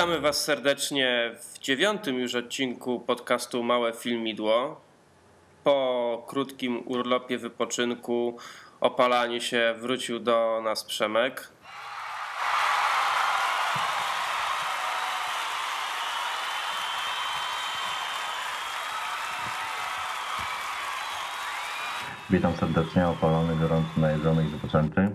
Witamy 0.00 0.20
Was 0.20 0.44
serdecznie 0.44 1.34
w 1.40 1.58
dziewiątym 1.58 2.18
już 2.18 2.34
odcinku 2.34 3.00
podcastu 3.00 3.62
Małe 3.62 3.92
Filmidło. 3.92 4.80
Po 5.64 6.24
krótkim 6.28 6.82
urlopie 6.86 7.38
wypoczynku, 7.38 8.36
opalaniu 8.80 9.40
się, 9.40 9.74
wrócił 9.78 10.20
do 10.20 10.60
nas 10.64 10.84
Przemek. 10.84 11.48
Witam 22.30 22.56
serdecznie, 22.56 23.08
opalony, 23.08 23.56
gorący, 23.56 24.00
najedzony 24.00 24.44
i 24.44 24.48
wypoczęty. 24.48 25.10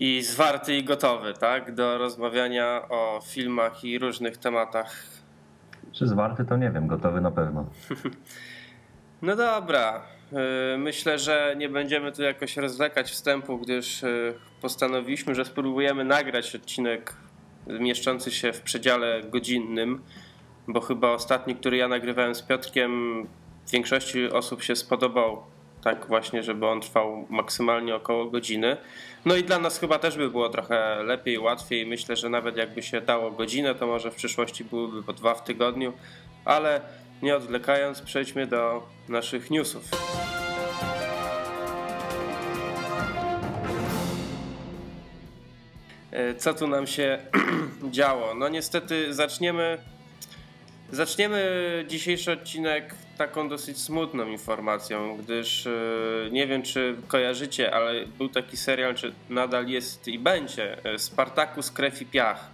I 0.00 0.22
zwarty 0.22 0.76
i 0.76 0.84
gotowy, 0.84 1.34
tak? 1.34 1.74
Do 1.74 1.98
rozmawiania 1.98 2.88
o 2.88 3.20
filmach 3.24 3.84
i 3.84 3.98
różnych 3.98 4.36
tematach. 4.36 5.06
Czy 5.92 6.06
zwarty 6.06 6.44
to 6.44 6.56
nie 6.56 6.70
wiem, 6.70 6.86
gotowy 6.86 7.20
na 7.20 7.30
pewno. 7.30 7.64
No 9.22 9.36
dobra. 9.36 10.02
Y, 10.74 10.78
myślę, 10.78 11.18
że 11.18 11.54
nie 11.58 11.68
będziemy 11.68 12.12
tu 12.12 12.22
jakoś 12.22 12.56
rozlekać 12.56 13.10
wstępu, 13.10 13.58
gdyż 13.58 14.02
y, 14.02 14.34
postanowiliśmy, 14.60 15.34
że 15.34 15.44
spróbujemy 15.44 16.04
nagrać 16.04 16.54
odcinek 16.54 17.14
mieszczący 17.66 18.30
się 18.30 18.52
w 18.52 18.60
przedziale 18.60 19.22
godzinnym, 19.22 20.02
bo 20.68 20.80
chyba 20.80 21.12
ostatni, 21.12 21.56
który 21.56 21.76
ja 21.76 21.88
nagrywałem 21.88 22.34
z 22.34 22.42
Piotrkiem, 22.42 23.26
większości 23.72 24.30
osób 24.30 24.62
się 24.62 24.76
spodobał 24.76 25.42
tak 25.82 26.06
właśnie, 26.06 26.42
żeby 26.42 26.66
on 26.66 26.80
trwał 26.80 27.26
maksymalnie 27.30 27.94
około 27.94 28.26
godziny. 28.26 28.76
No 29.24 29.36
i 29.36 29.44
dla 29.44 29.58
nas 29.58 29.78
chyba 29.78 29.98
też 29.98 30.16
by 30.16 30.30
było 30.30 30.48
trochę 30.48 31.02
lepiej, 31.02 31.38
łatwiej. 31.38 31.86
Myślę, 31.86 32.16
że 32.16 32.28
nawet 32.28 32.56
jakby 32.56 32.82
się 32.82 33.00
dało 33.00 33.30
godzinę, 33.30 33.74
to 33.74 33.86
może 33.86 34.10
w 34.10 34.14
przyszłości 34.14 34.64
byłyby 34.64 35.02
po 35.02 35.12
dwa 35.12 35.34
w 35.34 35.44
tygodniu, 35.44 35.92
ale 36.44 36.80
nie 37.22 37.36
odwlekając, 37.36 38.00
przejdźmy 38.00 38.46
do 38.46 38.86
naszych 39.08 39.50
newsów. 39.50 39.84
E, 46.10 46.34
co 46.34 46.54
tu 46.54 46.66
nam 46.66 46.86
się 46.86 47.18
działo? 47.90 48.34
No 48.34 48.48
niestety 48.48 49.14
zaczniemy 49.14 49.78
Zaczniemy 50.92 51.84
dzisiejszy 51.88 52.32
odcinek 52.32 52.94
taką 53.20 53.48
dosyć 53.48 53.78
smutną 53.78 54.26
informacją, 54.26 55.16
gdyż 55.16 55.66
e, 55.66 55.70
nie 56.30 56.46
wiem, 56.46 56.62
czy 56.62 56.96
kojarzycie, 57.08 57.74
ale 57.74 58.06
był 58.18 58.28
taki 58.28 58.56
serial, 58.56 58.94
czy 58.94 59.12
nadal 59.30 59.66
jest 59.66 60.08
i 60.08 60.18
będzie 60.18 60.84
e, 60.84 60.98
Spartacus 60.98 61.70
Krew 61.70 62.02
i 62.02 62.06
Piach. 62.06 62.50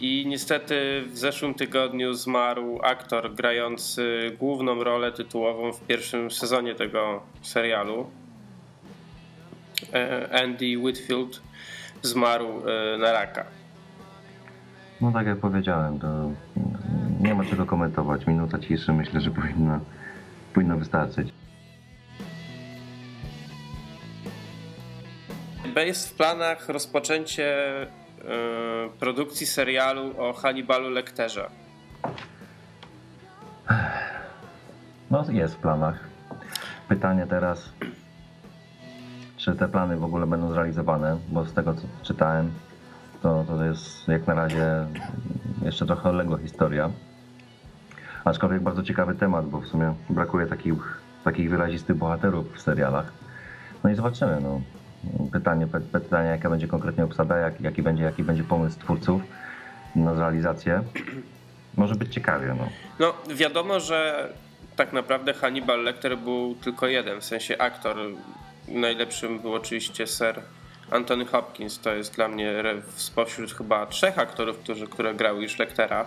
I 0.00 0.24
niestety 0.28 1.02
w 1.12 1.18
zeszłym 1.18 1.54
tygodniu 1.54 2.14
zmarł 2.14 2.80
aktor 2.82 3.34
grający 3.34 4.36
główną 4.38 4.84
rolę 4.84 5.12
tytułową 5.12 5.72
w 5.72 5.80
pierwszym 5.80 6.30
sezonie 6.30 6.74
tego 6.74 7.22
serialu. 7.42 8.10
E, 9.92 10.42
Andy 10.42 10.78
Whitfield 10.78 11.40
zmarł 12.02 12.62
na 12.98 13.12
raka. 13.12 13.44
No 15.00 15.12
tak 15.12 15.26
jak 15.26 15.38
powiedziałem, 15.38 15.98
to 15.98 16.30
nie 17.20 17.34
ma 17.34 17.44
czego 17.44 17.66
komentować. 17.66 18.26
Minuta 18.26 18.58
ciszy 18.58 18.92
myślę, 18.92 19.20
że 19.20 19.30
powinna, 19.30 19.80
powinna 20.54 20.76
wystarczyć. 20.76 21.28
Jest 25.76 26.08
w 26.08 26.14
planach 26.14 26.68
rozpoczęcie 26.68 27.82
y, 27.82 27.88
produkcji 28.98 29.46
serialu 29.46 30.14
o 30.18 30.32
Hannibalu 30.32 30.90
Lecterze. 30.90 31.50
No 35.10 35.24
jest 35.32 35.54
w 35.54 35.58
planach. 35.58 36.08
Pytanie 36.88 37.26
teraz, 37.26 37.72
czy 39.36 39.54
te 39.54 39.68
plany 39.68 39.96
w 39.96 40.04
ogóle 40.04 40.26
będą 40.26 40.52
zrealizowane, 40.52 41.18
bo 41.28 41.44
z 41.44 41.52
tego 41.54 41.74
co 41.74 41.82
czytałem, 42.02 42.52
to, 43.22 43.44
to 43.48 43.64
jest 43.64 44.08
jak 44.08 44.26
na 44.26 44.34
razie 44.34 44.86
jeszcze 45.62 45.86
trochę 45.86 46.08
odległa 46.08 46.38
historia. 46.38 46.90
Aczkolwiek 48.24 48.62
bardzo 48.62 48.82
ciekawy 48.82 49.14
temat, 49.14 49.46
bo 49.46 49.60
w 49.60 49.66
sumie 49.66 49.94
brakuje 50.10 50.46
takich, 50.46 51.00
takich 51.24 51.50
wyrazistych 51.50 51.96
bohaterów 51.96 52.56
w 52.56 52.60
serialach. 52.60 53.12
No 53.84 53.90
i 53.90 53.94
zobaczymy. 53.94 54.38
No. 54.42 54.60
Pytanie, 55.32 55.66
pytanie, 55.92 56.28
jaka 56.28 56.50
będzie 56.50 56.68
konkretnie 56.68 57.04
obsada, 57.04 57.36
jak, 57.36 57.60
jaki, 57.60 57.82
będzie, 57.82 58.04
jaki 58.04 58.24
będzie 58.24 58.44
pomysł 58.44 58.78
twórców 58.80 59.22
na 59.96 60.12
realizację. 60.12 60.82
Może 61.76 61.94
być 61.94 62.14
ciekawie. 62.14 62.54
No. 62.58 62.68
no 62.98 63.34
wiadomo, 63.34 63.80
że 63.80 64.28
tak 64.76 64.92
naprawdę 64.92 65.32
Hannibal 65.34 65.82
Lecter 65.82 66.18
był 66.18 66.54
tylko 66.54 66.86
jeden, 66.86 67.20
w 67.20 67.24
sensie 67.24 67.58
aktor. 67.58 67.96
Najlepszym 68.68 69.38
był 69.38 69.54
oczywiście 69.54 70.06
Sir 70.06 70.42
Anthony 70.90 71.24
Hopkins. 71.24 71.78
To 71.78 71.94
jest 71.94 72.14
dla 72.14 72.28
mnie 72.28 72.52
spośród 72.96 73.52
chyba 73.52 73.86
trzech 73.86 74.18
aktorów, 74.18 74.58
którzy, 74.58 74.86
które 74.86 75.14
grały 75.14 75.42
już 75.42 75.58
Lectera. 75.58 76.06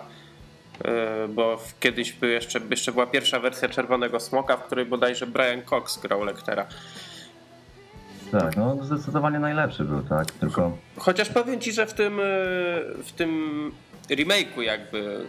E, 0.84 1.28
bo 1.28 1.58
kiedyś 1.80 2.12
był 2.12 2.28
jeszcze, 2.28 2.60
jeszcze 2.70 2.92
była 2.92 3.06
pierwsza 3.06 3.40
wersja 3.40 3.68
Czerwonego 3.68 4.20
Smoka, 4.20 4.56
w 4.56 4.64
której 4.64 4.86
bodajże 4.86 5.26
Brian 5.26 5.62
Cox 5.62 5.98
grał 5.98 6.24
Lectera. 6.24 6.66
Tak, 8.32 8.56
no 8.56 8.76
zdecydowanie 8.82 9.38
najlepszy 9.38 9.84
był, 9.84 10.02
tak, 10.02 10.30
tylko... 10.30 10.76
Chociaż 10.96 11.28
powiem 11.28 11.60
ci, 11.60 11.72
że 11.72 11.86
w 11.86 11.94
tym, 11.94 12.20
e, 12.20 12.22
w 13.02 13.12
tym 13.16 13.72
remake'u 14.10 14.60
jakby, 14.60 15.26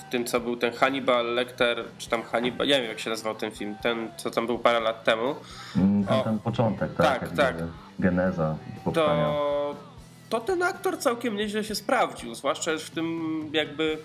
w, 0.00 0.10
tym 0.10 0.24
co 0.24 0.40
był 0.40 0.56
ten 0.56 0.72
Hannibal 0.72 1.34
Lecter, 1.34 1.84
czy 1.98 2.08
tam 2.08 2.22
Hannibal, 2.22 2.66
nie 2.66 2.80
wiem 2.80 2.88
jak 2.88 3.00
się 3.00 3.10
nazywał 3.10 3.34
ten 3.34 3.50
film, 3.50 3.76
ten 3.82 4.08
co 4.16 4.30
tam 4.30 4.46
był 4.46 4.58
parę 4.58 4.80
lat 4.80 5.04
temu. 5.04 5.34
Mm, 5.76 6.04
ten, 6.04 6.22
ten 6.22 6.38
początek, 6.38 6.94
tak, 6.94 7.20
tak, 7.20 7.36
tak. 7.36 7.56
geneza 7.98 8.56
powstania. 8.84 9.24
To, 9.24 9.74
to 10.28 10.40
ten 10.40 10.62
aktor 10.62 10.98
całkiem 10.98 11.36
nieźle 11.36 11.64
się 11.64 11.74
sprawdził, 11.74 12.34
zwłaszcza 12.34 12.70
w 12.78 12.90
tym 12.90 13.30
jakby 13.52 13.98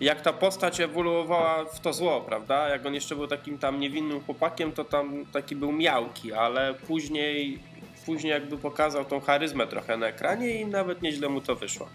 jak 0.00 0.20
ta 0.20 0.32
postać 0.32 0.80
ewoluowała 0.80 1.64
w 1.64 1.80
to 1.80 1.92
zło, 1.92 2.20
prawda? 2.20 2.68
Jak 2.68 2.86
on 2.86 2.94
jeszcze 2.94 3.16
był 3.16 3.26
takim 3.26 3.58
tam 3.58 3.80
niewinnym 3.80 4.20
chłopakiem, 4.20 4.72
to 4.72 4.84
tam 4.84 5.26
taki 5.32 5.56
był 5.56 5.72
miałki, 5.72 6.32
ale 6.32 6.74
później, 6.74 7.58
później 8.06 8.32
jakby 8.32 8.58
pokazał 8.58 9.04
tą 9.04 9.20
charyzmę 9.20 9.66
trochę 9.66 9.96
na 9.96 10.06
ekranie 10.06 10.60
i 10.60 10.66
nawet 10.66 11.02
nieźle 11.02 11.28
mu 11.28 11.40
to 11.40 11.56
wyszło. 11.56 11.88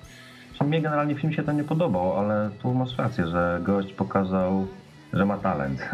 Mnie 0.61 0.81
generalnie 0.81 1.15
film 1.15 1.33
się 1.33 1.43
to 1.43 1.51
nie 1.51 1.63
podobał, 1.63 2.19
ale 2.19 2.49
tu 2.61 2.73
masz 2.73 2.97
rację, 2.97 3.27
że 3.27 3.59
gość 3.63 3.93
pokazał, 3.93 4.67
że 5.13 5.25
ma 5.25 5.37
talent. 5.37 5.79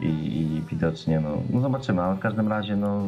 I, 0.00 0.06
i 0.06 0.62
widocznie, 0.70 1.20
no, 1.20 1.42
no 1.50 1.60
zobaczymy, 1.60 2.02
ale 2.02 2.16
w 2.16 2.18
każdym 2.18 2.48
razie, 2.48 2.76
no 2.76 3.02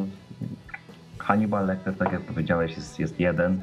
Hannibal 1.17 1.65
Lecter, 1.65 1.97
tak 1.97 2.11
jak 2.11 2.21
powiedziałeś, 2.21 2.75
jest, 2.75 2.99
jest 2.99 3.19
jeden 3.19 3.61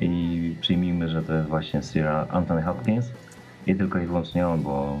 i 0.00 0.56
przyjmijmy, 0.60 1.08
że 1.08 1.22
to 1.22 1.34
jest 1.34 1.48
właśnie 1.48 1.82
Sir 1.82 2.06
Anthony 2.30 2.62
Hopkins 2.62 3.06
i 3.66 3.74
tylko 3.74 3.98
i 3.98 4.06
wyłącznie 4.06 4.48
on, 4.48 4.62
bo, 4.62 5.00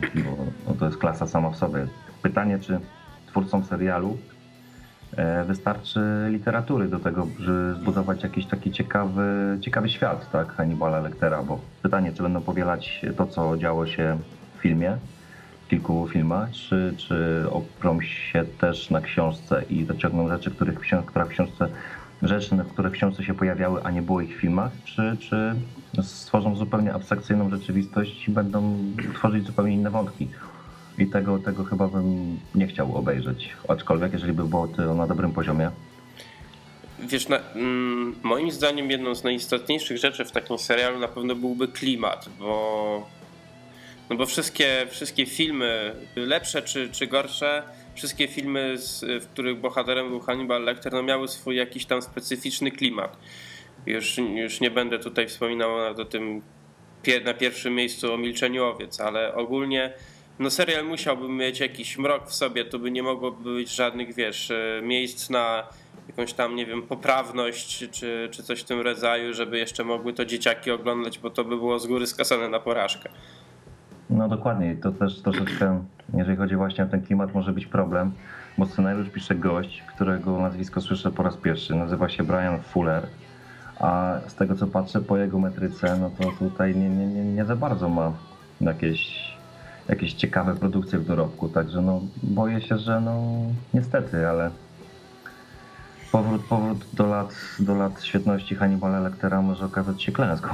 bo 0.66 0.74
to 0.74 0.86
jest 0.86 0.98
klasa 0.98 1.26
sama 1.26 1.50
w 1.50 1.56
sobie. 1.56 1.86
Pytanie, 2.22 2.58
czy 2.58 2.80
twórcom 3.26 3.64
serialu 3.64 4.18
e, 5.16 5.44
wystarczy 5.44 6.00
literatury 6.28 6.88
do 6.88 6.98
tego, 6.98 7.26
żeby 7.38 7.74
zbudować 7.74 8.22
jakiś 8.22 8.46
taki 8.46 8.72
ciekawy, 8.72 9.58
ciekawy 9.60 9.88
świat, 9.88 10.30
tak, 10.30 10.52
Hannibala 10.52 11.00
Lectera, 11.00 11.42
bo 11.42 11.60
pytanie, 11.82 12.12
czy 12.12 12.22
będą 12.22 12.40
powielać 12.40 13.02
to, 13.16 13.26
co 13.26 13.56
działo 13.56 13.86
się 13.86 14.18
w 14.58 14.60
filmie, 14.60 14.96
w 15.66 15.68
kilku 15.68 16.08
filmach, 16.08 16.50
czy, 16.50 16.94
czy 16.96 17.44
oprą 17.50 18.00
się 18.00 18.44
też 18.44 18.90
na 18.90 19.00
książce 19.00 19.62
i 19.70 19.84
dociągną 19.84 20.28
rzeczy, 20.28 20.50
których, 20.50 20.78
które 21.06 21.24
w 21.24 21.28
książce 21.28 21.68
rzeczy, 22.22 22.56
które 22.72 22.90
w 22.90 22.92
książce 22.92 23.24
się 23.24 23.34
pojawiały, 23.34 23.82
a 23.82 23.90
nie 23.90 24.02
było 24.02 24.20
ich 24.20 24.36
w 24.36 24.40
filmach, 24.40 24.72
czy, 24.84 25.16
czy 25.20 25.54
stworzą 26.02 26.56
zupełnie 26.56 26.94
abstrakcyjną 26.94 27.50
rzeczywistość 27.50 28.28
i 28.28 28.30
będą 28.30 28.76
tworzyć 29.14 29.46
zupełnie 29.46 29.74
inne 29.74 29.90
wątki. 29.90 30.28
I 30.98 31.06
tego, 31.06 31.38
tego 31.38 31.64
chyba 31.64 31.88
bym 31.88 32.38
nie 32.54 32.66
chciał 32.66 32.96
obejrzeć. 32.96 33.50
Aczkolwiek, 33.68 34.12
jeżeli 34.12 34.32
by 34.32 34.44
było 34.44 34.68
to 34.68 34.94
na 34.94 35.06
dobrym 35.06 35.32
poziomie. 35.32 35.70
Wiesz, 36.98 37.28
na, 37.28 37.38
mm, 37.54 38.14
moim 38.22 38.50
zdaniem 38.50 38.90
jedną 38.90 39.14
z 39.14 39.24
najistotniejszych 39.24 39.98
rzeczy 39.98 40.24
w 40.24 40.32
takim 40.32 40.58
serialu 40.58 40.98
na 40.98 41.08
pewno 41.08 41.34
byłby 41.34 41.68
klimat, 41.68 42.28
bo, 42.38 43.06
no 44.10 44.16
bo 44.16 44.26
wszystkie, 44.26 44.86
wszystkie 44.90 45.26
filmy, 45.26 45.94
lepsze 46.16 46.62
czy, 46.62 46.88
czy 46.92 47.06
gorsze, 47.06 47.62
wszystkie 47.94 48.28
filmy, 48.28 48.76
w 49.20 49.26
których 49.32 49.60
bohaterem 49.60 50.08
był 50.08 50.20
Hannibal 50.20 50.64
Lecter, 50.64 50.92
no 50.92 51.02
miały 51.02 51.28
swój 51.28 51.56
jakiś 51.56 51.86
tam 51.86 52.02
specyficzny 52.02 52.70
klimat. 52.70 53.16
Już, 53.86 54.18
już 54.18 54.60
nie 54.60 54.70
będę 54.70 54.98
tutaj 54.98 55.28
wspominał 55.28 55.76
o 56.00 56.04
tym 56.04 56.42
na 57.24 57.34
pierwszym 57.34 57.74
miejscu 57.74 58.12
o 58.12 58.18
milczeniu 58.18 58.64
owiec, 58.64 59.00
ale 59.00 59.34
ogólnie 59.34 59.92
no 60.38 60.50
serial 60.50 60.84
musiałby 60.84 61.28
mieć 61.28 61.60
jakiś 61.60 61.98
mrok 61.98 62.28
w 62.28 62.34
sobie, 62.34 62.64
tu 62.64 62.78
by 62.78 62.90
nie 62.90 63.02
mogło 63.02 63.30
być 63.30 63.74
żadnych, 63.74 64.14
wiesz, 64.14 64.50
e, 64.50 64.80
miejsc 64.82 65.30
na 65.30 65.66
jakąś 66.08 66.32
tam, 66.32 66.56
nie 66.56 66.66
wiem, 66.66 66.82
poprawność 66.82 67.84
czy, 67.90 68.28
czy 68.30 68.42
coś 68.42 68.60
w 68.60 68.64
tym 68.64 68.80
rodzaju, 68.80 69.34
żeby 69.34 69.58
jeszcze 69.58 69.84
mogły 69.84 70.12
to 70.12 70.24
dzieciaki 70.24 70.70
oglądać, 70.70 71.18
bo 71.18 71.30
to 71.30 71.44
by 71.44 71.56
było 71.56 71.78
z 71.78 71.86
góry 71.86 72.06
skasane 72.06 72.48
na 72.48 72.60
porażkę. 72.60 73.10
No 74.12 74.28
dokładnie, 74.28 74.76
to 74.76 74.92
też 74.92 75.22
troszeczkę, 75.22 75.84
jeżeli 76.14 76.36
chodzi 76.36 76.56
właśnie 76.56 76.84
o 76.84 76.86
ten 76.86 77.02
klimat, 77.02 77.34
może 77.34 77.52
być 77.52 77.66
problem, 77.66 78.12
bo 78.58 78.66
scenariusz 78.66 79.08
pisze 79.08 79.34
gość, 79.34 79.82
którego 79.82 80.40
nazwisko 80.40 80.80
słyszę 80.80 81.10
po 81.10 81.22
raz 81.22 81.36
pierwszy, 81.36 81.74
nazywa 81.74 82.08
się 82.08 82.24
Brian 82.24 82.60
Fuller, 82.62 83.06
a 83.80 84.20
z 84.26 84.34
tego 84.34 84.54
co 84.54 84.66
patrzę 84.66 85.00
po 85.00 85.16
jego 85.16 85.38
metryce, 85.38 85.96
no 85.96 86.10
to 86.10 86.32
tutaj 86.38 86.76
nie, 86.76 86.90
nie, 86.90 87.06
nie, 87.06 87.24
nie 87.24 87.44
za 87.44 87.56
bardzo 87.56 87.88
ma 87.88 88.12
jakieś, 88.60 89.32
jakieś 89.88 90.12
ciekawe 90.12 90.54
produkcje 90.54 90.98
w 90.98 91.06
dorobku, 91.06 91.48
także 91.48 91.82
no 91.82 92.00
boję 92.22 92.60
się, 92.60 92.78
że 92.78 93.00
no 93.00 93.22
niestety, 93.74 94.28
ale 94.28 94.50
powrót, 96.12 96.42
powrót 96.42 96.86
do 96.92 97.06
lat, 97.06 97.34
do 97.58 97.74
lat 97.74 98.02
świetności 98.02 98.54
Hannibala 98.54 99.00
Lectera 99.00 99.42
może 99.42 99.64
okazać 99.64 100.02
się 100.02 100.12
klęską. 100.12 100.48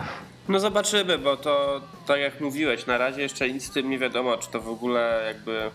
No 0.48 0.60
zobaczymy, 0.60 1.18
bo 1.18 1.36
to 1.36 1.80
tak 2.06 2.20
jak 2.20 2.40
mówiłeś, 2.40 2.86
na 2.86 2.98
razie 2.98 3.22
jeszcze 3.22 3.50
nic 3.50 3.64
z 3.64 3.70
tym 3.70 3.90
nie 3.90 3.98
wiadomo, 3.98 4.36
czy 4.36 4.50
to 4.50 4.60
w 4.60 4.68
ogóle 4.68 5.22
jakby 5.26 5.70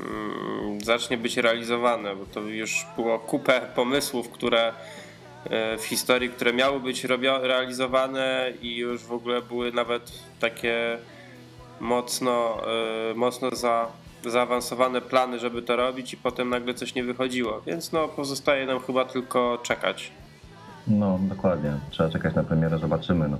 mm, 0.00 0.80
zacznie 0.80 1.16
być 1.16 1.36
realizowane, 1.36 2.16
bo 2.16 2.26
to 2.26 2.40
już 2.40 2.86
było 2.96 3.18
kupę 3.18 3.60
pomysłów, 3.74 4.28
które 4.28 4.72
e, 5.50 5.78
w 5.78 5.84
historii, 5.84 6.30
które 6.30 6.52
miały 6.52 6.80
być 6.80 7.04
realizowane 7.42 8.52
i 8.62 8.76
już 8.76 9.02
w 9.02 9.12
ogóle 9.12 9.42
były 9.42 9.72
nawet 9.72 10.12
takie 10.40 10.98
mocno, 11.80 12.62
e, 13.10 13.14
mocno 13.14 13.50
za, 13.56 13.86
zaawansowane 14.24 15.00
plany, 15.00 15.38
żeby 15.38 15.62
to 15.62 15.76
robić 15.76 16.12
i 16.12 16.16
potem 16.16 16.50
nagle 16.50 16.74
coś 16.74 16.94
nie 16.94 17.04
wychodziło, 17.04 17.62
więc 17.66 17.92
no 17.92 18.08
pozostaje 18.08 18.66
nam 18.66 18.80
chyba 18.80 19.04
tylko 19.04 19.58
czekać. 19.62 20.12
No, 20.86 21.18
dokładnie. 21.22 21.72
Trzeba 21.90 22.10
czekać 22.10 22.34
na 22.34 22.44
premierę, 22.44 22.78
zobaczymy. 22.78 23.28
No. 23.28 23.36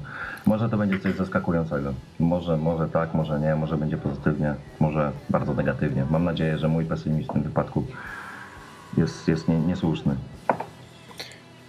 Może 0.46 0.69
to 0.69 0.76
będzie 0.76 0.98
coś 0.98 1.14
zaskakującego. 1.14 1.94
Może, 2.19 2.56
może 2.56 2.88
tak, 2.88 3.14
może 3.14 3.40
nie, 3.40 3.56
może 3.56 3.76
będzie 3.76 3.96
pozytywnie, 3.96 4.54
może 4.81 5.12
bardzo 5.31 5.54
negatywnie. 5.54 6.06
Mam 6.10 6.25
nadzieję, 6.25 6.58
że 6.58 6.69
mój 6.69 6.84
pesymizm 6.84 7.28
w 7.28 7.32
tym 7.32 7.42
wypadku 7.42 7.87
jest, 8.96 9.28
jest 9.28 9.48
nie, 9.48 9.58
niesłuszny. 9.58 10.16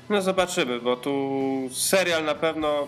No 0.10 0.22
zobaczymy, 0.22 0.80
bo 0.80 0.96
tu 0.96 1.14
serial 1.72 2.26
na 2.26 2.36
pewno 2.36 2.88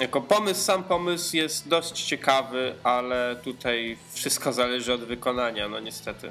jako 0.00 0.20
pomysł, 0.20 0.60
sam 0.60 0.84
pomysł 0.84 1.36
jest 1.36 1.68
dość 1.68 2.02
ciekawy, 2.02 2.74
ale 2.84 3.36
tutaj 3.44 3.96
wszystko 4.12 4.52
zależy 4.52 4.92
od 4.92 5.00
wykonania, 5.00 5.68
no 5.68 5.80
niestety. 5.80 6.30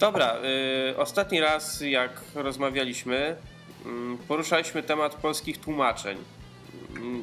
Dobra, 0.00 0.34
y, 0.90 0.96
ostatni 0.96 1.40
raz 1.40 1.80
jak 1.80 2.10
rozmawialiśmy, 2.34 3.16
y, 3.16 4.26
poruszaliśmy 4.28 4.82
temat 4.82 5.14
polskich 5.14 5.58
tłumaczeń. 5.60 6.18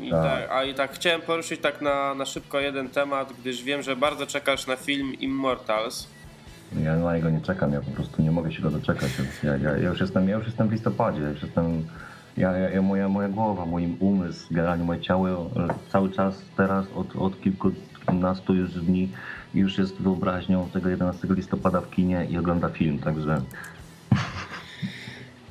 I 0.01 0.09
Tak. 0.09 0.23
tak, 0.23 0.51
a 0.51 0.63
i 0.63 0.73
tak 0.73 0.91
chciałem 0.93 1.21
poruszyć 1.21 1.61
tak 1.61 1.81
na, 1.81 2.13
na 2.15 2.25
szybko 2.25 2.59
jeden 2.59 2.89
temat, 2.89 3.33
gdyż 3.41 3.63
wiem, 3.63 3.81
że 3.83 3.95
bardzo 3.95 4.27
czekasz 4.27 4.67
na 4.67 4.75
film 4.75 5.13
Immortals. 5.19 6.07
Ja 6.83 6.95
na 6.95 7.15
niego 7.15 7.29
nie 7.29 7.41
czekam, 7.41 7.73
ja 7.73 7.81
po 7.81 7.91
prostu 7.91 8.21
nie 8.21 8.31
mogę 8.31 8.51
się 8.51 8.61
go 8.61 8.69
doczekać. 8.71 9.09
Ja, 9.43 9.57
ja, 9.57 9.77
ja, 9.77 9.89
już, 9.89 9.99
jestem, 9.99 10.29
ja 10.29 10.35
już 10.35 10.45
jestem 10.45 10.67
w 10.67 10.71
listopadzie, 10.71 11.21
ja 11.21 11.29
już 11.29 11.41
jestem. 11.43 11.87
Ja, 12.37 12.51
ja, 12.57 12.69
ja, 12.69 12.81
moja, 12.81 13.09
moja 13.09 13.29
głowa, 13.29 13.65
mój 13.65 13.97
umysł, 13.99 14.47
generalnie 14.51 14.83
moje 14.83 15.01
ciało 15.01 15.49
cały 15.91 16.11
czas 16.11 16.41
teraz 16.57 16.85
od, 16.95 17.15
od 17.15 17.41
kilkunastu 17.41 18.53
już 18.53 18.71
dni 18.71 19.09
już 19.53 19.77
jest 19.77 20.01
wyobraźnią 20.01 20.69
tego 20.73 20.89
11 20.89 21.27
listopada 21.31 21.81
w 21.81 21.89
kinie 21.91 22.27
i 22.29 22.37
ogląda 22.37 22.69
film, 22.69 22.99
także 22.99 23.41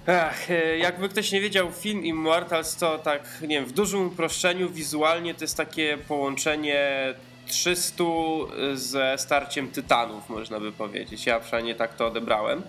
Ach, 0.06 0.50
e, 0.50 0.78
jakby 0.78 1.08
ktoś 1.08 1.32
nie 1.32 1.40
wiedział, 1.40 1.70
film 1.72 2.04
Immortals 2.04 2.76
to 2.76 2.98
tak, 2.98 3.22
nie 3.42 3.48
wiem, 3.48 3.64
w 3.64 3.72
dużym 3.72 4.06
uproszczeniu 4.06 4.68
wizualnie 4.70 5.34
to 5.34 5.44
jest 5.44 5.56
takie 5.56 5.98
połączenie 6.08 6.88
300 7.46 8.04
ze 8.74 9.14
starciem 9.18 9.68
tytanów, 9.68 10.28
można 10.28 10.60
by 10.60 10.72
powiedzieć. 10.72 11.26
Ja 11.26 11.40
przynajmniej 11.40 11.74
tak 11.74 11.94
to 11.96 12.06
odebrałem. 12.06 12.62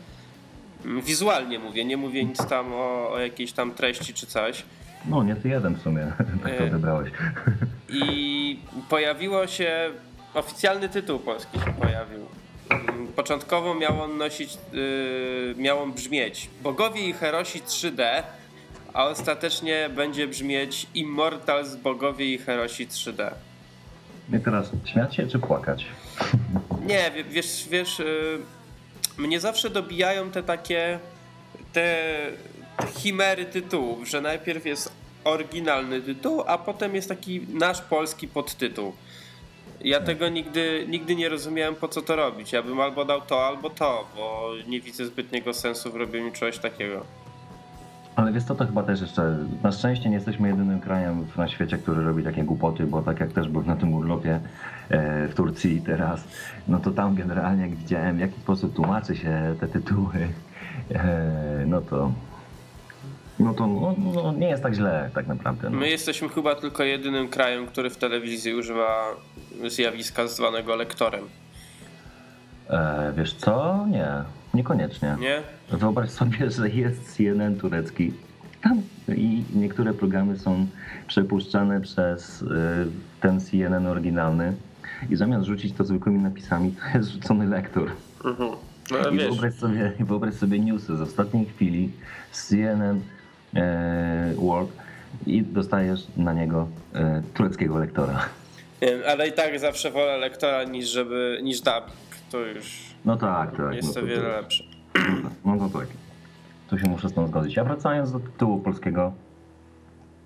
Mm, 0.85 1.01
Wizualnie 1.01 1.59
mówię, 1.59 1.85
nie 1.85 1.97
mówię 1.97 2.25
nic 2.25 2.45
tam 2.45 2.73
o, 2.73 3.09
o 3.11 3.19
jakiejś 3.19 3.51
tam 3.51 3.73
treści 3.73 4.13
czy 4.13 4.25
coś. 4.27 4.63
no 5.05 5.23
nie 5.23 5.35
ty 5.35 5.49
jeden 5.49 5.75
w 5.75 5.81
sumie, 5.81 6.11
tak 6.43 6.57
to 6.57 6.63
E. 6.63 6.67
odebrałeś. 6.67 7.11
I 7.89 8.59
pojawiło 8.89 9.47
się, 9.47 9.89
oficjalny 10.33 10.89
tytuł 10.89 11.19
polski 11.19 11.59
się 11.59 11.73
pojawił. 11.81 12.19
Mm, 12.69 13.07
Początkowo 13.07 13.75
miał 13.75 14.01
on 14.01 14.17
nosić, 14.17 14.57
yy, 14.73 15.55
miał 15.57 15.79
on 15.83 15.91
brzmieć 15.93 16.49
Bogowie 16.63 17.07
i 17.09 17.13
Herosi 17.13 17.61
3D, 17.61 18.23
a 18.93 19.05
ostatecznie 19.05 19.89
będzie 19.95 20.27
brzmieć 20.27 20.87
Immortals 20.95 21.75
Bogowie 21.75 22.33
i 22.33 22.37
Herosi 22.37 22.87
3D. 22.87 23.31
I 24.33 24.39
teraz 24.39 24.69
śmiać 24.85 25.15
się 25.15 25.27
czy 25.27 25.39
płakać? 25.39 25.85
Nie, 26.87 27.11
wie- 27.15 27.23
wiesz, 27.23 27.65
wiesz, 27.69 27.99
yy, 27.99 28.39
mnie 29.17 29.39
zawsze 29.39 29.69
dobijają 29.69 30.31
te 30.31 30.43
takie 30.43 30.99
te, 31.73 32.07
te 32.77 32.87
chimery 32.87 33.45
tytułów, 33.45 34.09
że 34.09 34.21
najpierw 34.21 34.65
jest 34.65 34.91
oryginalny 35.23 36.01
tytuł, 36.01 36.43
a 36.47 36.57
potem 36.57 36.95
jest 36.95 37.09
taki 37.09 37.41
nasz 37.49 37.81
polski 37.81 38.27
podtytuł. 38.27 38.93
Ja 39.83 39.99
tego 39.99 40.29
nigdy, 40.29 40.85
nigdy 40.89 41.15
nie 41.15 41.29
rozumiałem 41.29 41.75
po 41.75 41.87
co 41.87 42.01
to 42.01 42.15
robić. 42.15 42.53
Ja 42.53 42.63
bym 42.63 42.79
albo 42.79 43.05
dał 43.05 43.21
to, 43.21 43.47
albo 43.47 43.69
to, 43.69 44.07
bo 44.15 44.51
nie 44.67 44.81
widzę 44.81 45.05
zbytniego 45.05 45.53
sensu 45.53 45.91
w 45.91 45.95
robieniu 45.95 46.31
czegoś 46.31 46.59
takiego. 46.59 47.05
Ale 48.15 48.33
wiesz 48.33 48.43
co, 48.43 48.55
to 48.55 48.65
chyba 48.65 48.83
też 48.83 49.01
jeszcze, 49.01 49.37
na 49.63 49.71
szczęście 49.71 50.09
nie 50.09 50.15
jesteśmy 50.15 50.47
jedynym 50.47 50.79
krajem 50.79 51.27
na 51.37 51.47
świecie, 51.47 51.77
który 51.77 52.03
robi 52.03 52.23
takie 52.23 52.43
głupoty, 52.43 52.83
bo 52.83 53.01
tak 53.01 53.19
jak 53.19 53.33
też 53.33 53.47
byłem 53.47 53.67
na 53.67 53.75
tym 53.75 53.93
urlopie 53.93 54.39
e, 54.89 55.27
w 55.27 55.35
Turcji 55.35 55.81
teraz, 55.81 56.27
no 56.67 56.79
to 56.79 56.91
tam 56.91 57.15
generalnie 57.15 57.61
jak 57.61 57.75
widziałem, 57.75 58.17
w 58.17 58.19
jaki 58.19 58.39
sposób 58.39 58.75
tłumaczy 58.75 59.15
się 59.15 59.55
te 59.59 59.67
tytuły, 59.67 60.27
e, 60.91 61.63
no 61.67 61.81
to 61.81 62.11
no 63.39 63.53
to 63.53 63.67
no, 63.67 63.95
no, 64.13 64.33
nie 64.33 64.47
jest 64.47 64.63
tak 64.63 64.73
źle 64.73 65.09
tak 65.13 65.27
naprawdę. 65.27 65.69
No. 65.69 65.77
My 65.77 65.89
jesteśmy 65.89 66.29
chyba 66.29 66.55
tylko 66.55 66.83
jedynym 66.83 67.29
krajem, 67.29 67.67
który 67.67 67.89
w 67.89 67.97
telewizji 67.97 68.53
używa 68.53 69.05
zjawiska 69.67 70.27
zwanego 70.27 70.75
lektorem. 70.75 71.23
E, 72.69 73.13
wiesz 73.17 73.33
co? 73.33 73.85
Nie, 73.91 74.07
niekoniecznie. 74.53 75.17
Nie? 75.19 75.41
Wyobraź 75.77 76.09
sobie, 76.09 76.49
że 76.57 76.69
jest 76.69 77.15
CNN 77.15 77.57
turecki 77.57 78.13
tam 78.63 78.81
i 79.15 79.43
niektóre 79.55 79.93
programy 79.93 80.39
są 80.39 80.67
przepuszczane 81.07 81.81
przez 81.81 82.41
y, 82.41 82.47
ten 83.21 83.41
CNN 83.41 83.87
oryginalny 83.87 84.53
i 85.09 85.15
zamiast 85.15 85.45
rzucić 85.45 85.73
to 85.73 85.83
zwykłymi 85.83 86.19
napisami, 86.19 86.71
to 86.71 86.97
jest 86.97 87.09
rzucony 87.09 87.47
lektor. 87.47 87.91
Mhm. 88.25 88.49
No 88.91 89.09
I 89.09 89.17
wiesz, 89.17 89.27
wyobraź 89.27 89.53
sobie, 89.53 89.91
wyobraź 89.99 90.33
sobie 90.33 90.59
newsy 90.59 90.97
z 90.97 91.01
ostatniej 91.01 91.45
chwili 91.45 91.91
z 92.31 92.47
CNN 92.47 93.01
World 94.37 94.69
i 95.25 95.41
dostajesz 95.43 96.07
na 96.17 96.33
niego 96.33 96.67
e, 96.95 97.21
tureckiego 97.33 97.77
lektora. 97.77 98.19
ale 99.07 99.27
i 99.27 99.31
tak 99.33 99.59
zawsze 99.59 99.91
wolę 99.91 100.17
lektora 100.17 100.63
niż 100.63 100.89
żeby 100.89 101.39
niż 101.43 101.61
dubbing. 101.61 101.93
To 102.31 102.39
już 102.39 102.93
No 103.05 103.17
tak, 103.17 103.57
tak. 103.57 103.75
jest 103.75 103.87
no 103.87 104.01
to 104.01 104.07
wiele 104.07 104.29
lepsze. 104.29 104.63
No 105.45 105.57
to 105.69 105.79
tak. 105.79 105.87
Tu 106.69 106.77
się 106.79 106.89
muszę 106.89 107.09
z 107.09 107.13
tym 107.13 107.27
zgodzić. 107.27 107.57
A 107.57 107.63
wracając 107.63 108.11
do 108.11 108.19
tytułu 108.19 108.59
polskiego, 108.59 109.13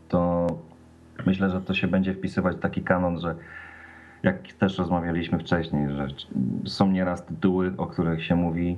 to 0.10 0.48
myślę, 1.26 1.50
że 1.50 1.62
to 1.62 1.74
się 1.74 1.88
będzie 1.88 2.14
wpisywać 2.14 2.56
w 2.58 2.60
taki 2.60 2.82
kanon, 2.82 3.20
że 3.22 3.36
jak 4.24 4.54
też 4.54 4.78
rozmawialiśmy 4.78 5.40
wcześniej, 5.40 5.90
że 5.90 6.08
są 6.66 6.92
nieraz 6.92 7.26
tytuły, 7.26 7.74
o 7.78 7.88
których 7.88 8.26
się 8.26 8.36
mówi, 8.36 8.78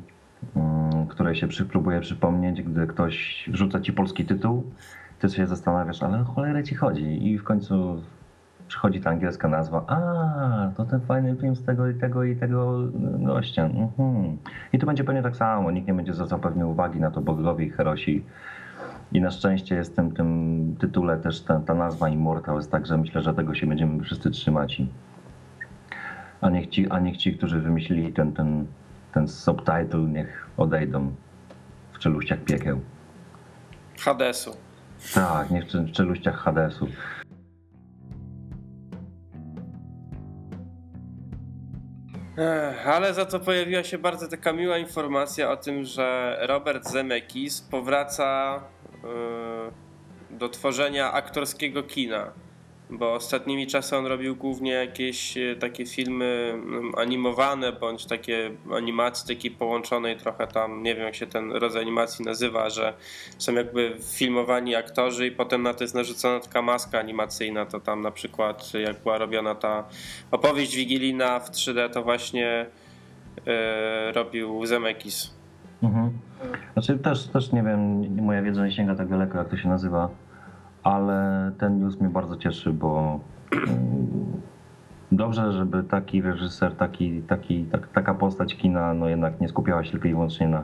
które 1.09 1.35
się 1.35 1.47
przy, 1.47 1.65
próbuje 1.65 1.99
przypomnieć, 2.01 2.61
gdy 2.61 2.87
ktoś 2.87 3.45
wrzuca 3.51 3.79
ci 3.79 3.93
polski 3.93 4.25
tytuł, 4.25 4.63
ty 5.19 5.29
się 5.29 5.47
zastanawiasz, 5.47 6.03
ale 6.03 6.23
cholerę 6.23 6.63
ci 6.63 6.75
chodzi 6.75 7.27
i 7.27 7.37
w 7.37 7.43
końcu 7.43 8.01
przychodzi 8.67 9.01
ta 9.01 9.09
angielska 9.09 9.47
nazwa, 9.47 9.83
a 9.87 10.71
to 10.77 10.85
ten 10.85 11.01
fajny 11.01 11.35
film 11.35 11.55
z 11.55 11.63
tego 11.63 11.89
i 11.89 11.95
tego 11.95 12.23
i 12.23 12.35
tego 12.35 12.77
gościa. 13.19 13.65
Mhm. 13.65 14.37
I 14.73 14.79
tu 14.79 14.85
będzie 14.87 15.03
pewnie 15.03 15.23
tak 15.23 15.35
samo, 15.35 15.71
nikt 15.71 15.87
nie 15.87 15.93
będzie 15.93 16.13
zwracał 16.13 16.39
pewnie 16.39 16.65
uwagi 16.65 16.99
na 16.99 17.11
to 17.11 17.21
bogowie 17.21 17.65
i 17.65 17.69
herosi. 17.69 18.23
I 19.11 19.21
na 19.21 19.31
szczęście 19.31 19.75
jest 19.75 19.93
w 19.93 19.95
tym, 19.95 20.11
tym 20.11 20.75
tytule 20.79 21.17
też 21.17 21.41
ta, 21.41 21.59
ta 21.59 21.73
nazwa 21.73 22.09
Immortal 22.09 22.55
jest 22.55 22.71
tak, 22.71 22.85
że 22.85 22.97
myślę, 22.97 23.21
że 23.21 23.33
tego 23.33 23.53
się 23.53 23.67
będziemy 23.67 24.03
wszyscy 24.03 24.31
trzymać. 24.31 24.79
I, 24.79 24.87
a, 26.41 26.49
niech 26.49 26.67
ci, 26.67 26.89
a 26.89 26.99
niech 26.99 27.17
ci, 27.17 27.37
którzy 27.37 27.59
wymyślili 27.59 28.13
ten, 28.13 28.31
ten, 28.31 28.65
ten 29.13 29.27
subtitle, 29.27 29.99
niech 29.99 30.47
odejdą 30.57 31.15
w 31.93 31.99
czeluściach 31.99 32.39
piekieł. 32.39 32.79
Hadesu. 33.99 34.55
Tak, 35.13 35.49
niech 35.51 35.63
w 35.65 35.67
cze- 35.67 35.83
w 35.83 35.91
czeluściach 35.91 36.35
Hadesu. 36.35 36.87
Ech, 42.37 42.87
Ale 42.87 43.13
za 43.13 43.25
to 43.25 43.39
pojawiła 43.39 43.83
się 43.83 43.97
bardzo 43.97 44.27
taka 44.27 44.53
miła 44.53 44.77
informacja 44.77 45.51
o 45.51 45.57
tym, 45.57 45.83
że 45.85 46.37
Robert 46.41 46.87
Zemeckis 46.89 47.61
powraca 47.61 48.59
yy, 49.03 50.37
do 50.37 50.49
tworzenia 50.49 51.11
aktorskiego 51.13 51.83
kina. 51.83 52.31
Bo 52.89 53.13
ostatnimi 53.13 53.67
czasy 53.67 53.97
on 53.97 54.05
robił 54.05 54.35
głównie 54.35 54.71
jakieś 54.71 55.37
e, 55.37 55.55
takie 55.55 55.85
filmy 55.85 56.51
mm, 56.53 56.91
animowane, 56.97 57.71
bądź 57.71 58.05
takie 58.05 58.51
animacje 58.77 59.35
takiej 59.35 59.51
połączonej 59.51 60.17
trochę 60.17 60.47
tam, 60.47 60.83
nie 60.83 60.95
wiem 60.95 61.05
jak 61.05 61.15
się 61.15 61.27
ten 61.27 61.51
rodzaj 61.51 61.81
animacji 61.81 62.25
nazywa, 62.25 62.69
że 62.69 62.93
są 63.37 63.53
jakby 63.53 63.97
filmowani 64.17 64.75
aktorzy 64.75 65.27
i 65.27 65.31
potem 65.31 65.63
na 65.63 65.73
to 65.73 65.83
jest 65.83 65.95
narzucona 65.95 66.39
taka 66.39 66.61
maska 66.61 66.99
animacyjna, 66.99 67.65
to 67.65 67.79
tam 67.79 68.01
na 68.01 68.11
przykład 68.11 68.73
jak 68.73 69.03
była 69.03 69.17
robiona 69.17 69.55
ta 69.55 69.83
opowieść 70.31 70.75
wigilijna 70.75 71.39
w 71.39 71.51
3D, 71.51 71.89
to 71.89 72.03
właśnie 72.03 72.65
e, 73.47 74.11
robił 74.11 74.65
Zemeckis. 74.65 75.33
Mhm. 75.83 76.11
Znaczy 76.73 76.97
też, 76.97 77.27
też 77.27 77.51
nie 77.51 77.63
wiem, 77.63 78.15
moja 78.23 78.41
wiedza 78.41 78.65
nie 78.65 78.71
sięga 78.71 78.95
tak 78.95 79.07
daleko, 79.07 79.37
jak 79.37 79.49
to 79.49 79.57
się 79.57 79.69
nazywa, 79.69 80.09
ale 80.83 81.51
ten 81.59 81.79
news 81.79 81.99
mnie 81.99 82.09
bardzo 82.09 82.37
cieszy, 82.37 82.73
bo 82.73 83.19
mm, 83.51 84.41
dobrze, 85.11 85.51
żeby 85.53 85.83
taki 85.83 86.21
reżyser, 86.21 86.75
taki, 86.75 87.21
taki, 87.21 87.65
tak, 87.65 87.87
taka 87.87 88.13
postać 88.13 88.55
kina, 88.55 88.93
no 88.93 89.09
jednak 89.09 89.41
nie 89.41 89.47
skupiała 89.49 89.83
się 89.83 89.91
tylko 89.91 90.07
i 90.07 90.11
wyłącznie 90.11 90.47
na 90.47 90.63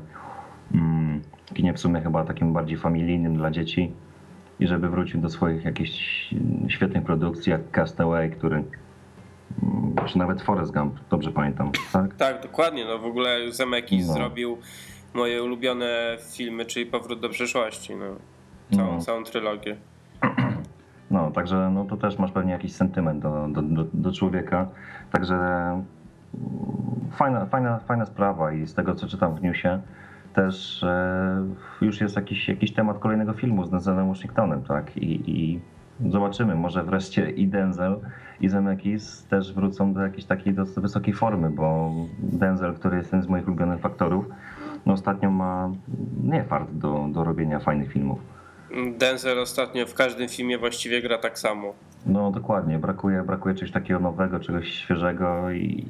mm, 0.74 1.22
kinie 1.54 1.74
w 1.74 1.80
sumie 1.80 2.02
chyba 2.02 2.24
takim 2.24 2.54
bardziej 2.54 2.78
familijnym 2.78 3.36
dla 3.38 3.52
dzieci 3.52 3.94
i 4.60 4.68
żeby 4.68 4.90
wrócił 4.90 5.22
do 5.22 5.30
swoich 5.30 5.66
jakichś 5.66 6.30
świetnych 6.68 7.04
produkcji, 7.04 7.52
jak 7.52 7.72
Castaway, 7.72 8.32
który 8.32 8.56
mm, 8.56 9.96
czy 10.06 10.18
nawet 10.18 10.42
Forrest 10.42 10.74
Gump, 10.74 10.96
dobrze 11.10 11.32
pamiętam, 11.32 11.72
tak? 11.94 12.16
Tak, 12.16 12.42
dokładnie. 12.44 12.86
No 12.86 13.00
w 13.00 13.06
ogóle 13.06 13.52
Zemeckis 13.52 14.08
No. 14.08 14.14
zrobił 14.14 14.58
moje 15.14 15.44
ulubione 15.44 16.18
filmy, 16.36 16.66
czyli 16.66 16.86
Powrót 16.86 17.20
do 17.20 17.30
przyszłości. 17.30 17.94
No. 17.96 18.06
Całą, 18.78 18.94
No. 18.96 19.02
całą 19.02 19.24
trylogię. 19.24 19.78
No, 21.16 21.32
także 21.32 21.72
no, 21.74 21.86
to 21.86 21.98
też 21.98 22.20
masz 22.20 22.32
pewnie 22.32 22.52
jakiś 22.52 22.74
sentyment 22.74 23.22
do, 23.22 23.48
do, 23.48 23.62
do, 23.62 23.86
do 23.94 24.12
człowieka. 24.12 24.68
Także 25.12 25.36
mm, 25.36 25.86
fajna, 27.12 27.46
fajna, 27.46 27.80
fajna 27.80 28.06
sprawa 28.06 28.52
i 28.52 28.68
z 28.68 28.74
tego 28.74 28.96
co 28.96 29.08
czytam 29.08 29.36
w 29.36 29.42
newsie 29.42 29.80
też 30.34 30.84
e, 30.84 31.46
już 31.82 32.02
jest 32.02 32.16
jakiś, 32.16 32.48
jakiś 32.48 32.74
temat 32.74 33.00
kolejnego 33.00 33.34
filmu 33.34 33.66
z 33.66 33.70
Denzelem 33.70 34.08
Washingtonem, 34.08 34.64
tak? 34.64 34.98
I, 34.98 35.32
I 35.32 35.60
zobaczymy, 36.10 36.56
może 36.56 36.84
wreszcie 36.84 37.30
i 37.30 37.48
Denzel 37.48 38.00
i 38.42 38.50
Zemeckis 38.50 39.26
też 39.28 39.54
wrócą 39.54 39.94
do 39.94 40.02
jakiejś 40.02 40.26
takiej 40.26 40.54
dosyć 40.54 40.80
wysokiej 40.80 41.14
formy, 41.14 41.50
bo 41.50 41.92
Denzel, 42.20 42.74
który 42.74 42.98
jest 42.98 43.08
jednym 43.08 43.24
z 43.24 43.28
moich 43.28 43.48
ulubionych 43.48 43.80
faktorów, 43.80 44.26
no 44.86 44.94
ostatnio 44.94 45.32
ma 45.32 45.70
nie 46.24 46.44
fart 46.44 46.72
do, 46.72 47.08
do 47.12 47.24
robienia 47.24 47.60
fajnych 47.60 47.92
filmów. 47.92 48.35
Denzel 48.98 49.40
ostatnio 49.40 49.86
w 49.86 49.94
każdym 49.94 50.30
filmie 50.30 50.58
właściwie 50.58 51.02
gra 51.02 51.18
tak 51.18 51.40
samo. 51.40 51.74
No 52.06 52.32
dokładnie, 52.32 52.80
brakuje, 52.80 53.24
brakuje 53.24 53.56
czegoś 53.56 53.72
takiego 53.72 54.00
nowego, 54.00 54.40
czegoś 54.40 54.74
świeżego 54.74 55.52
i 55.52 55.86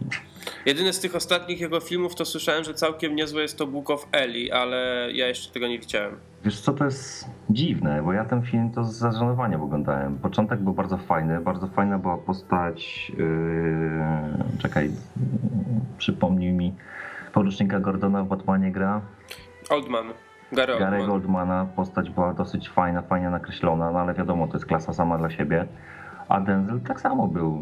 Jedyny 0.66 0.94
z 0.94 1.00
tych 1.00 1.16
ostatnich 1.16 1.60
jego 1.62 1.80
filmów 1.80 2.16
to 2.16 2.26
słyszałem, 2.26 2.64
że 2.64 2.74
całkiem 2.74 3.16
niezłe 3.16 3.42
jest 3.42 3.58
to 3.58 3.68
Book 3.68 3.90
of 3.90 4.08
Eli, 4.12 4.52
ale 4.52 5.08
ja 5.14 5.28
jeszcze 5.28 5.54
tego 5.54 5.68
nie 5.68 5.80
widziałem. 5.80 6.16
wiesz 6.46 6.60
co, 6.62 6.74
to 6.74 6.86
jest 6.86 7.26
dziwne, 7.50 8.02
bo 8.04 8.14
ja 8.14 8.26
ten 8.26 8.42
film 8.44 8.72
to 8.72 8.84
z 8.84 8.96
zażenowaniem 8.96 9.62
oglądałem. 9.62 10.18
Początek 10.18 10.60
był 10.60 10.74
bardzo 10.74 10.98
fajny, 10.98 11.42
bardzo 11.42 11.68
fajna 11.68 12.00
była 12.00 12.18
postać, 12.18 13.12
yy, 13.18 14.60
czekaj, 14.62 14.92
przypomnij 15.98 16.52
mi, 16.52 16.74
porucznika 17.34 17.80
Gordona 17.80 18.24
w 18.24 18.28
Batmanie 18.28 18.72
gra, 18.72 19.02
Oldman. 19.70 20.06
Gary 20.56 20.74
Oldman. 20.74 20.92
Gary'ego 20.92 21.12
Oldmana, 21.12 21.66
postać 21.76 22.10
była 22.10 22.34
dosyć 22.34 22.70
fajna, 22.70 23.02
fajnie 23.02 23.30
nakreślona, 23.30 23.92
no 23.92 24.00
ale 24.00 24.14
wiadomo, 24.14 24.48
to 24.48 24.54
jest 24.54 24.66
klasa 24.66 24.94
sama 24.94 25.18
dla 25.18 25.30
siebie. 25.30 25.66
A 26.30 26.42
Denzel 26.42 26.80
tak 26.80 27.02
samo 27.02 27.28
był. 27.28 27.62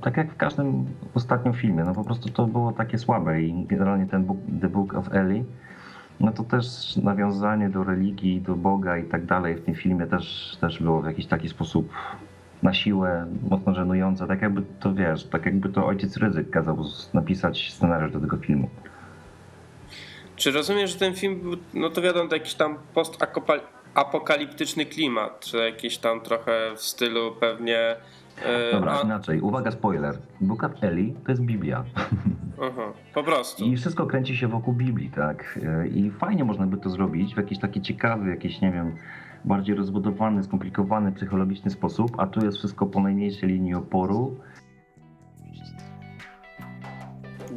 Tak 0.00 0.16
jak 0.16 0.32
w 0.32 0.36
każdym 0.36 0.86
ostatnim 1.14 1.54
filmie, 1.54 1.84
no 1.84 1.94
po 1.94 2.04
prostu 2.04 2.28
to 2.28 2.46
było 2.46 2.72
takie 2.72 2.98
słabe 2.98 3.42
i 3.42 3.66
generalnie 3.66 4.06
ten 4.06 4.24
book, 4.24 4.38
The 4.60 4.68
Book 4.68 4.94
of 4.94 5.14
Eli, 5.14 5.44
no 6.20 6.32
to 6.32 6.44
też 6.44 6.96
nawiązanie 6.96 7.68
do 7.68 7.84
religii, 7.84 8.40
do 8.40 8.54
Boga 8.54 8.96
i 8.96 9.04
tak 9.04 9.26
dalej 9.26 9.54
w 9.54 9.64
tym 9.64 9.74
filmie 9.74 10.06
też, 10.06 10.56
też 10.60 10.82
było 10.82 11.02
w 11.02 11.06
jakiś 11.06 11.26
taki 11.26 11.48
sposób 11.48 11.92
na 12.62 12.74
siłę, 12.74 13.26
mocno 13.50 13.74
żenujące, 13.74 14.26
tak 14.26 14.42
jakby 14.42 14.62
to 14.80 14.94
wiesz, 14.94 15.24
tak 15.24 15.46
jakby 15.46 15.68
to 15.68 15.86
ojciec 15.86 16.16
Ryzyk 16.16 16.50
kazał 16.50 16.78
napisać 17.14 17.72
scenariusz 17.72 18.12
do 18.12 18.20
tego 18.20 18.36
filmu. 18.36 18.68
Czy 20.38 20.50
rozumiesz, 20.50 20.90
że 20.92 20.98
ten 20.98 21.14
film 21.14 21.40
był, 21.40 21.52
no 21.74 21.90
to 21.90 22.02
wiadomo, 22.02 22.28
to 22.28 22.36
jakiś 22.36 22.54
tam 22.54 22.78
postapokaliptyczny 22.94 24.86
klimat, 24.86 25.40
czy 25.40 25.56
jakieś 25.56 25.98
tam 25.98 26.20
trochę 26.20 26.70
w 26.76 26.82
stylu 26.82 27.32
pewnie... 27.40 27.96
e, 28.44 28.72
Dobra, 28.72 28.92
a- 28.98 29.02
inaczej, 29.04 29.40
uwaga, 29.40 29.70
spoiler. 29.70 30.18
Book 30.40 30.64
of 30.64 30.72
Eli 30.82 31.14
to 31.24 31.32
jest 31.32 31.42
Biblia. 31.42 31.84
Aha, 32.62 32.92
po 33.14 33.22
prostu. 33.22 33.64
I 33.64 33.76
wszystko 33.76 34.06
kręci 34.06 34.36
się 34.36 34.48
wokół 34.48 34.74
Biblii, 34.74 35.10
tak? 35.10 35.58
I 35.94 36.10
fajnie 36.10 36.44
można 36.44 36.66
by 36.66 36.76
to 36.76 36.90
zrobić 36.90 37.34
w 37.34 37.36
jakiś 37.36 37.58
taki 37.58 37.80
ciekawy, 37.80 38.30
jakiś, 38.30 38.60
nie 38.60 38.72
wiem, 38.72 38.96
bardziej 39.44 39.74
rozbudowany, 39.74 40.42
skomplikowany, 40.44 41.12
psychologiczny 41.12 41.70
sposób, 41.70 42.10
a 42.20 42.26
tu 42.26 42.44
jest 42.44 42.58
wszystko 42.58 42.86
po 42.86 43.00
najmniejszej 43.00 43.48
linii 43.48 43.74
oporu. 43.74 44.36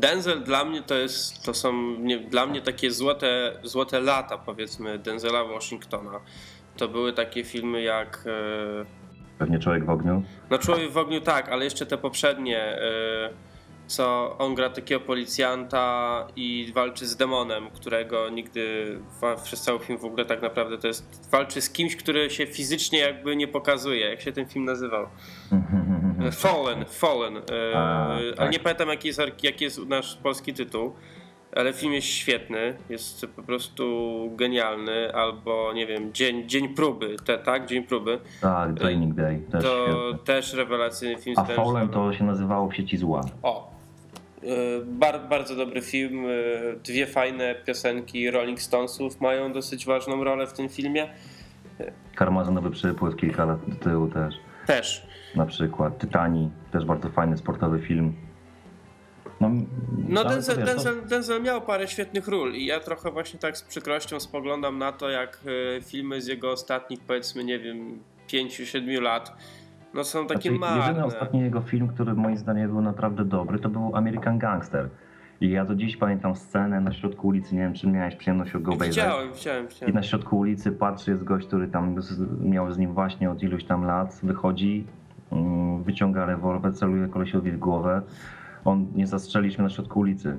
Denzel 0.02 0.44
dla 0.44 0.66
mnie 0.66 0.82
to 0.82 0.96
jest, 0.96 1.46
to 1.46 1.54
są 1.54 1.74
nie, 2.00 2.20
dla 2.20 2.46
mnie 2.46 2.62
takie 2.62 2.92
złote, 2.92 3.52
złote 3.64 4.00
lata 4.00 4.38
powiedzmy 4.38 5.00
Denzela 5.00 5.44
Washingtona. 5.44 6.20
To 6.78 6.88
były 6.88 7.14
takie 7.14 7.44
filmy 7.44 7.82
jak 7.82 8.24
e, 8.28 8.86
Pewnie 9.40 9.60
Człowiek 9.60 9.86
w 9.86 9.90
ogniu. 9.90 10.24
No 10.50 10.58
Człowiek 10.58 10.92
w 10.92 10.98
ogniu 10.98 11.22
tak, 11.22 11.50
ale 11.50 11.64
jeszcze 11.64 11.86
te 11.86 11.98
poprzednie, 11.98 12.60
e, 12.60 13.30
co 13.88 14.36
on 14.38 14.56
gra 14.56 14.70
takiego 14.70 15.02
policjanta 15.02 16.28
i 16.36 16.72
walczy 16.76 17.08
z 17.08 17.16
demonem, 17.16 17.70
którego 17.70 18.30
nigdy 18.30 18.98
przez 19.44 19.62
cały 19.62 19.80
film 19.80 20.00
w 20.00 20.06
ogóle 20.06 20.26
tak 20.26 20.42
naprawdę 20.42 20.78
to 20.78 20.88
jest 20.88 21.30
walczy 21.32 21.62
z 21.62 21.70
kimś, 21.70 21.96
który 21.96 22.30
się 22.30 22.48
fizycznie 22.48 23.00
jakby 23.00 23.36
nie 23.36 23.48
pokazuje. 23.48 24.10
Jak 24.10 24.22
się 24.22 24.32
ten 24.32 24.46
film 24.46 24.66
nazywał? 24.66 25.08
E, 26.28 26.32
Fallen, 26.32 26.86
Fallen. 26.86 27.38
E, 27.38 27.42
A, 27.78 28.06
ale 28.08 28.34
tak. 28.34 28.52
nie 28.52 28.60
pamiętam 28.60 28.90
jaki 28.90 29.08
jest, 29.08 29.22
jaki 29.44 29.64
jest 29.64 29.86
nasz 29.88 30.16
polski 30.16 30.54
tytuł. 30.54 30.94
Ale 31.56 31.74
film 31.74 31.94
jest 31.94 32.08
świetny, 32.08 32.78
jest 32.90 33.26
po 33.36 33.44
prostu 33.44 33.84
genialny, 34.36 35.14
albo 35.16 35.74
nie 35.74 35.88
wiem, 35.88 36.14
dzień, 36.14 36.50
dzień 36.50 36.70
próby, 36.70 37.16
te, 37.26 37.38
tak? 37.38 37.66
Dzień 37.66 37.84
próby. 37.84 38.20
Tak, 38.42 38.74
Training 38.80 39.16
Day, 39.16 39.42
też 39.52 39.64
To 39.64 39.86
świetny. 39.86 40.26
też 40.26 40.54
rewelacyjny 40.54 41.22
film. 41.22 41.36
A 41.40 41.44
Fallen 41.44 41.90
to 41.90 42.14
się 42.14 42.24
nazywało 42.24 42.70
W 42.70 42.76
sieci 42.76 42.98
zła. 42.98 43.22
O! 43.44 43.72
E, 44.44 44.48
Bar, 44.86 45.20
bardzo 45.30 45.56
dobry 45.56 45.82
film. 45.82 46.26
e, 46.26 46.30
Dwie 46.84 47.08
fajne 47.08 47.56
piosenki 47.66 48.32
Rolling 48.32 48.62
Stonesów 48.62 49.22
mają 49.22 49.54
dosyć 49.54 49.86
ważną 49.86 50.24
rolę 50.24 50.48
w 50.48 50.54
tym 50.54 50.70
filmie. 50.70 51.08
Karmazynowy 52.16 52.72
przypływ 52.72 53.16
kilka 53.16 53.46
lat 53.46 53.60
do 53.70 53.76
tyłu 53.76 54.08
też. 54.08 54.36
Też. 54.66 55.08
Na 55.36 55.46
przykład 55.46 55.98
Tytani, 55.98 56.52
też 56.72 56.86
bardzo 56.86 57.10
fajny 57.10 57.38
sportowy 57.38 57.80
film. 57.80 58.14
No, 59.42 59.50
No 60.10 60.24
to 60.24 60.30
Denzel, 60.30 60.58
wiesz, 60.58 60.66
to- 60.66 60.74
Denzel, 60.74 61.06
Denzel 61.08 61.42
miał 61.44 61.62
parę 61.62 61.88
świetnych 61.88 62.28
ról 62.28 62.54
i 62.54 62.66
ja 62.66 62.80
trochę 62.80 63.12
właśnie 63.12 63.40
tak 63.40 63.58
z 63.58 63.64
przykrością 63.64 64.20
spoglądam 64.20 64.78
na 64.78 64.92
to, 64.92 65.10
jak 65.10 65.40
e, 65.78 65.82
filmy 65.82 66.22
z 66.22 66.28
jego 66.28 66.52
ostatnich 66.52 67.00
powiedzmy, 67.08 67.44
nie 67.44 67.60
wiem, 67.60 68.00
5-7 68.28 69.02
lat 69.02 69.34
no 69.94 70.04
są 70.04 70.28
takie 70.28 70.50
Znaczy, 70.50 70.60
marne. 70.60 70.88
Jedyny 70.88 71.06
ostatni 71.06 71.40
jego 71.42 71.62
film, 71.62 71.88
który 71.88 72.14
moim 72.14 72.38
zdaniem 72.38 72.72
był 72.72 72.82
naprawdę 72.82 73.26
dobry, 73.26 73.60
to 73.60 73.70
był 73.70 73.96
American 73.96 74.40
Gangster. 74.40 74.90
I 75.42 75.50
ja 75.50 75.66
do 75.66 75.76
dziś 75.76 75.98
pamiętam 75.98 76.36
scenę 76.36 76.82
na 76.82 76.92
środku 76.92 77.28
ulicy, 77.28 77.56
nie 77.56 77.62
wiem 77.62 77.74
czy 77.74 77.88
miałeś 77.88 78.16
przyjemność 78.16 78.58
go 78.58 78.74
obejrzeć. 78.74 79.04
Widziałem, 79.04 79.34
widziałem, 79.34 79.66
I 79.66 79.70
widziałem. 79.70 79.96
na 79.96 80.04
środku 80.04 80.40
ulicy 80.40 80.72
patrzy, 80.72 81.12
jest 81.12 81.24
gość, 81.24 81.48
który 81.48 81.68
tam 81.68 82.02
z, 82.02 82.42
miał 82.42 82.72
z 82.72 82.78
nim 82.78 82.94
właśnie 82.94 83.32
od 83.32 83.44
iluś 83.44 83.64
tam 83.64 83.84
lat, 83.84 84.20
wychodzi, 84.24 84.88
mm, 85.32 85.84
wyciąga 85.84 86.26
rewolwer, 86.26 86.74
celuje 86.74 87.08
kolesiowi 87.08 87.52
w 87.52 87.60
głowę. 87.60 88.02
On 88.66 88.88
nie 88.96 89.08
zastrzeliśmy 89.08 89.64
na 89.64 89.70
środku 89.70 90.00
ulicy. 90.00 90.38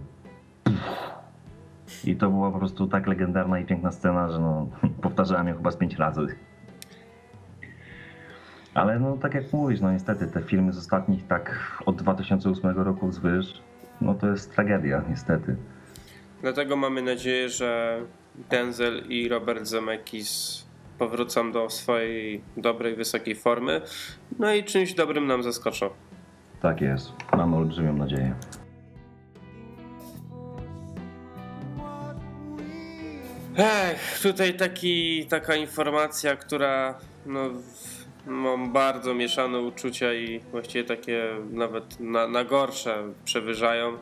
I 2.04 2.16
to 2.16 2.30
była 2.30 2.50
po 2.50 2.58
prostu 2.58 2.86
tak 2.86 3.06
legendarna 3.06 3.58
i 3.58 3.64
piękna 3.64 3.90
scena, 3.90 4.30
że 4.30 4.40
no, 4.40 4.68
powtarzałem 5.02 5.48
ją 5.48 5.56
chyba 5.56 5.70
z 5.70 5.76
pięć 5.76 5.96
razy. 5.96 6.26
Ale 8.74 8.98
no 8.98 9.16
tak 9.16 9.34
jak 9.34 9.52
mówisz, 9.52 9.80
no 9.80 9.92
niestety 9.92 10.26
te 10.26 10.42
filmy 10.42 10.72
z 10.72 10.78
ostatnich 10.78 11.26
tak 11.26 11.78
od 11.86 11.96
2008 11.96 12.70
roku 12.70 13.08
wzwyż, 13.08 13.62
no 14.02 14.14
to 14.14 14.28
jest 14.28 14.54
tragedia, 14.54 15.02
niestety. 15.10 15.56
Dlatego 16.42 16.76
mamy 16.76 17.02
nadzieję, 17.02 17.48
że 17.48 18.00
Denzel 18.50 19.02
i 19.08 19.28
Robert 19.28 19.66
Zemeckis 19.66 20.62
powrócą 20.98 21.52
do 21.52 21.70
swojej 21.70 22.42
dobrej, 22.56 22.96
wysokiej 22.96 23.34
formy, 23.34 23.80
no 24.38 24.54
i 24.54 24.64
czymś 24.64 24.94
dobrym 24.94 25.26
nam 25.26 25.42
zaskoczą. 25.42 25.90
Tak 26.62 26.80
jest, 26.80 27.12
mam 27.36 27.54
olbrzymią 27.54 27.92
nadzieję. 27.92 28.34
Ech, 33.56 34.20
tutaj 34.22 34.54
taki, 34.54 35.26
taka 35.26 35.54
informacja, 35.54 36.36
która 36.36 36.98
no, 37.26 37.50
mam 38.26 38.72
bardzo 38.72 39.14
mieszane 39.14 39.60
uczucia 39.60 40.14
i 40.14 40.40
właściwie 40.40 40.84
takie 40.84 41.24
nawet 41.50 42.00
na, 42.00 42.28
na 42.28 42.44
gorsze 42.44 43.12
przewyżają. 43.24 43.98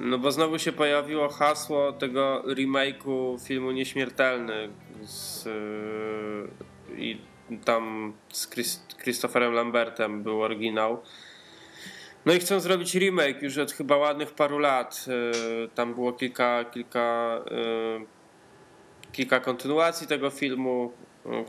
No 0.00 0.18
bo 0.18 0.32
znowu 0.32 0.58
się 0.58 0.72
pojawiło 0.72 1.28
hasło 1.28 1.92
tego 1.92 2.42
remake'u 2.46 3.46
filmu 3.46 3.70
Nieśmiertelny 3.70 4.68
z, 5.02 5.44
yy, 5.44 6.96
i 6.96 7.18
tam 7.64 8.12
z 8.32 8.50
Chris, 8.50 8.86
Christopherem 9.02 9.52
Lambertem 9.52 10.22
był 10.22 10.42
oryginał. 10.42 11.02
No 12.26 12.32
i 12.32 12.38
chcą 12.38 12.60
zrobić 12.60 12.94
remake 12.94 13.42
już 13.42 13.58
od 13.58 13.72
chyba 13.72 13.96
ładnych 13.96 14.30
paru 14.30 14.58
lat. 14.58 15.06
Yy, 15.06 15.68
tam 15.74 15.94
było 15.94 16.12
kilka, 16.12 16.64
kilka, 16.64 17.38
yy, 17.50 18.06
kilka 19.12 19.40
kontynuacji 19.40 20.06
tego 20.06 20.30
filmu, 20.30 20.92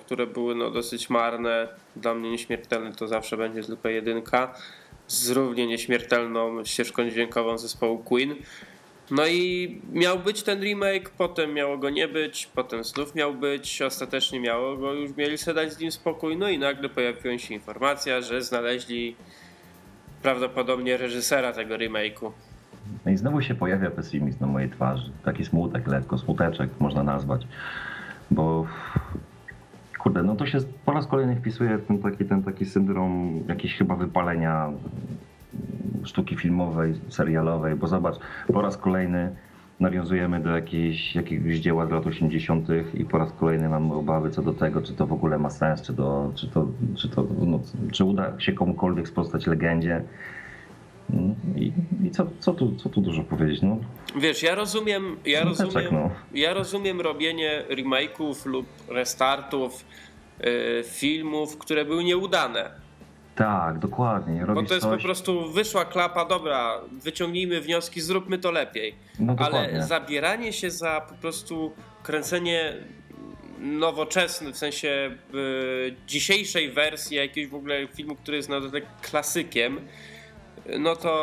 które 0.06 0.28
były 0.28 0.56
no, 0.56 0.72
dosyć 0.72 1.10
marne. 1.10 1.68
Dla 1.96 2.14
mnie 2.14 2.32
Nieśmiertelny 2.32 2.94
to 2.94 3.08
zawsze 3.08 3.38
będzie 3.38 3.64
tylko 3.64 3.90
jedynka 3.90 4.56
z 5.08 5.30
równie 5.30 5.68
nieśmiertelną 5.68 6.66
ścieżką 6.66 7.10
dźwiękową 7.10 7.58
zespołu 7.58 7.98
Queen. 7.98 8.36
No 9.12 9.28
i 9.28 9.82
miał 9.92 10.20
być 10.20 10.44
ten 10.44 10.62
remake, 10.62 11.10
potem 11.10 11.54
miało 11.54 11.78
go 11.78 11.90
nie 11.90 12.08
być, 12.08 12.50
potem 12.56 12.84
znów 12.84 13.16
miał 13.16 13.34
być, 13.34 13.82
ostatecznie 13.82 14.40
miało 14.40 14.78
go 14.78 14.94
już 14.94 15.16
mieli 15.16 15.38
sobie 15.38 15.56
dać 15.56 15.74
z 15.74 15.80
nim 15.80 15.92
spokój, 15.92 16.38
no 16.38 16.50
i 16.50 16.60
nagle 16.60 16.90
pojawiła 16.90 17.38
się 17.38 17.54
informacja, 17.54 18.22
że 18.22 18.42
znaleźli 18.42 19.16
prawdopodobnie 20.22 20.98
reżysera 20.98 21.52
tego 21.52 21.76
remake'u. 21.76 22.32
No 23.06 23.12
i 23.12 23.18
znowu 23.18 23.42
się 23.42 23.56
pojawia 23.56 23.92
pesymizm 23.92 24.38
na 24.40 24.48
mojej 24.48 24.70
twarzy. 24.70 25.12
Taki 25.26 25.46
smutek 25.46 25.88
lekko, 25.88 26.18
smuteczek 26.18 26.70
można 26.80 27.04
nazwać. 27.04 27.48
Bo 28.32 28.68
kurde, 30.04 30.24
no 30.24 30.36
to 30.36 30.46
się 30.46 30.58
po 30.86 30.92
raz 30.92 31.08
kolejny 31.08 31.36
wpisuje 31.36 31.78
ten 31.78 32.00
taki, 32.00 32.26
ten 32.26 32.44
taki 32.44 32.66
syndrom 32.66 33.40
jakiś 33.48 33.76
chyba 33.76 33.96
wypalenia 33.96 34.70
sztuki 36.04 36.36
filmowej, 36.36 36.94
serialowej, 37.10 37.76
bo 37.76 37.88
zobacz, 37.88 38.16
po 38.54 38.62
raz 38.62 38.78
kolejny 38.78 39.36
nawiązujemy 39.80 40.40
do 40.40 40.50
jakiejś, 40.50 41.16
jakiegoś 41.16 41.56
dzieła 41.56 41.86
z 41.86 41.92
lat 41.92 42.08
80. 42.08 42.68
i 42.94 43.06
po 43.06 43.18
raz 43.18 43.32
kolejny 43.32 43.70
mamy 43.70 43.94
obawy 43.94 44.30
co 44.30 44.42
do 44.42 44.54
tego, 44.54 44.82
czy 44.82 44.94
to 44.94 45.08
w 45.08 45.14
ogóle 45.14 45.40
ma 45.40 45.50
sens, 45.50 45.82
czy 45.82 45.94
to, 45.94 46.32
czy 46.36 46.48
to, 46.48 46.68
czy 46.96 47.10
to 47.10 47.28
no, 47.46 47.60
czy 47.92 48.04
uda 48.04 48.40
się 48.40 48.54
komukolwiek 48.54 49.08
sprostać 49.08 49.48
legendzie. 49.48 50.02
I, 51.56 51.72
i 52.08 52.12
co, 52.12 52.28
co, 52.40 52.54
tu, 52.54 52.76
co 52.76 52.90
tu 52.90 53.02
dużo 53.02 53.24
powiedzieć? 53.24 53.62
No, 53.62 53.78
Wiesz, 54.16 54.44
ja 54.44 54.56
rozumiem, 54.56 55.18
ja 55.26 55.42
Smuteczek, 55.42 55.66
rozumiem, 55.66 55.94
no. 55.94 56.10
ja 56.34 56.54
rozumiem 56.54 57.02
robienie 57.02 57.64
remake'ów 57.70 58.46
lub 58.46 58.66
restartów 58.88 59.86
y, 60.42 60.84
filmów, 60.88 61.58
które 61.58 61.86
były 61.86 62.04
nieudane. 62.04 62.72
tak, 63.36 63.80
dokładnie. 63.80 64.40
Bo 64.40 64.46
Robisz 64.46 64.68
to 64.70 64.74
jest 64.76 64.86
coś, 64.88 64.98
po 64.98 65.04
prostu 65.04 65.52
wyszła 65.52 65.86
klapa, 65.86 66.26
dobra, 66.26 66.82
wyciągnijmy 66.92 67.62
wnioski, 67.62 68.02
zróbmy 68.02 68.38
to 68.38 68.52
lepiej. 68.52 68.96
no, 69.20 69.36
Ale 69.38 69.84
zabieranie 69.88 70.54
się 70.54 70.72
za 70.72 71.02
po 71.10 71.16
prostu 71.16 71.72
kręcenie 72.04 72.74
nowoczesny, 73.60 74.54
w 74.54 74.58
sensie 74.58 75.12
y, 75.36 75.96
dzisiejszej 76.08 76.72
wersji 76.72 77.18
jakiegoś 77.18 77.52
w 77.52 77.56
ogóle 77.56 77.88
filmu, 77.88 78.16
który 78.16 78.38
jest 78.38 78.50
na 78.50 78.60
dodatek 78.60 78.86
klasykiem, 79.02 79.80
no 80.80 80.96
to 80.96 81.14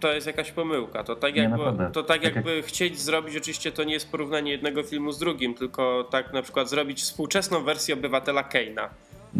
to 0.00 0.12
jest 0.12 0.26
jakaś 0.26 0.52
pomyłka. 0.52 1.04
To 1.04 1.16
tak 1.16 1.36
jakby, 1.36 1.64
to 1.92 2.02
tak 2.02 2.22
Tak 2.22 2.34
jakby 2.34 2.62
chcieć 2.62 3.00
zrobić, 3.00 3.36
oczywiście 3.36 3.72
to 3.72 3.84
nie 3.84 3.92
jest 3.92 4.10
porównanie 4.10 4.52
jednego 4.52 4.82
filmu 4.82 5.12
z 5.12 5.18
drugim, 5.18 5.54
tylko 5.54 6.08
tak 6.10 6.32
na 6.32 6.42
przykład 6.42 6.68
zrobić 6.68 7.00
współczesną 7.00 7.64
wersję 7.64 7.94
Obywatela 7.94 8.42
Keina. 8.42 8.88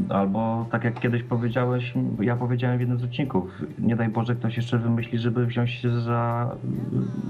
Albo 0.09 0.67
tak 0.71 0.85
jak 0.85 1.01
kiedyś 1.01 1.23
powiedziałeś, 1.23 1.93
ja 2.21 2.37
powiedziałem 2.37 2.77
w 2.77 2.81
jednym 2.81 2.99
z 2.99 3.05
odcinków, 3.05 3.45
nie 3.79 3.97
daj 3.97 4.09
Boże 4.09 4.35
ktoś 4.35 4.57
jeszcze 4.57 4.79
wymyśli, 4.79 5.19
żeby 5.19 5.47
wziąć 5.47 5.71
się 5.71 6.01
za 6.01 6.51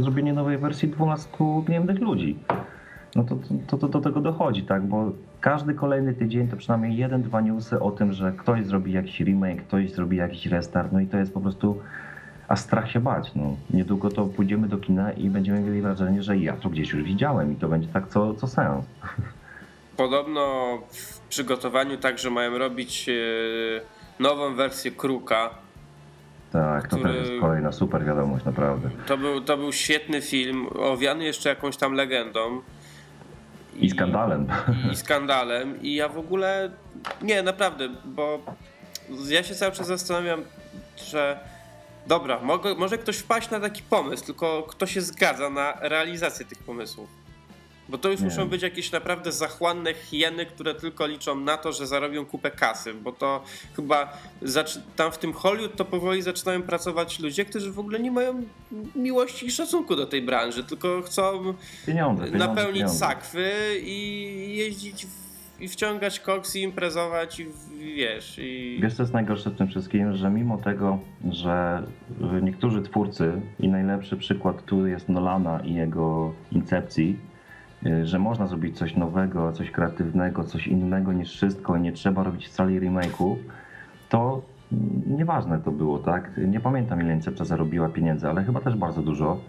zrobienie 0.00 0.32
nowej 0.32 0.58
wersji 0.58 0.88
12 0.88 1.28
gniewnych 1.66 2.00
ludzi. 2.00 2.38
No 3.16 3.24
to, 3.24 3.38
to, 3.66 3.78
to 3.78 3.88
do 3.88 4.00
tego 4.00 4.20
dochodzi, 4.20 4.62
tak? 4.62 4.86
Bo 4.86 5.12
każdy 5.42 5.74
kolejny 5.74 6.14
tydzień 6.14 6.48
to 6.48 6.56
przynajmniej 6.56 6.96
jeden, 6.96 7.22
dwa 7.22 7.40
newsy 7.40 7.80
o 7.80 7.90
tym, 7.90 8.12
że 8.12 8.32
ktoś 8.38 8.66
zrobi 8.66 8.92
jakiś 8.92 9.20
remake, 9.20 9.62
ktoś 9.62 9.90
zrobi 9.90 10.16
jakiś 10.16 10.46
restart, 10.46 10.92
no 10.92 11.00
i 11.00 11.06
to 11.06 11.16
jest 11.18 11.34
po 11.34 11.40
prostu 11.40 11.80
a 12.48 12.56
strach 12.56 12.90
się 12.90 13.00
bać. 13.00 13.34
No. 13.34 13.56
Niedługo 13.70 14.10
to 14.10 14.26
pójdziemy 14.26 14.68
do 14.68 14.78
kina 14.78 15.12
i 15.12 15.30
będziemy 15.30 15.60
mieli 15.60 15.82
wrażenie, 15.82 16.22
że 16.22 16.36
ja 16.36 16.56
to 16.56 16.68
gdzieś 16.68 16.92
już 16.92 17.02
widziałem 17.02 17.52
i 17.52 17.56
to 17.56 17.68
będzie 17.68 17.88
tak 17.88 18.08
co, 18.08 18.34
co 18.34 18.46
seans. 18.46 18.84
Podobno 19.96 20.78
w 20.90 21.18
przygotowaniu 21.28 21.96
także 21.98 22.30
mają 22.30 22.58
robić 22.58 23.08
y, 23.08 23.80
nową 24.20 24.54
wersję 24.54 24.90
Kruka. 24.90 25.50
Tak, 26.52 26.88
to 26.88 26.96
Który- 26.96 27.14
też 27.14 27.28
jest 27.28 27.40
kolejna 27.40 27.72
super 27.72 28.04
wiadomość, 28.04 28.44
naprawdę. 28.44 28.90
To 29.06 29.18
był, 29.18 29.40
to 29.40 29.56
był 29.56 29.72
świetny 29.72 30.20
film, 30.20 30.66
owiany 30.74 31.24
jeszcze 31.24 31.48
jakąś 31.48 31.76
tam 31.76 31.92
legendą. 31.92 32.60
I 33.80 33.90
skandalem. 33.90 34.46
I 34.92 34.96
skandalem. 34.96 35.82
I 35.82 35.94
ja 35.94 36.08
w 36.08 36.18
ogóle. 36.18 36.70
Nie, 37.22 37.42
naprawdę, 37.42 37.88
bo 38.04 38.38
ja 39.28 39.42
się 39.42 39.54
cały 39.54 39.72
czas 39.72 39.86
zastanawiam, 39.86 40.44
że. 40.96 41.38
Dobra, 42.06 42.40
mogę, 42.40 42.74
może 42.74 42.98
ktoś 42.98 43.16
wpaść 43.16 43.50
na 43.50 43.60
taki 43.60 43.82
pomysł, 43.82 44.24
tylko 44.24 44.62
kto 44.62 44.86
się 44.86 45.00
zgadza 45.00 45.50
na 45.50 45.72
realizację 45.80 46.46
tych 46.46 46.58
pomysłów. 46.58 47.21
Bo 47.92 47.98
to 47.98 48.08
już 48.10 48.20
Nie. 48.20 48.26
muszą 48.26 48.48
być 48.48 48.62
jakieś 48.62 48.92
naprawdę 48.92 49.32
zachłanne 49.32 49.94
hieny, 49.94 50.46
które 50.46 50.74
tylko 50.74 51.06
liczą 51.06 51.40
na 51.40 51.56
to, 51.56 51.72
że 51.72 51.86
zarobią 51.86 52.26
kupę 52.26 52.50
kasy, 52.50 52.94
bo 52.94 53.12
to 53.12 53.42
chyba 53.76 54.12
tam 54.96 55.12
w 55.12 55.18
tym 55.18 55.32
Hollywood 55.32 55.76
to 55.76 55.84
powoli 55.84 56.22
zaczynają 56.22 56.62
pracować 56.62 57.20
ludzie, 57.20 57.44
którzy 57.44 57.72
w 57.72 57.78
ogóle 57.78 58.00
nie 58.00 58.10
mają 58.10 58.42
miłości 58.96 59.46
i 59.46 59.50
szacunku 59.50 59.96
do 59.96 60.06
tej 60.06 60.22
branży, 60.22 60.64
tylko 60.64 61.02
chcą 61.02 61.54
Pieniądze, 61.86 62.24
pieniądze 62.24 62.46
napełnić 62.46 62.74
pieniądze. 62.74 62.98
sakwy 62.98 63.50
i 63.82 64.54
jeździć 64.56 65.06
w, 65.06 65.10
i 65.60 65.68
wciągać 65.68 66.20
koks 66.20 66.56
i 66.56 66.62
imprezować 66.62 67.40
i 67.40 67.46
wiesz 67.96 68.38
i 68.38 68.78
Wiesz 68.82 68.94
co 68.94 69.02
jest 69.02 69.12
najgorsze 69.12 69.50
w 69.50 69.56
tym 69.58 69.68
wszystkim, 69.68 70.16
że 70.16 70.30
mimo 70.30 70.58
tego, 70.58 70.98
że 71.30 71.82
niektórzy 72.42 72.82
twórcy 72.82 73.32
i 73.60 73.68
najlepszy 73.68 74.16
przykład 74.16 74.64
tu 74.64 74.86
jest 74.86 75.08
Nolana 75.08 75.60
i 75.64 75.74
jego 75.74 76.32
Incepcji, 76.52 77.16
że 78.04 78.18
można 78.18 78.46
zrobić 78.46 78.78
coś 78.78 78.96
nowego, 78.96 79.52
coś 79.52 79.70
kreatywnego, 79.70 80.44
coś 80.44 80.66
innego 80.66 81.12
niż 81.12 81.30
wszystko 81.32 81.78
nie 81.78 81.92
trzeba 81.92 82.22
robić 82.22 82.46
wcale 82.46 82.70
remake'ów, 82.70 83.36
to 84.08 84.42
mm, 84.72 85.02
nieważne 85.06 85.60
to 85.60 85.70
było, 85.70 85.98
tak? 85.98 86.30
Nie 86.36 86.60
pamiętam 86.60 87.00
ile 87.00 87.14
Incepcja 87.14 87.44
zarobiła 87.44 87.88
pieniędzy, 87.88 88.28
ale 88.28 88.44
chyba 88.44 88.60
też 88.60 88.76
bardzo 88.76 89.02
dużo. 89.02 89.40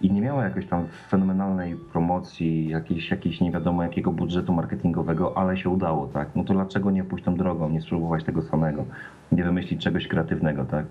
I 0.00 0.10
nie 0.10 0.20
miała 0.20 0.44
jakiejś 0.44 0.66
tam 0.66 0.86
fenomenalnej 1.08 1.76
promocji, 1.92 2.68
jakiejś, 2.68 3.10
jakiejś 3.10 3.40
nie 3.40 3.52
wiadomo 3.52 3.82
jakiego 3.82 4.12
budżetu 4.12 4.52
marketingowego, 4.52 5.38
ale 5.38 5.56
się 5.56 5.70
udało, 5.70 6.06
tak? 6.06 6.28
No 6.34 6.44
to 6.44 6.54
dlaczego 6.54 6.90
nie 6.90 7.04
pójść 7.04 7.24
tą 7.24 7.36
drogą, 7.36 7.68
nie 7.68 7.80
spróbować 7.80 8.24
tego 8.24 8.42
samego, 8.42 8.84
nie 9.32 9.44
wymyślić 9.44 9.84
czegoś 9.84 10.08
kreatywnego, 10.08 10.64
tak? 10.64 10.86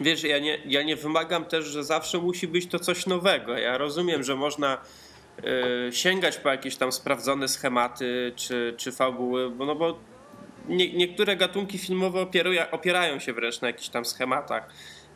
wiesz, 0.00 0.24
ja 0.24 0.38
nie, 0.38 0.58
ja 0.66 0.82
nie 0.82 0.96
wymagam 0.96 1.44
też, 1.44 1.64
że 1.64 1.84
zawsze 1.84 2.18
musi 2.18 2.48
być 2.48 2.66
to 2.66 2.78
coś 2.78 3.06
nowego. 3.06 3.58
Ja 3.58 3.78
rozumiem, 3.78 4.22
że 4.22 4.36
można 4.36 4.74
y, 4.74 4.78
sięgać 5.90 6.36
po 6.38 6.48
jakieś 6.48 6.76
tam 6.76 6.92
sprawdzone 6.92 7.48
schematy 7.48 8.32
czy, 8.36 8.74
czy 8.76 8.92
fabuły, 8.92 9.50
bo, 9.50 9.66
no 9.66 9.74
bo 9.74 9.98
nie, 10.68 10.92
niektóre 10.92 11.36
gatunki 11.36 11.78
filmowe 11.78 12.26
opierają 12.70 13.18
się 13.18 13.32
wręcz 13.32 13.60
na 13.60 13.68
jakichś 13.68 13.88
tam 13.88 14.04
schematach. 14.04 14.68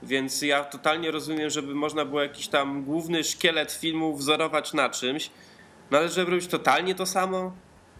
Więc 0.03 0.43
ja 0.43 0.65
totalnie 0.65 1.11
rozumiem, 1.11 1.51
żeby 1.51 1.75
można 1.75 2.05
było 2.05 2.23
jakiś 2.23 2.49
tam 2.49 2.85
główny 2.85 3.25
szkielet 3.25 3.73
filmu 3.73 4.17
wzorować 4.17 4.73
na 4.73 4.89
czymś, 4.89 5.31
no 5.91 5.99
ale 5.99 6.09
żeby 6.09 6.31
robić 6.31 6.47
totalnie 6.47 6.95
to 6.95 7.07
samo, 7.07 7.53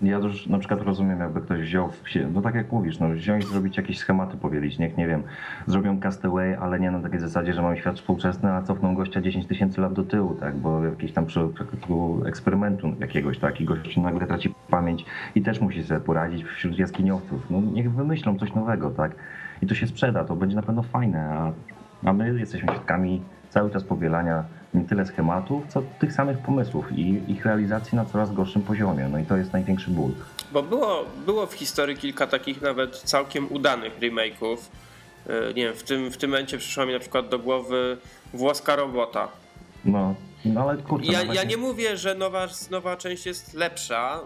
Ja 0.03 0.17
już 0.17 0.47
na 0.47 0.59
przykład 0.59 0.83
rozumiem, 0.83 1.21
jakby 1.21 1.41
ktoś 1.41 1.61
wziął, 1.61 1.91
się, 2.05 2.31
no 2.35 2.41
tak 2.43 2.55
jak 2.55 2.73
mówisz, 2.73 2.99
no 2.99 3.09
wziąć, 3.09 3.47
zrobić 3.47 3.77
jakieś 3.77 3.99
schematy, 3.99 4.37
powielić, 4.37 4.79
niech 4.79 4.97
nie 4.97 5.09
wiem, 5.09 5.23
zrobią 5.67 6.01
Castaway, 6.01 6.55
ale 6.55 6.81
nie 6.81 6.91
na 6.91 7.01
takiej 7.01 7.21
zasadzie, 7.21 7.53
że 7.53 7.63
mamy 7.63 7.77
świat 7.77 7.97
współczesny, 7.97 8.53
a 8.53 8.63
cofną 8.63 8.95
gościa 8.95 9.21
10 9.21 9.47
tysięcy 9.47 9.81
lat 9.81 9.93
do 9.93 10.03
tyłu, 10.03 10.35
tak, 10.35 10.57
bo 10.57 10.85
jakiś 10.85 11.13
tam 11.13 11.27
przy, 11.27 11.41
eksperymentu 12.27 12.93
jakiegoś, 13.01 13.39
tak, 13.39 13.61
i 13.61 13.65
gość 13.65 13.97
nagle 13.97 14.27
traci 14.27 14.55
pamięć 14.71 15.05
i 15.35 15.43
też 15.43 15.61
musi 15.61 15.85
sobie 15.85 16.01
poradzić 16.01 16.45
wśród 16.45 16.79
jaskiniowców, 16.79 17.51
no 17.51 17.61
niech 17.61 17.93
wymyślą 17.93 18.39
coś 18.39 18.55
nowego, 18.55 18.91
tak, 18.91 19.13
i 19.63 19.67
to 19.67 19.75
się 19.75 19.87
sprzeda, 19.87 20.25
to 20.25 20.37
będzie 20.37 20.57
na 20.57 20.63
pewno 20.63 20.83
fajne, 20.83 21.29
a, 21.29 21.53
a 22.09 22.13
my 22.13 22.39
jesteśmy 22.39 22.73
świadkami 22.73 23.23
cały 23.49 23.71
czas 23.71 23.85
powielania 23.85 24.45
nie 24.75 24.85
tyle 24.85 25.07
schematów, 25.07 25.63
co 25.69 25.83
tych 25.99 26.13
samych 26.13 26.39
pomysłów 26.39 26.93
i 26.93 27.23
ich 27.29 27.45
realizacji 27.47 27.97
na 27.97 28.05
coraz 28.05 28.35
gorszym 28.35 28.63
poziomie, 28.63 29.09
no 29.13 29.19
i 29.19 29.25
to 29.25 29.37
jest 29.37 29.53
największy 29.53 29.91
ból. 29.91 30.13
Bo 30.53 30.63
było, 30.63 31.05
było 31.27 31.47
w 31.47 31.53
historii 31.55 31.97
kilka 31.97 32.27
takich 32.27 32.63
nawet 32.63 32.97
całkiem 32.97 33.47
udanych 33.53 33.99
remake'ów. 34.01 34.57
E, 35.27 35.55
Nie 35.55 35.65
wiem, 35.65 35.75
w 35.75 35.83
tym, 35.83 36.11
w 36.11 36.17
tym 36.17 36.31
momencie 36.31 36.59
przyszła 36.59 36.87
mi 36.87 36.93
na 36.93 36.99
przykład 36.99 37.29
do 37.29 37.39
głowy 37.39 37.97
Włoska 38.35 38.77
Robota. 38.77 39.29
No, 39.85 40.15
No 40.45 40.61
ale 40.61 40.77
kurczę, 40.83 41.13
Ja, 41.13 41.19
nawet 41.19 41.35
ja 41.37 41.45
nie 41.45 41.57
mówię, 41.57 41.97
że 41.97 42.15
nowa, 42.15 42.49
nowa 42.71 42.97
część 42.97 43.27
jest 43.27 43.55
lepsza 43.55 44.21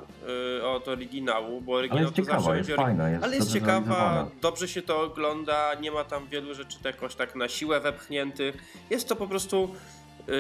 y, 0.61 0.67
od 0.67 0.89
oryginału, 0.89 1.61
bo 1.61 1.73
ale 1.73 1.79
oryginał 1.79 2.03
jest 2.05 2.17
to 2.17 2.25
zawsze 2.25 2.41
ciekawa, 2.41 2.57
jest 2.57 2.71
fajna, 2.71 3.11
jest 3.11 3.25
Ale 3.25 3.37
jest 3.37 3.53
ciekawa, 3.53 4.27
dobrze 4.43 4.69
się 4.69 4.83
to 4.83 5.03
ogląda, 5.03 5.75
nie 5.81 5.91
ma 5.91 6.05
tam 6.05 6.27
wielu 6.29 6.55
rzeczy 6.55 6.79
tak 6.83 6.95
jakoś 6.95 7.15
tak 7.15 7.37
na 7.37 7.49
siłę 7.49 7.81
wepchniętych. 7.81 8.57
Jest 8.91 9.09
to 9.09 9.17
po 9.17 9.27
prostu 9.27 9.75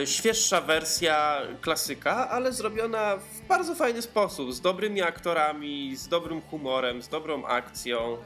świeższa 0.04 0.60
wersja 0.60 1.40
klasyka, 1.60 2.30
ale 2.30 2.52
zrobiona 2.52 3.16
w 3.16 3.40
bardzo 3.48 3.74
fajny 3.74 4.02
sposób, 4.02 4.52
z 4.52 4.60
dobrymi 4.60 5.02
aktorami, 5.02 5.96
z 5.96 6.08
dobrym 6.08 6.40
humorem, 6.40 7.02
z 7.02 7.08
dobrą 7.08 7.44
akcją. 7.44 8.18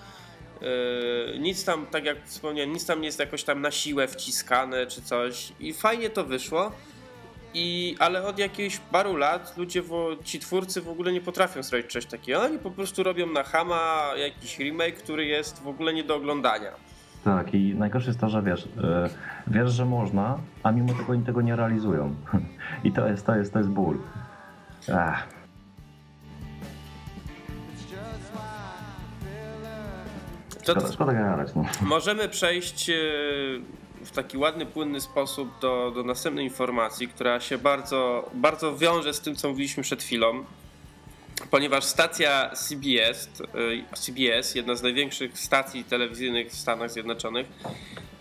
Yy, 0.60 1.38
nic 1.38 1.64
tam, 1.64 1.86
tak 1.86 2.04
jak 2.04 2.26
wspomniałem, 2.26 2.72
nic 2.72 2.86
tam 2.86 3.00
nie 3.00 3.06
jest 3.06 3.18
jakoś 3.18 3.44
tam 3.44 3.60
na 3.60 3.70
siłę 3.70 4.08
wciskane 4.08 4.86
czy 4.86 5.02
coś 5.02 5.52
i 5.60 5.74
fajnie 5.74 6.10
to 6.10 6.24
wyszło. 6.24 6.72
I, 7.54 7.96
ale 7.98 8.26
od 8.26 8.38
jakichś 8.38 8.78
paru 8.92 9.16
lat 9.16 9.56
ludzie, 9.56 9.82
ci 10.24 10.40
twórcy 10.40 10.80
w 10.80 10.88
ogóle 10.88 11.12
nie 11.12 11.20
potrafią 11.20 11.62
zrobić 11.62 11.86
czegoś 11.86 12.06
takiego. 12.06 12.42
Oni 12.42 12.58
po 12.58 12.70
prostu 12.70 13.02
robią 13.02 13.26
na 13.26 13.42
Hama 13.42 14.12
jakiś 14.16 14.58
remake, 14.58 14.96
który 14.96 15.26
jest 15.26 15.62
w 15.62 15.68
ogóle 15.68 15.94
nie 15.94 16.04
do 16.04 16.14
oglądania. 16.14 16.88
Tak, 17.24 17.54
i 17.54 17.74
najgorsze 17.74 18.09
jest 18.09 18.20
to, 18.20 18.28
że 18.28 18.42
wiesz, 18.42 18.68
e, 18.85 19.09
wiesz, 19.46 19.72
że 19.72 19.85
można, 19.85 20.38
a 20.62 20.72
mimo 20.72 20.92
tego 20.92 21.12
oni 21.12 21.22
tego 21.22 21.42
nie 21.42 21.57
realizują. 21.57 22.14
I 22.85 22.92
to 22.92 23.09
jest, 23.09 23.26
to 23.26 23.37
jest, 23.37 23.52
to 23.52 23.59
jest 23.59 23.70
ból. 23.70 23.98
Ach, 24.94 25.28
To, 30.74 30.92
szkoda, 30.92 31.12
gadać, 31.12 31.48
no. 31.57 31.64
Możemy 31.88 32.28
przejść 32.28 32.90
e, 32.90 32.94
w 34.04 34.11
taki 34.11 34.38
ładny, 34.38 34.66
płynny 34.66 35.00
sposób 35.00 35.48
do, 35.61 35.92
do 35.94 36.02
następnej 36.02 36.44
informacji, 36.44 37.09
która 37.09 37.40
się 37.40 37.59
bardzo, 37.59 38.31
bardzo 38.35 38.76
wiąże 38.76 39.14
z 39.14 39.20
tym, 39.20 39.37
co 39.37 39.48
mówiliśmy 39.48 39.83
przed 39.83 40.02
chwilą. 40.02 40.44
Ponieważ 41.50 41.84
stacja 41.84 42.50
CBS, 42.54 43.28
e, 43.92 43.96
CBS, 43.96 44.54
jedna 44.54 44.74
z 44.74 44.82
największych 44.82 45.38
stacji 45.38 45.84
telewizyjnych 45.84 46.50
w 46.50 46.54
Stanach 46.54 46.90
Zjednoczonych, 46.90 47.46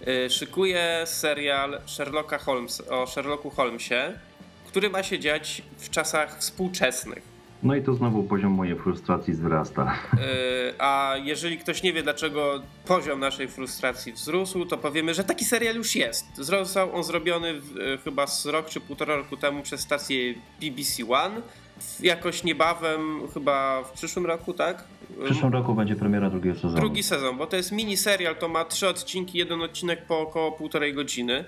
e, 0.07 0.29
szykuje 0.29 1.03
serial 1.05 1.81
Sherlocka 1.85 2.37
Holmes, 2.37 2.83
o 2.89 3.07
Sherlocku 3.07 3.49
Holmesie, 3.49 4.13
który 4.67 4.89
ma 4.89 5.03
się 5.03 5.19
dziać 5.19 5.61
w 5.77 5.89
czasach 5.89 6.39
współczesnych. 6.39 7.37
No 7.63 7.75
i 7.75 7.81
tu 7.81 7.93
znowu 7.93 8.23
poziom 8.23 8.51
mojej 8.51 8.75
frustracji 8.75 9.33
wzrasta. 9.33 9.97
Yy, 10.13 10.19
A 10.79 11.13
jeżeli 11.23 11.57
ktoś 11.57 11.83
nie 11.83 11.93
wie, 11.93 12.03
dlaczego 12.03 12.61
poziom 12.85 13.19
naszej 13.19 13.47
frustracji 13.47 14.13
wzrósł, 14.13 14.65
to 14.65 14.77
powiemy, 14.77 15.13
że 15.13 15.23
taki 15.23 15.45
serial 15.45 15.75
już 15.75 15.95
jest. 15.95 16.25
Został 16.35 16.95
on 16.95 17.03
zrobiony 17.03 17.61
w, 17.61 17.97
chyba 18.03 18.27
z 18.27 18.45
rok 18.45 18.69
czy 18.69 18.79
półtora 18.79 19.15
roku 19.15 19.37
temu 19.37 19.63
przez 19.63 19.81
stację 19.81 20.33
BBC 20.61 21.03
One. 21.09 21.41
Jakoś 21.99 22.43
niebawem, 22.43 23.27
chyba 23.33 23.83
w 23.83 23.91
przyszłym 23.91 24.25
roku, 24.25 24.53
tak? 24.53 24.83
W 25.09 25.23
przyszłym 25.23 25.53
roku 25.53 25.73
będzie 25.73 25.95
premiera 25.95 26.29
drugiego 26.29 26.55
sezonu. 26.55 26.75
Drugi 26.75 27.03
sezon, 27.03 27.37
bo 27.37 27.47
to 27.47 27.55
jest 27.55 27.71
mini 27.71 27.97
serial, 27.97 28.35
to 28.35 28.47
ma 28.47 28.65
trzy 28.65 28.87
odcinki, 28.87 29.37
jeden 29.37 29.61
odcinek 29.61 30.05
po 30.05 30.19
około 30.19 30.51
półtorej 30.51 30.93
godziny. 30.93 31.45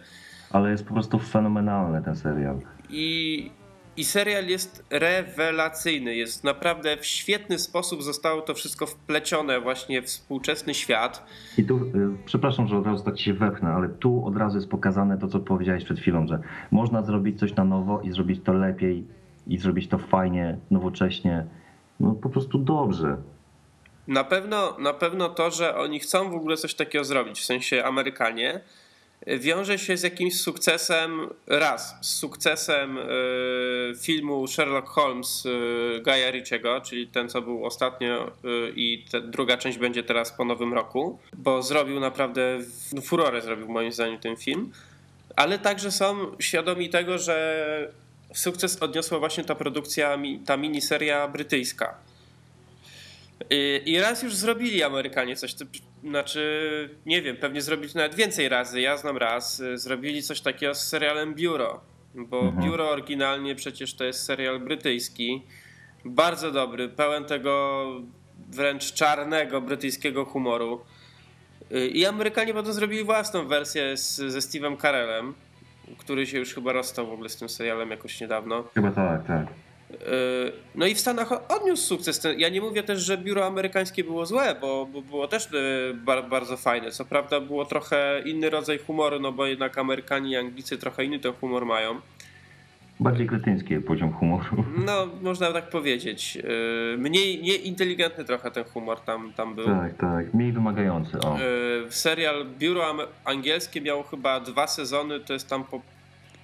Ale 0.51 0.71
jest 0.71 0.85
po 0.85 0.93
prostu 0.93 1.19
fenomenalny 1.19 2.01
ten 2.03 2.15
serial. 2.15 2.59
I, 2.89 3.51
I 3.97 4.03
serial 4.03 4.47
jest 4.47 4.83
rewelacyjny. 4.89 6.15
Jest 6.15 6.43
naprawdę 6.43 6.97
w 6.97 7.05
świetny 7.05 7.59
sposób 7.59 8.03
zostało 8.03 8.41
to 8.41 8.53
wszystko 8.53 8.85
wplecione 8.85 9.61
właśnie 9.61 10.01
w 10.01 10.05
współczesny 10.05 10.73
świat. 10.73 11.25
I 11.57 11.63
tu, 11.63 11.77
y, 11.77 11.89
przepraszam, 12.25 12.67
że 12.67 12.77
od 12.77 12.85
razu 12.85 13.03
tak 13.03 13.19
się 13.19 13.33
wepchnę, 13.33 13.69
ale 13.69 13.89
tu 13.89 14.25
od 14.25 14.37
razu 14.37 14.57
jest 14.57 14.69
pokazane 14.69 15.17
to, 15.17 15.27
co 15.27 15.39
powiedziałeś 15.39 15.83
przed 15.83 15.99
chwilą, 15.99 16.27
że 16.27 16.39
można 16.71 17.01
zrobić 17.01 17.39
coś 17.39 17.55
na 17.55 17.63
nowo 17.63 18.01
i 18.01 18.11
zrobić 18.11 18.43
to 18.43 18.53
lepiej 18.53 19.03
i 19.49 19.57
zrobić 19.57 19.87
to 19.87 19.97
fajnie, 19.97 20.57
nowocześnie. 20.71 21.45
No 21.99 22.11
po 22.11 22.29
prostu 22.29 22.57
dobrze. 22.57 23.17
Na 24.07 24.23
pewno, 24.23 24.77
na 24.79 24.93
pewno 24.93 25.29
to, 25.29 25.51
że 25.51 25.75
oni 25.75 25.99
chcą 25.99 26.31
w 26.31 26.35
ogóle 26.35 26.57
coś 26.57 26.73
takiego 26.73 27.05
zrobić, 27.05 27.39
w 27.39 27.45
sensie 27.45 27.85
Amerykanie, 27.85 28.61
wiąże 29.27 29.79
się 29.79 29.97
z 29.97 30.03
jakimś 30.03 30.41
sukcesem, 30.41 31.29
raz, 31.47 31.95
z 32.01 32.15
sukcesem 32.15 32.97
y, 32.97 33.01
filmu 34.01 34.47
Sherlock 34.47 34.87
Holmes 34.87 35.45
y, 35.45 36.01
Guya 36.03 36.31
Ritchiego, 36.31 36.81
czyli 36.81 37.07
ten, 37.07 37.29
co 37.29 37.41
był 37.41 37.65
ostatnio 37.65 38.27
y, 38.27 38.73
i 38.75 39.05
druga 39.23 39.57
część 39.57 39.77
będzie 39.77 40.03
teraz 40.03 40.31
po 40.31 40.45
nowym 40.45 40.73
roku, 40.73 41.19
bo 41.37 41.63
zrobił 41.63 41.99
naprawdę, 41.99 42.59
no, 42.93 43.01
furorę 43.01 43.41
zrobił 43.41 43.67
moim 43.69 43.91
zdaniem 43.91 44.19
ten 44.19 44.35
film, 44.35 44.71
ale 45.35 45.59
także 45.59 45.91
są 45.91 46.15
świadomi 46.39 46.89
tego, 46.89 47.17
że 47.17 47.91
sukces 48.33 48.83
odniosła 48.83 49.19
właśnie 49.19 49.43
ta 49.43 49.55
produkcja, 49.55 50.17
ta 50.45 50.57
miniseria 50.57 51.27
brytyjska. 51.27 51.97
I- 53.85 53.99
raz 53.99 54.23
już 54.23 54.35
zrobili 54.35 54.83
Amerykanie 54.83 55.35
coś, 55.35 55.53
to, 55.53 55.65
znaczy 56.03 56.89
nie 57.05 57.21
wiem, 57.21 57.37
pewnie 57.37 57.61
zrobili 57.61 57.93
nawet 57.95 58.15
więcej 58.15 58.49
razy. 58.49 58.81
Ja 58.81 58.97
znam 58.97 59.17
raz, 59.17 59.59
y, 59.59 59.77
zrobili 59.77 60.23
coś 60.23 60.41
takiego 60.41 60.75
z 60.75 60.87
serialem 60.87 61.35
Biuro, 61.35 61.81
bo 62.15 62.39
Mhm. 62.41 62.63
Biuro 62.63 62.89
oryginalnie 62.89 63.55
przecież 63.55 63.93
to 63.93 64.03
jest 64.03 64.23
serial 64.25 64.59
brytyjski, 64.59 65.41
bardzo 66.05 66.51
dobry, 66.51 66.89
pełen 66.89 67.25
tego 67.25 67.85
wręcz 68.49 68.93
czarnego 68.93 69.61
brytyjskiego 69.61 70.25
humoru. 70.25 70.81
Y, 71.71 71.87
I 71.87 72.05
Amerykanie 72.05 72.53
potem 72.53 72.73
zrobili 72.73 73.03
własną 73.03 73.47
wersję 73.47 73.97
z, 73.97 74.15
ze 74.15 74.39
Steve'em 74.39 74.77
Carellem, 74.81 75.33
który 75.97 76.27
się 76.27 76.39
już 76.39 76.53
chyba 76.53 76.73
rozstał 76.73 77.07
w 77.07 77.13
ogóle 77.13 77.29
z 77.29 77.37
tym 77.37 77.49
serialem 77.49 77.91
jakoś 77.91 78.21
niedawno. 78.21 78.63
Chyba 78.73 78.91
tak, 78.91 79.27
tak. 79.27 79.47
Yy, 79.91 79.97
No 80.75 80.85
i 80.85 80.95
w 80.95 80.99
Stanach 80.99 81.51
odniósł 81.51 81.83
sukces. 81.87 82.21
Ja 82.37 82.49
nie 82.49 82.61
mówię 82.61 82.83
też, 82.83 82.99
że 83.01 83.17
biuro 83.17 83.45
amerykańskie 83.45 84.03
było 84.03 84.25
złe, 84.25 84.55
bo, 84.61 84.85
bo 84.85 85.01
było 85.01 85.27
też 85.27 85.49
bar- 85.93 86.29
bardzo 86.29 86.57
fajne. 86.57 86.91
Co 86.91 87.05
prawda 87.05 87.39
było 87.39 87.65
trochę 87.65 88.21
inny 88.25 88.49
rodzaj 88.49 88.77
humoru, 88.79 89.19
no 89.19 89.31
bo 89.31 89.45
jednak 89.45 89.77
Amerykanie 89.77 90.31
i 90.31 90.35
Anglicy 90.35 90.77
trochę 90.77 91.05
inny 91.05 91.19
ten 91.19 91.33
humor 91.33 91.65
mają. 91.65 92.01
Bardziej 92.99 93.27
kretyński 93.27 93.77
poziom 93.77 94.13
humoru. 94.13 94.63
No, 94.85 95.07
można 95.21 95.53
tak 95.53 95.69
powiedzieć. 95.69 96.35
Yy, 96.35 96.97
Mniej 96.97 97.41
nie 97.41 97.55
inteligentny 97.55 98.25
trochę 98.25 98.51
ten 98.51 98.63
humor 98.63 98.99
tam, 98.99 99.33
tam 99.33 99.55
był. 99.55 99.65
Tak, 99.65 99.97
tak. 99.97 100.33
Mniej 100.33 100.51
wymagający. 100.51 101.19
O. 101.19 101.37
Yy, 101.39 101.91
Serial 101.91 102.45
Biuro 102.45 102.95
Angielskie 103.25 103.81
miał 103.81 104.03
chyba 104.03 104.39
dwa 104.39 104.67
sezony, 104.67 105.19
to 105.19 105.33
jest 105.33 105.47
tam 105.49 105.63
po, 105.63 105.81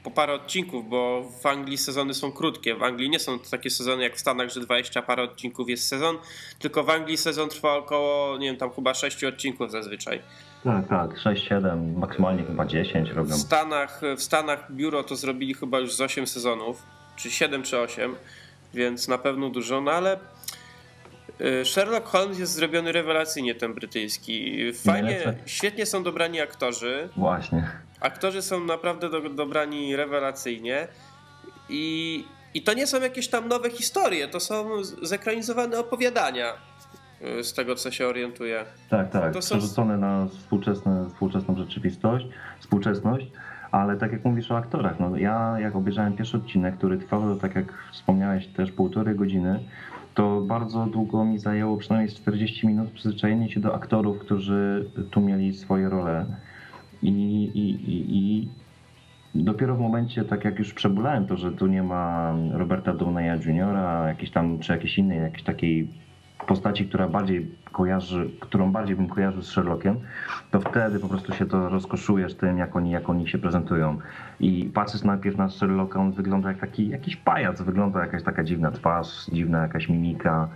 po 0.04 0.12
parę 0.12 0.34
odcinków, 0.34 0.90
bo 0.90 1.30
w 1.42 1.46
Anglii 1.46 1.78
sezony 1.78 2.14
są 2.14 2.32
krótkie. 2.32 2.76
W 2.76 2.84
Anglii 2.84 3.10
nie 3.10 3.20
są 3.20 3.40
to 3.40 3.50
takie 3.50 3.70
sezony 3.70 4.04
jak 4.04 4.16
w 4.16 4.20
Stanach, 4.20 4.50
że 4.50 4.60
20 4.60 5.02
parę 5.02 5.24
odcinków 5.24 5.70
jest 5.70 5.88
sezon, 5.88 6.18
tylko 6.60 6.84
w 6.84 6.90
Anglii 6.90 7.18
sezon 7.18 7.50
trwa 7.50 7.78
około, 7.78 8.38
nie 8.38 8.48
wiem, 8.48 8.58
tam 8.58 8.72
chyba 8.72 8.94
6 8.94 9.24
odcinków 9.24 9.72
zazwyczaj. 9.72 10.20
Tak, 10.66 10.88
tak. 10.88 11.20
6, 11.20 11.48
7, 11.48 12.00
maksymalnie 12.00 12.44
chyba 12.44 12.66
10 12.66 13.10
robią. 13.10 13.36
W 13.36 13.40
Stanach, 13.40 14.02
w 14.18 14.22
Stanach 14.22 14.72
biuro 14.72 15.04
to 15.04 15.16
zrobili 15.16 15.54
chyba 15.54 15.80
już 15.80 15.94
z 15.94 16.02
8 16.02 16.28
sezonów, 16.28 16.84
czy 17.16 17.32
7 17.32 17.64
czy 17.64 17.80
8, 17.80 18.16
więc 18.74 19.08
na 19.08 19.18
pewno 19.18 19.50
dużo, 19.50 19.82
no 19.82 19.92
ale 19.92 20.20
y, 21.42 21.66
Sherlock 21.66 22.08
Holmes 22.08 22.40
jest 22.40 22.54
zrobiony 22.54 22.92
rewelacyjnie 22.92 23.56
ten 23.56 23.74
brytyjski. 23.74 24.58
Fajnie, 24.74 25.34
świetnie 25.46 25.86
są 25.86 26.04
dobrani 26.04 26.42
aktorzy. 26.42 27.10
Właśnie. 27.18 27.70
Aktorzy 28.00 28.42
są 28.42 28.64
naprawdę 28.64 29.10
do, 29.10 29.30
dobrani 29.30 29.96
rewelacyjnie 29.96 30.88
i, 31.70 32.26
i 32.54 32.62
to 32.62 32.74
nie 32.74 32.88
są 32.88 33.02
jakieś 33.02 33.28
tam 33.28 33.48
nowe 33.48 33.70
historie, 33.70 34.28
to 34.28 34.40
są 34.40 34.84
zekranizowane 35.02 35.80
opowiadania 35.80 36.54
z 37.44 37.54
tego 37.54 37.76
co 37.76 37.92
się 37.92 38.08
orientuję. 38.08 38.64
Tak, 38.90 39.10
tak. 39.10 39.34
To 39.34 39.42
są- 39.42 39.58
Przerzucone 39.58 39.98
na 39.98 40.26
współczesne, 40.28 41.06
współczesną 41.10 41.56
rzeczywistość, 41.58 42.28
współczesność, 42.60 43.28
ale 43.72 43.98
tak 43.98 44.12
jak 44.12 44.26
mówisz 44.26 44.52
o 44.52 44.58
aktorach, 44.58 45.00
no 45.00 45.18
ja 45.18 45.56
jak 45.60 45.76
obejrzałem 45.76 46.14
pierwszy 46.14 46.38
odcinek, 46.38 46.78
który 46.78 46.98
trwał, 46.98 47.36
tak 47.36 47.56
jak 47.56 47.74
wspomniałeś, 47.92 48.48
też 48.48 48.72
półtorej 48.72 49.16
godziny, 49.16 49.60
to 50.14 50.42
bardzo 50.42 50.86
długo 50.86 51.26
mi 51.26 51.40
zajęło, 51.40 51.78
przynajmniej 51.78 52.10
z 52.10 52.16
40 52.16 52.68
minut, 52.68 52.92
przyzwyczajenie 52.92 53.50
się 53.52 53.60
do 53.60 53.76
aktorów, 53.76 54.20
którzy 54.20 54.90
tu 55.12 55.22
mieli 55.22 55.54
swoje 55.54 55.90
role. 55.90 56.26
I, 57.02 57.10
i, 57.54 57.70
i, 57.70 58.18
i 59.34 59.44
dopiero 59.44 59.76
w 59.76 59.80
momencie, 59.80 60.24
tak 60.24 60.46
jak 60.46 60.60
już 60.60 60.74
przebulałem 60.74 61.28
to, 61.28 61.38
że 61.38 61.52
tu 61.52 61.68
nie 61.68 61.84
ma 61.84 62.36
Roberta 62.52 62.94
Downeya 62.94 63.40
Jr., 63.46 63.76
jakiejś 64.08 64.32
tam, 64.32 64.60
czy 64.60 64.72
jakiejś 64.74 64.98
innej, 64.98 65.20
jakiejś 65.20 65.44
takiej 65.44 65.88
postaci, 66.48 66.86
która 66.86 67.08
bardziej 67.08 67.52
kojarzy, 67.72 68.30
którą 68.40 68.72
bardziej 68.72 68.96
bym 68.96 69.08
kojarzył 69.08 69.42
z 69.42 69.48
Sherlockiem, 69.48 70.00
to 70.52 70.60
wtedy 70.60 71.00
po 71.00 71.08
prostu 71.08 71.34
się 71.34 71.46
to 71.46 71.70
rozkoszujesz 71.70 72.36
tym, 72.36 72.58
jak 72.58 72.76
oni, 72.76 72.92
jak 72.92 73.10
oni 73.10 73.28
się 73.28 73.38
prezentują. 73.38 73.98
I 74.40 74.72
patrzysz 74.74 75.04
najpierw 75.04 75.38
na 75.38 75.50
Sherlocka, 75.50 76.00
on 76.00 76.12
wygląda 76.12 76.50
jak 76.50 76.60
taki 76.60 76.90
jakiś 76.90 77.16
pajac, 77.16 77.62
wygląda 77.62 78.00
jakaś 78.00 78.24
taka 78.24 78.44
dziwna 78.44 78.72
twarz, 78.72 79.26
dziwna 79.32 79.62
jakaś 79.62 79.90
mimika, 79.90 80.48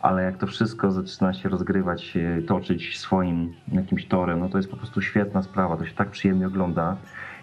ale 0.00 0.22
jak 0.22 0.36
to 0.36 0.46
wszystko 0.46 0.90
zaczyna 0.90 1.32
się 1.32 1.48
rozgrywać, 1.48 2.16
e, 2.16 2.42
toczyć 2.42 2.98
swoim 2.98 3.52
jakimś 3.72 4.06
torem, 4.06 4.40
no 4.40 4.48
to 4.48 4.56
jest 4.58 4.70
po 4.70 4.76
prostu 4.76 5.02
świetna 5.02 5.42
sprawa, 5.42 5.76
to 5.76 5.86
się 5.86 5.94
tak 5.94 6.10
przyjemnie 6.10 6.46
ogląda. 6.46 6.96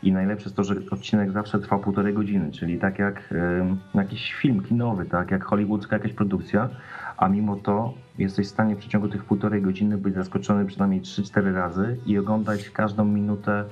I 0.03 0.12
najlepsze 0.12 0.43
jest 0.43 0.55
to, 0.55 0.63
że 0.63 0.75
odcinek 0.91 1.31
zawsze 1.31 1.60
trwa 1.60 1.79
półtorej 1.79 2.13
godziny, 2.13 2.51
czyli 2.51 2.79
tak 2.79 2.99
jak 2.99 3.31
y, 3.31 3.97
jakiś 3.97 4.34
film 4.34 4.63
kinowy, 4.63 5.05
tak 5.05 5.31
jak 5.31 5.43
hollywoodzka 5.43 5.95
jakaś 5.95 6.13
produkcja, 6.13 6.69
a 7.17 7.29
mimo 7.29 7.55
to 7.55 7.93
jesteś 8.17 8.47
w 8.47 8.49
stanie 8.49 8.75
w 8.75 8.79
przeciągu 8.79 9.08
tych 9.08 9.23
półtorej 9.23 9.62
godziny 9.62 9.97
być 9.97 10.15
zaskoczony 10.15 10.65
przynajmniej 10.65 11.01
3-4 11.01 11.53
razy 11.53 11.97
i 12.05 12.17
oglądać 12.17 12.69
każdą 12.69 13.05
minutę 13.05 13.65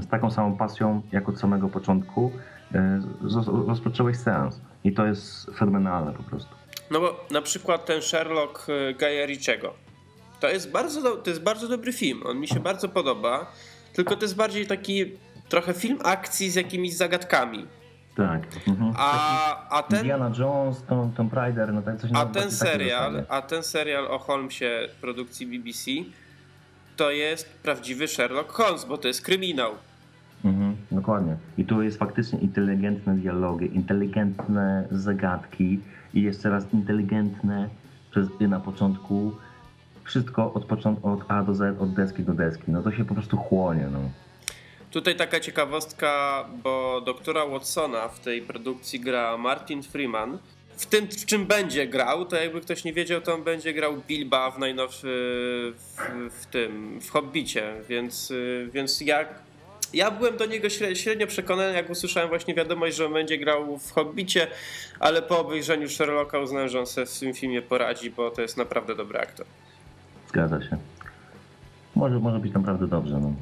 y, 0.00 0.02
z 0.02 0.08
taką 0.08 0.30
samą 0.30 0.56
pasją, 0.56 1.02
jak 1.12 1.28
od 1.28 1.40
samego 1.40 1.68
początku 1.68 2.32
y, 2.74 2.78
rozpocząłeś 3.66 4.16
seans. 4.16 4.60
I 4.84 4.92
to 4.92 5.06
jest 5.06 5.50
fenomenalne 5.58 6.12
po 6.12 6.22
prostu. 6.22 6.54
No 6.90 7.00
bo 7.00 7.26
na 7.30 7.42
przykład 7.42 7.86
ten 7.86 8.02
Sherlock 8.02 8.66
Gaja 8.98 9.26
Richiego. 9.26 9.74
To 10.40 10.48
jest, 10.48 10.70
bardzo, 10.70 11.16
to 11.16 11.30
jest 11.30 11.42
bardzo 11.42 11.68
dobry 11.68 11.92
film. 11.92 12.22
On 12.26 12.40
mi 12.40 12.48
się 12.48 12.60
bardzo 12.60 12.88
podoba. 12.88 13.52
Tylko 13.92 14.16
to 14.16 14.24
jest 14.24 14.36
bardziej 14.36 14.66
taki 14.66 15.04
trochę 15.48 15.74
film 15.74 15.98
akcji 16.04 16.50
z 16.50 16.54
jakimiś 16.54 16.96
zagadkami. 16.96 17.66
Tak. 18.16 18.42
Mhm. 18.68 18.92
A, 18.96 19.68
a 19.68 19.82
ten. 19.82 19.98
Indiana 19.98 20.32
Jones, 20.38 20.82
Tom, 20.82 21.12
Tom 21.12 21.30
Raider, 21.32 21.72
no 21.72 21.82
tak 21.82 22.00
coś 22.00 22.10
A 22.14 22.26
ten 22.26 22.50
serial, 22.50 23.24
a 23.28 23.42
ten 23.42 23.62
serial 23.62 24.06
o 24.06 24.18
Holmesie 24.18 24.88
produkcji 25.00 25.46
BBC 25.46 25.90
to 26.96 27.10
jest 27.10 27.48
prawdziwy 27.62 28.08
Sherlock 28.08 28.52
Holmes, 28.52 28.84
bo 28.84 28.98
to 28.98 29.08
jest 29.08 29.22
kryminał. 29.22 29.72
Mhm, 30.44 30.76
dokładnie. 30.90 31.36
I 31.58 31.64
tu 31.64 31.82
jest 31.82 31.98
faktycznie 31.98 32.38
inteligentne 32.38 33.14
dialogi, 33.14 33.76
inteligentne 33.76 34.88
zagadki 34.90 35.80
i 36.14 36.22
jeszcze 36.22 36.50
raz 36.50 36.64
inteligentne 36.72 37.68
przez 38.10 38.28
na 38.40 38.60
początku 38.60 39.32
wszystko 40.04 40.52
od, 40.54 40.64
początku, 40.64 41.08
od 41.08 41.20
A 41.28 41.42
do 41.42 41.54
Z, 41.54 41.80
od 41.80 41.94
deski 41.94 42.22
do 42.22 42.32
deski. 42.32 42.64
No 42.68 42.82
to 42.82 42.92
się 42.92 43.04
po 43.04 43.14
prostu 43.14 43.36
chłonie. 43.36 43.88
No. 43.92 43.98
Tutaj 44.90 45.16
taka 45.16 45.40
ciekawostka, 45.40 46.44
bo 46.62 47.00
doktora 47.00 47.46
Watsona 47.46 48.08
w 48.08 48.20
tej 48.20 48.42
produkcji 48.42 49.00
gra 49.00 49.36
Martin 49.36 49.82
Freeman. 49.82 50.38
W 50.76 50.86
tym, 50.86 51.06
w 51.06 51.26
czym 51.26 51.46
będzie 51.46 51.86
grał, 51.86 52.24
to 52.24 52.36
jakby 52.36 52.60
ktoś 52.60 52.84
nie 52.84 52.92
wiedział, 52.92 53.20
to 53.20 53.34
on 53.34 53.44
będzie 53.44 53.72
grał 53.72 53.96
Bilba 54.08 54.50
w 54.50 54.58
najnowszym, 54.58 55.10
w, 55.10 56.30
w, 56.30 56.46
tym, 56.46 57.00
w 57.00 57.10
Hobbicie, 57.10 57.74
więc, 57.88 58.32
więc 58.72 59.00
ja, 59.00 59.24
ja 59.94 60.10
byłem 60.10 60.36
do 60.36 60.46
niego 60.46 60.68
średnio 60.94 61.26
przekonany, 61.26 61.74
jak 61.74 61.90
usłyszałem 61.90 62.28
właśnie 62.28 62.54
wiadomość, 62.54 62.96
że 62.96 63.06
on 63.06 63.12
będzie 63.12 63.38
grał 63.38 63.78
w 63.78 63.92
Hobbicie, 63.92 64.46
ale 65.00 65.22
po 65.22 65.38
obejrzeniu 65.38 65.88
Sherlocka 65.88 66.38
uznałem, 66.38 66.68
że 66.68 66.80
on 66.80 66.86
sobie 66.86 67.06
w 67.06 67.18
tym 67.18 67.34
filmie 67.34 67.62
poradzi, 67.62 68.10
bo 68.10 68.30
to 68.30 68.42
jest 68.42 68.56
naprawdę 68.56 68.94
dobry 68.94 69.18
aktor. 69.18 69.46
Zgadza 70.32 70.62
się. 70.62 70.76
Może, 71.96 72.20
może 72.20 72.38
być 72.38 72.52
naprawdę 72.52 72.86
dobrze. 72.86 73.20
No. 73.20 73.32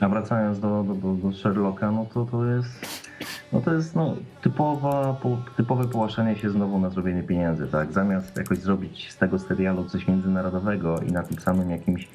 A 0.00 0.08
wracając 0.08 0.60
do, 0.60 0.84
do, 0.84 1.14
do, 1.14 1.32
Sherlocka, 1.32 1.90
no 1.90 2.06
to 2.14 2.24
to 2.24 2.44
jest, 2.44 3.08
no 3.52 3.60
to 3.60 3.74
jest 3.74 3.96
no, 3.96 4.16
typowa, 4.42 5.14
po, 5.22 5.38
typowe 5.56 5.84
połaszanie 5.84 6.36
się 6.36 6.50
znowu 6.50 6.78
na 6.78 6.90
zrobienie 6.90 7.22
pieniędzy, 7.22 7.66
tak? 7.66 7.92
Zamiast 7.92 8.36
jakoś 8.36 8.58
zrobić 8.58 9.12
z 9.12 9.16
tego 9.16 9.38
serialu 9.38 9.84
coś 9.84 10.08
międzynarodowego 10.08 11.00
i 11.00 11.12
na 11.12 11.22
tym 11.22 11.38
samym 11.38 11.70
jakimś, 11.70 12.08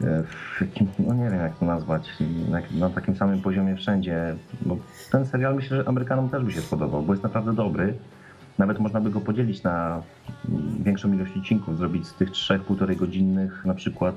e, 0.00 0.22
no 0.98 1.14
nie 1.14 1.30
wiem 1.30 1.40
jak 1.40 1.58
to 1.58 1.66
nazwać, 1.66 2.08
na, 2.48 2.60
na 2.78 2.94
takim 2.94 3.16
samym 3.16 3.42
poziomie 3.42 3.76
wszędzie, 3.76 4.36
bo 4.60 4.76
ten 5.12 5.26
serial 5.26 5.54
myślę, 5.54 5.76
że 5.76 5.88
Amerykanom 5.88 6.28
też 6.28 6.44
by 6.44 6.52
się 6.52 6.60
spodobał, 6.60 7.02
bo 7.02 7.12
jest 7.12 7.22
naprawdę 7.22 7.52
dobry. 7.52 7.94
Nawet 8.60 8.78
można 8.78 9.00
by 9.00 9.10
go 9.10 9.20
podzielić 9.20 9.62
na 9.62 10.02
większą 10.80 11.12
ilość 11.12 11.32
odcinków, 11.36 11.78
zrobić 11.78 12.06
z 12.06 12.14
tych 12.14 12.30
trzech 12.30 12.62
półtorej 12.62 12.96
godzinnych 12.96 13.64
na 13.64 13.74
przykład 13.74 14.14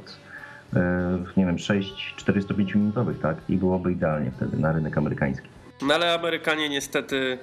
e, 0.76 1.20
nie 1.38 1.46
wiem, 1.46 1.60
6 1.60 2.14
45 2.18 2.76
minutowych, 2.76 3.20
tak? 3.20 3.38
I 3.50 3.58
byłoby 3.58 3.92
idealnie 3.92 4.32
wtedy 4.32 4.58
na 4.58 4.72
rynek 4.72 4.98
amerykański. 4.98 5.48
No 5.82 5.94
ale 5.94 6.14
Amerykanie 6.14 6.70
niestety 6.70 7.38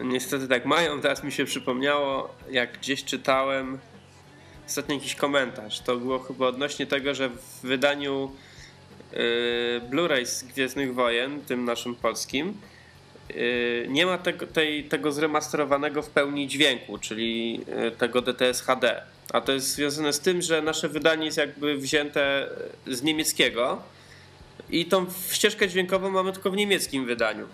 niestety 0.00 0.48
tak 0.48 0.66
mają. 0.66 1.00
Teraz 1.00 1.24
mi 1.24 1.32
się 1.32 1.44
przypomniało, 1.44 2.34
jak 2.50 2.78
gdzieś 2.78 3.04
czytałem 3.04 3.78
ostatnio 4.66 4.94
jakiś 4.94 5.14
komentarz. 5.14 5.80
To 5.80 5.96
było 5.96 6.18
chyba 6.18 6.46
odnośnie 6.46 6.86
tego, 6.86 7.14
że 7.14 7.28
w 7.28 7.60
wydaniu 7.62 8.30
yy, 9.12 9.18
Blu-ray 9.90 10.26
z 10.26 10.44
Gwiezdnych 10.44 10.94
Wojen, 10.94 11.40
tym 11.40 11.64
naszym 11.64 11.94
polskim, 11.94 12.54
Y, 12.54 12.75
nie 13.88 14.06
ma 14.06 14.18
tego, 14.18 14.46
tej, 14.46 14.84
tego 14.84 15.12
zremasterowanego 15.12 16.02
w 16.02 16.10
pełni 16.10 16.48
dźwięku, 16.48 16.98
czyli 16.98 17.60
y, 17.88 17.90
tego 17.90 18.22
DTS 18.22 18.62
HD. 18.62 19.02
A 19.32 19.40
to 19.40 19.52
jest 19.52 19.68
związane 19.68 20.12
z 20.12 20.20
tym, 20.20 20.42
że 20.42 20.62
nasze 20.62 20.88
wydanie 20.88 21.24
jest 21.24 21.38
jakby 21.38 21.76
wzięte 21.76 22.48
z 22.86 23.02
niemieckiego 23.02 23.82
i 24.70 24.86
tą 24.86 25.06
ścieżkę 25.30 25.68
dźwiękową 25.68 26.10
mamy 26.10 26.32
tylko 26.32 26.50
w 26.50 26.56
niemieckim 26.56 27.06
wydaniu. 27.06 27.48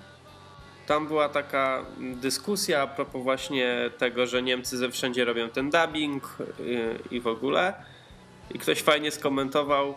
Tam 0.87 1.07
była 1.07 1.29
taka 1.29 1.85
dyskusja 1.99 2.83
a 2.83 2.87
propos 2.87 3.23
właśnie 3.23 3.91
tego, 3.99 4.27
że 4.27 4.43
Niemcy 4.43 4.79
ze 4.79 4.91
wszędzie 4.91 5.25
robią 5.25 5.49
ten 5.49 5.71
dubbing 5.71 6.39
y, 6.61 6.99
i 7.11 7.21
w 7.21 7.27
ogóle. 7.27 7.75
I 8.55 8.59
ktoś 8.59 8.83
fajnie 8.83 9.11
skomentował, 9.11 9.95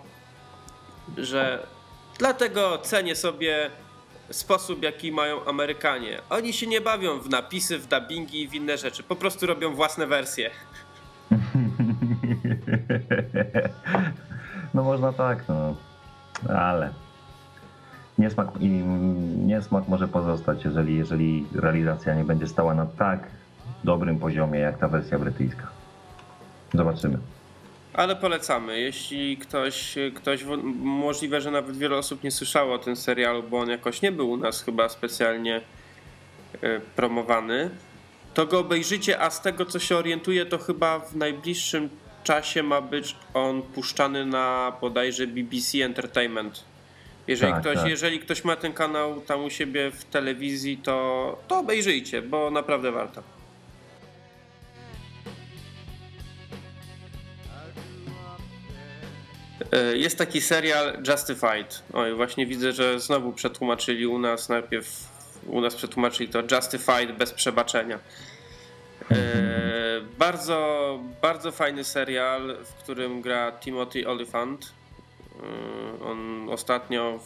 że 1.17 1.67
dlatego 2.17 2.77
cenię 2.77 3.15
sobie 3.15 3.71
sposób, 4.29 4.83
jaki 4.83 5.11
mają 5.11 5.45
Amerykanie. 5.45 6.21
Oni 6.29 6.53
się 6.53 6.67
nie 6.67 6.81
bawią 6.81 7.19
w 7.19 7.29
napisy, 7.29 7.79
w 7.79 7.87
dubbingi 7.87 8.41
i 8.41 8.47
w 8.47 8.53
inne 8.53 8.77
rzeczy. 8.77 9.03
Po 9.03 9.15
prostu 9.15 9.45
robią 9.45 9.75
własne 9.75 10.07
wersje. 10.07 10.49
No 14.73 14.83
można 14.83 15.13
tak, 15.13 15.43
no. 15.47 15.75
Ale 16.49 16.93
niesmak, 18.17 18.47
niesmak 19.45 19.87
może 19.87 20.07
pozostać, 20.07 20.65
jeżeli, 20.65 20.97
jeżeli 20.97 21.45
realizacja 21.55 22.15
nie 22.15 22.23
będzie 22.23 22.47
stała 22.47 22.73
na 22.73 22.85
tak 22.85 23.19
dobrym 23.83 24.19
poziomie, 24.19 24.59
jak 24.59 24.77
ta 24.77 24.87
wersja 24.87 25.19
brytyjska. 25.19 25.67
Zobaczymy 26.73 27.17
ale 27.95 28.15
polecamy. 28.15 28.79
Jeśli 28.79 29.37
ktoś, 29.37 29.95
ktoś, 30.15 30.43
możliwe, 30.75 31.41
że 31.41 31.51
nawet 31.51 31.77
wiele 31.77 31.97
osób 31.97 32.23
nie 32.23 32.31
słyszało 32.31 32.73
o 32.73 32.79
tym 32.79 32.95
serialu, 32.95 33.43
bo 33.43 33.59
on 33.59 33.69
jakoś 33.69 34.01
nie 34.01 34.11
był 34.11 34.31
u 34.31 34.37
nas 34.37 34.63
chyba 34.63 34.89
specjalnie 34.89 35.61
e, 36.61 36.79
promowany, 36.79 37.69
to 38.33 38.45
go 38.45 38.59
obejrzycie, 38.59 39.21
a 39.21 39.29
z 39.29 39.41
tego 39.41 39.65
co 39.65 39.79
się 39.79 39.97
orientuję, 39.97 40.45
to 40.45 40.57
chyba 40.57 40.99
w 40.99 41.15
najbliższym 41.15 41.89
czasie 42.23 42.63
ma 42.63 42.81
być 42.81 43.15
on 43.33 43.61
puszczany 43.61 44.25
na 44.25 44.73
bodajże 44.81 45.27
BBC 45.27 45.77
Entertainment. 45.77 46.63
Jeżeli, 47.27 47.53
tak, 47.53 47.61
ktoś, 47.61 47.77
tak. 47.77 47.89
jeżeli 47.89 48.19
ktoś 48.19 48.43
ma 48.43 48.55
ten 48.55 48.73
kanał 48.73 49.21
tam 49.21 49.43
u 49.43 49.49
siebie 49.49 49.91
w 49.91 50.03
telewizji, 50.05 50.77
to, 50.77 51.37
to 51.47 51.59
obejrzyjcie, 51.59 52.21
bo 52.21 52.51
naprawdę 52.51 52.91
warto. 52.91 53.34
Jest 59.95 60.17
taki 60.17 60.41
serial 60.41 60.97
Justified. 61.07 61.83
Oj, 61.93 62.13
właśnie 62.13 62.45
widzę, 62.45 62.71
że 62.71 62.99
znowu 62.99 63.33
przetłumaczyli 63.33 64.07
u 64.07 64.19
nas 64.19 64.49
najpierw 64.49 65.15
u 65.47 65.61
nas 65.61 65.75
przetłumaczyli 65.75 66.29
to 66.29 66.43
Justified 66.55 67.17
bez 67.17 67.33
przebaczenia. 67.33 67.99
E, 69.11 69.15
bardzo, 70.17 70.99
bardzo 71.21 71.51
fajny 71.51 71.83
serial, 71.83 72.57
w 72.63 72.73
którym 72.73 73.21
gra 73.21 73.51
Timothy 73.51 74.07
Olyphant. 74.07 74.73
E, 75.99 76.03
on 76.03 76.49
ostatnio 76.49 77.19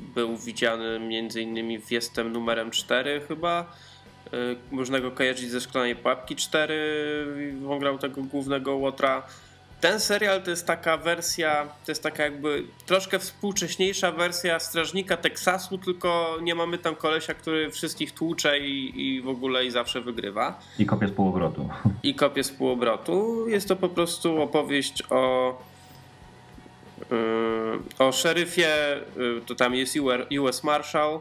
był 0.00 0.36
widziany 0.36 1.00
między 1.00 1.42
innymi 1.42 1.78
w 1.78 1.90
Jestem 1.90 2.32
numerem 2.32 2.70
4 2.70 3.22
chyba. 3.28 3.72
E, 4.26 4.36
można 4.70 5.00
go 5.00 5.10
kojarzyć 5.10 5.50
ze 5.50 5.60
Szklanej 5.60 5.96
Pułapki 5.96 6.36
4. 6.36 7.56
On 7.70 7.78
grał 7.78 7.98
tego 7.98 8.22
głównego 8.22 8.76
łotra 8.76 9.22
ten 9.84 10.00
serial 10.00 10.42
to 10.42 10.50
jest 10.50 10.66
taka 10.66 10.96
wersja, 10.96 11.68
to 11.84 11.92
jest 11.92 12.02
taka 12.02 12.22
jakby 12.22 12.64
troszkę 12.86 13.18
współcześniejsza 13.18 14.12
wersja 14.12 14.60
Strażnika 14.60 15.16
Teksasu, 15.16 15.78
tylko 15.78 16.38
nie 16.42 16.54
mamy 16.54 16.78
tam 16.78 16.96
kolesia, 16.96 17.34
który 17.34 17.70
wszystkich 17.70 18.12
tłucze 18.12 18.58
i, 18.58 19.06
i 19.06 19.22
w 19.22 19.28
ogóle 19.28 19.64
i 19.64 19.70
zawsze 19.70 20.00
wygrywa. 20.00 20.60
I 20.78 20.86
kopie 20.86 21.08
z 21.08 21.10
półobrotu. 21.10 21.68
I 22.02 22.14
kopie 22.14 22.44
z 22.44 22.50
półobrotu. 22.50 23.48
Jest 23.48 23.68
to 23.68 23.76
po 23.76 23.88
prostu 23.88 24.42
opowieść 24.42 25.02
o 25.10 25.54
yy, 27.10 28.06
o 28.06 28.12
szeryfie, 28.12 29.00
yy, 29.16 29.42
to 29.46 29.54
tam 29.54 29.74
jest 29.74 29.96
US 30.40 30.64
Marshal, 30.64 31.20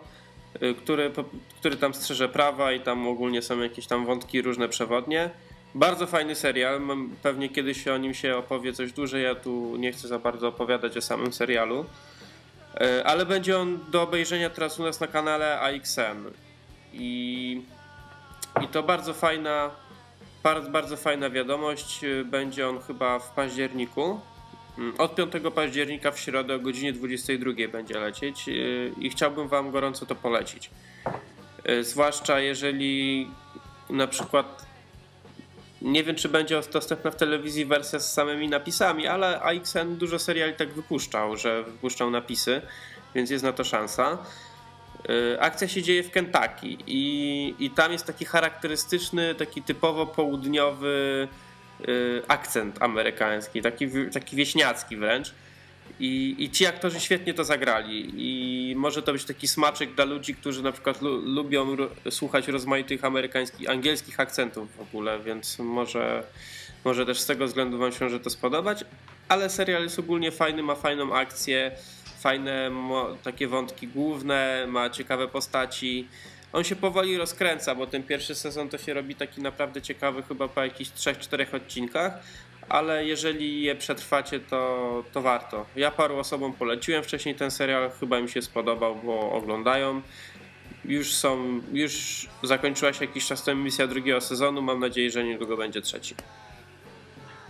yy, 0.61 0.75
który, 0.75 1.11
który 1.59 1.77
tam 1.77 1.93
strzeże 1.93 2.29
prawa 2.29 2.71
i 2.73 2.79
tam 2.79 3.07
ogólnie 3.07 3.41
są 3.41 3.59
jakieś 3.59 3.87
tam 3.87 4.05
wątki 4.05 4.41
różne 4.41 4.69
przewodnie. 4.69 5.29
Bardzo 5.75 6.07
fajny 6.07 6.35
serial. 6.35 6.81
Pewnie 7.23 7.49
kiedyś 7.49 7.87
o 7.87 7.97
nim 7.97 8.13
się 8.13 8.37
opowie 8.37 8.73
coś 8.73 8.91
dłużej. 8.91 9.23
Ja 9.23 9.35
tu 9.35 9.75
nie 9.77 9.91
chcę 9.91 10.07
za 10.07 10.19
bardzo 10.19 10.47
opowiadać 10.47 10.97
o 10.97 11.01
samym 11.01 11.33
serialu. 11.33 11.85
E, 12.81 13.03
ale 13.07 13.25
będzie 13.25 13.59
on 13.59 13.79
do 13.91 14.01
obejrzenia 14.01 14.49
teraz 14.49 14.79
u 14.79 14.83
nas 14.83 14.99
na 14.99 15.07
kanale 15.07 15.59
AXN. 15.59 16.29
I, 16.93 17.61
i 18.63 18.67
to 18.67 18.83
bardzo 18.83 19.13
fajna, 19.13 19.71
bardzo, 20.43 20.69
bardzo 20.69 20.97
fajna 20.97 21.29
wiadomość. 21.29 22.03
Y, 22.03 22.25
będzie 22.25 22.69
on 22.69 22.79
chyba 22.79 23.19
w 23.19 23.31
październiku. 23.31 24.19
Mm, 24.77 24.93
od 24.97 25.15
5 25.15 25.33
października 25.55 26.11
w 26.11 26.19
środę 26.19 26.55
o 26.55 26.59
godzinie 26.59 26.93
22 26.93 27.51
będzie 27.71 27.99
lecieć 27.99 28.49
y, 28.49 28.91
i 28.99 29.09
chciałbym 29.09 29.47
Wam 29.47 29.71
gorąco 29.71 30.05
to 30.05 30.15
polecić. 30.15 30.69
Zwłaszcza 31.81 32.39
jeżeli 32.39 33.27
na 33.89 34.07
przykład 34.07 34.65
nie 35.83 36.03
wiem, 36.03 36.15
czy 36.15 36.29
będzie 36.29 36.61
dostępna 36.73 37.11
w 37.11 37.15
telewizji 37.15 37.65
wersja 37.65 37.99
z 37.99 38.13
samymi 38.13 38.49
napisami, 38.49 39.07
ale 39.07 39.41
AXN 39.41 39.95
dużo 39.97 40.19
seriali 40.19 40.53
tak 40.53 40.73
wypuszczał, 40.73 41.37
że 41.37 41.63
wypuszczał 41.63 42.09
napisy, 42.09 42.61
więc 43.15 43.29
jest 43.29 43.43
na 43.43 43.53
to 43.53 43.63
szansa. 43.63 44.17
Y, 45.09 45.41
akcja 45.41 45.67
się 45.67 45.81
dzieje 45.81 46.03
w 46.03 46.11
Kentucky 46.11 46.77
i, 46.87 47.55
i 47.59 47.69
tam 47.69 47.91
jest 47.91 48.05
taki 48.05 48.25
charakterystyczny, 48.25 49.35
taki 49.35 49.61
typowo 49.61 50.05
południowy 50.05 51.27
y, 51.87 52.21
akcent 52.27 52.81
amerykański, 52.81 53.61
taki, 53.61 53.87
taki 54.13 54.35
wieśniacki 54.35 54.97
wręcz. 54.97 55.33
I, 56.03 56.35
I 56.39 56.49
ci 56.49 56.65
aktorzy 56.65 56.99
świetnie 56.99 57.33
to 57.33 57.43
zagrali. 57.43 58.11
I 58.17 58.75
może 58.75 59.01
to 59.01 59.13
być 59.13 59.25
taki 59.25 59.47
smaczek 59.47 59.95
dla 59.95 60.05
ludzi, 60.05 60.35
którzy 60.35 60.63
na 60.63 60.71
przykład 60.71 61.01
lu 61.01 61.21
lubią 61.21 61.77
słuchać 62.09 62.47
rozmaitych 62.47 63.05
amerykańskich, 63.05 63.69
angielskich 63.69 64.19
akcentów 64.19 64.75
w 64.77 64.81
ogóle, 64.81 65.19
więc 65.19 65.59
może, 65.59 66.23
może 66.85 67.05
też 67.05 67.19
z 67.19 67.25
tego 67.25 67.47
względu 67.47 67.77
Wam 67.77 67.91
się 67.91 68.09
że 68.09 68.19
to 68.19 68.29
spodobać. 68.29 68.85
Ale 69.29 69.49
serial 69.49 69.83
jest 69.83 69.99
ogólnie 69.99 70.31
fajny, 70.31 70.63
ma 70.63 70.75
fajną 70.75 71.15
akcję, 71.15 71.71
fajne 72.19 72.71
takie 73.23 73.47
wątki 73.47 73.87
główne, 73.87 74.65
ma 74.67 74.89
ciekawe 74.89 75.27
postaci. 75.27 76.07
On 76.53 76.63
się 76.63 76.75
powoli 76.75 77.17
rozkręca, 77.17 77.75
bo 77.75 77.87
ten 77.87 78.03
pierwszy 78.03 78.35
sezon 78.35 78.69
to 78.69 78.77
się 78.77 78.93
robi 78.93 79.15
taki 79.15 79.41
naprawdę 79.41 79.81
ciekawy 79.81 80.23
chyba 80.23 80.47
po 80.47 80.63
jakichś 80.63 80.91
3-4 80.91 81.55
odcinkach, 81.55 82.13
ale 82.69 83.05
jeżeli 83.05 83.63
je 83.63 83.75
przetrwacie, 83.75 84.39
to, 84.39 85.03
to 85.13 85.21
warto. 85.21 85.65
Ja 85.75 85.91
paru 85.91 86.17
osobom 86.17 86.53
poleciłem 86.53 87.03
wcześniej 87.03 87.35
ten 87.35 87.51
serial, 87.51 87.91
chyba 87.99 88.19
im 88.19 88.27
się 88.27 88.41
spodobał, 88.41 88.95
bo 88.95 89.31
oglądają. 89.31 90.01
Już 90.85 91.13
są, 91.13 91.61
już 91.73 92.25
zakończyła 92.43 92.93
się 92.93 93.05
jakiś 93.05 93.27
czas 93.27 93.43
temu 93.43 93.63
misja 93.63 93.87
drugiego 93.87 94.21
sezonu, 94.21 94.61
mam 94.61 94.79
nadzieję, 94.79 95.11
że 95.11 95.23
niedługo 95.23 95.57
będzie 95.57 95.81
trzeci. 95.81 96.15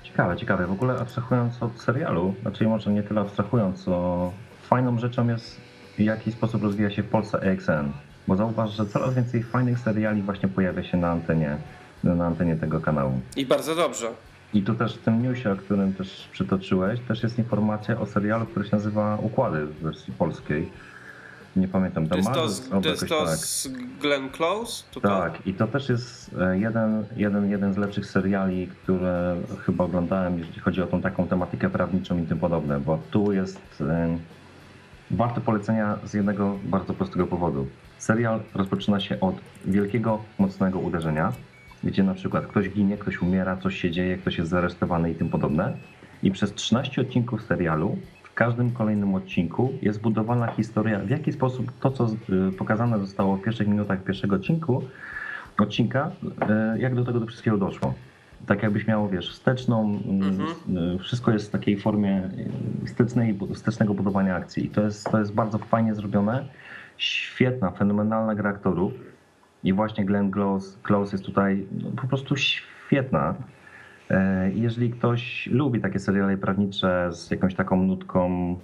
Ciekawe, 0.03 0.37
ciekawe. 0.37 0.67
W 0.67 0.71
ogóle 0.71 0.93
abstrahując 0.99 1.63
od 1.63 1.81
serialu, 1.81 2.35
znaczy 2.41 2.67
może 2.67 2.91
nie 2.91 3.03
tyle 3.03 3.21
abstrahując, 3.21 3.83
co 3.83 4.31
fajną 4.61 4.99
rzeczą 4.99 5.27
jest 5.27 5.61
w 5.97 5.99
jaki 5.99 6.31
sposób 6.31 6.63
rozwija 6.63 6.91
się 6.91 7.03
w 7.03 7.09
Polsce 7.09 7.39
EXN, 7.41 7.91
bo 8.27 8.35
zauważ, 8.35 8.71
że 8.71 8.85
coraz 8.85 9.15
więcej 9.15 9.43
fajnych 9.43 9.79
seriali 9.79 10.21
właśnie 10.21 10.49
pojawia 10.49 10.83
się 10.83 10.97
na 10.97 11.11
antenie, 11.11 11.57
na 12.03 12.25
antenie 12.25 12.55
tego 12.55 12.79
kanału. 12.79 13.19
I 13.35 13.45
bardzo 13.45 13.75
dobrze. 13.75 14.11
I 14.53 14.61
tu 14.61 14.75
też 14.75 14.95
w 14.95 15.01
tym 15.01 15.23
newsie, 15.23 15.51
o 15.51 15.55
którym 15.55 15.93
też 15.93 16.29
przytoczyłeś, 16.31 16.99
też 16.99 17.23
jest 17.23 17.37
informacja 17.39 17.99
o 17.99 18.05
serialu, 18.05 18.45
który 18.45 18.65
się 18.65 18.75
nazywa 18.75 19.17
Układy 19.21 19.65
w 19.65 19.73
wersji 19.73 20.13
polskiej. 20.13 20.71
Nie 21.55 21.67
pamiętam. 21.67 22.07
To 22.07 22.15
jest 22.15 22.33
to, 22.33 22.49
z, 22.49 22.69
to, 22.69 22.89
jest 22.89 23.07
to 23.07 23.25
tak. 23.25 23.37
z 23.37 23.67
Glenn 24.01 24.29
Close? 24.29 24.83
To 24.91 25.01
tak, 25.01 25.37
to? 25.37 25.49
i 25.49 25.53
to 25.53 25.67
też 25.67 25.89
jest 25.89 26.35
e, 26.39 26.59
jeden, 26.59 27.05
jeden, 27.15 27.49
jeden 27.49 27.73
z 27.73 27.77
lepszych 27.77 28.05
seriali, 28.05 28.67
które 28.67 29.35
chyba 29.65 29.83
oglądałem, 29.83 30.39
jeśli 30.39 30.61
chodzi 30.61 30.81
o 30.81 30.87
tą 30.87 31.01
taką 31.01 31.27
tematykę 31.27 31.69
prawniczą 31.69 32.17
i 32.17 32.27
tym 32.27 32.39
podobne, 32.39 32.79
bo 32.79 32.99
tu 33.11 33.31
jest 33.31 33.81
e, 33.81 34.17
warte 35.11 35.41
polecenia 35.41 35.97
z 36.05 36.13
jednego 36.13 36.57
bardzo 36.63 36.93
prostego 36.93 37.27
powodu. 37.27 37.67
Serial 37.97 38.39
rozpoczyna 38.53 38.99
się 38.99 39.19
od 39.19 39.35
wielkiego, 39.65 40.21
mocnego 40.39 40.79
uderzenia, 40.79 41.33
gdzie 41.83 42.03
na 42.03 42.13
przykład 42.13 42.47
ktoś 42.47 42.69
ginie, 42.69 42.97
ktoś 42.97 43.21
umiera, 43.21 43.57
coś 43.57 43.81
się 43.81 43.91
dzieje, 43.91 44.17
ktoś 44.17 44.37
jest 44.37 44.49
zaresztowany 44.49 45.11
i 45.11 45.15
tym 45.15 45.29
podobne. 45.29 45.73
I 46.23 46.31
przez 46.31 46.53
13 46.53 47.01
odcinków 47.01 47.43
serialu, 47.43 47.97
w 48.23 48.33
każdym 48.33 48.71
kolejnym 48.71 49.15
odcinku 49.15 49.73
jest 49.81 50.01
budowana 50.01 50.47
historia, 50.47 50.99
w 50.99 51.09
jaki 51.09 51.33
sposób 51.33 51.71
to, 51.79 51.91
co 51.91 52.07
y, 52.49 52.51
pokazane 52.57 52.99
zostało 52.99 53.37
w 53.37 53.41
pierwszych 53.41 53.67
minutach 53.67 54.03
pierwszego 54.03 54.35
odcinku, 54.35 54.83
odcinka, 55.57 56.11
y, 56.75 56.79
jak 56.79 56.95
do 56.95 57.05
tego 57.05 57.19
do 57.19 57.25
wszystkiego 57.25 57.57
doszło. 57.57 57.93
Tak 58.45 58.63
jakbyś 58.63 58.87
miał, 58.87 59.09
wiesz, 59.09 59.31
wsteczną, 59.31 59.99
mm, 60.05 60.23
mhm. 60.23 60.95
Y, 60.95 60.99
wszystko 60.99 61.31
jest 61.31 61.47
w 61.47 61.51
takiej 61.51 61.77
formie 61.77 62.29
wstecznej, 62.85 63.39
wstecznego 63.53 63.93
budowania 63.93 64.35
akcji. 64.35 64.65
I 64.65 64.69
to 64.69 64.81
jest, 64.81 65.11
to 65.11 65.19
jest 65.19 65.33
bardzo 65.33 65.57
fajnie 65.57 65.95
zrobione. 65.95 66.45
Świetna, 66.97 67.71
fenomenalna 67.71 68.35
gra 68.35 68.49
aktorów 68.49 68.93
i 69.63 69.73
właśnie 69.73 70.05
Glenn 70.05 70.31
Close, 70.31 70.77
Close 70.83 71.11
jest 71.11 71.25
tutaj 71.25 71.65
no, 71.83 71.89
po 72.01 72.07
prostu 72.07 72.35
świetna. 72.35 73.35
E, 74.09 74.51
jeżeli 74.51 74.89
ktoś 74.89 75.47
lubi 75.51 75.81
takie 75.81 75.99
seriale 75.99 76.37
prawnicze 76.37 77.09
z 77.11 77.31
jakąś 77.31 77.55
taką 77.55 77.83
nutką 77.83 78.55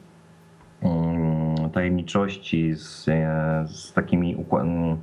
mm, 0.82 1.70
tajemniczości, 1.70 2.76
z, 2.76 3.08
e, 3.10 3.66
z 3.68 3.94
takimi, 3.94 4.46
mm, 4.52 4.98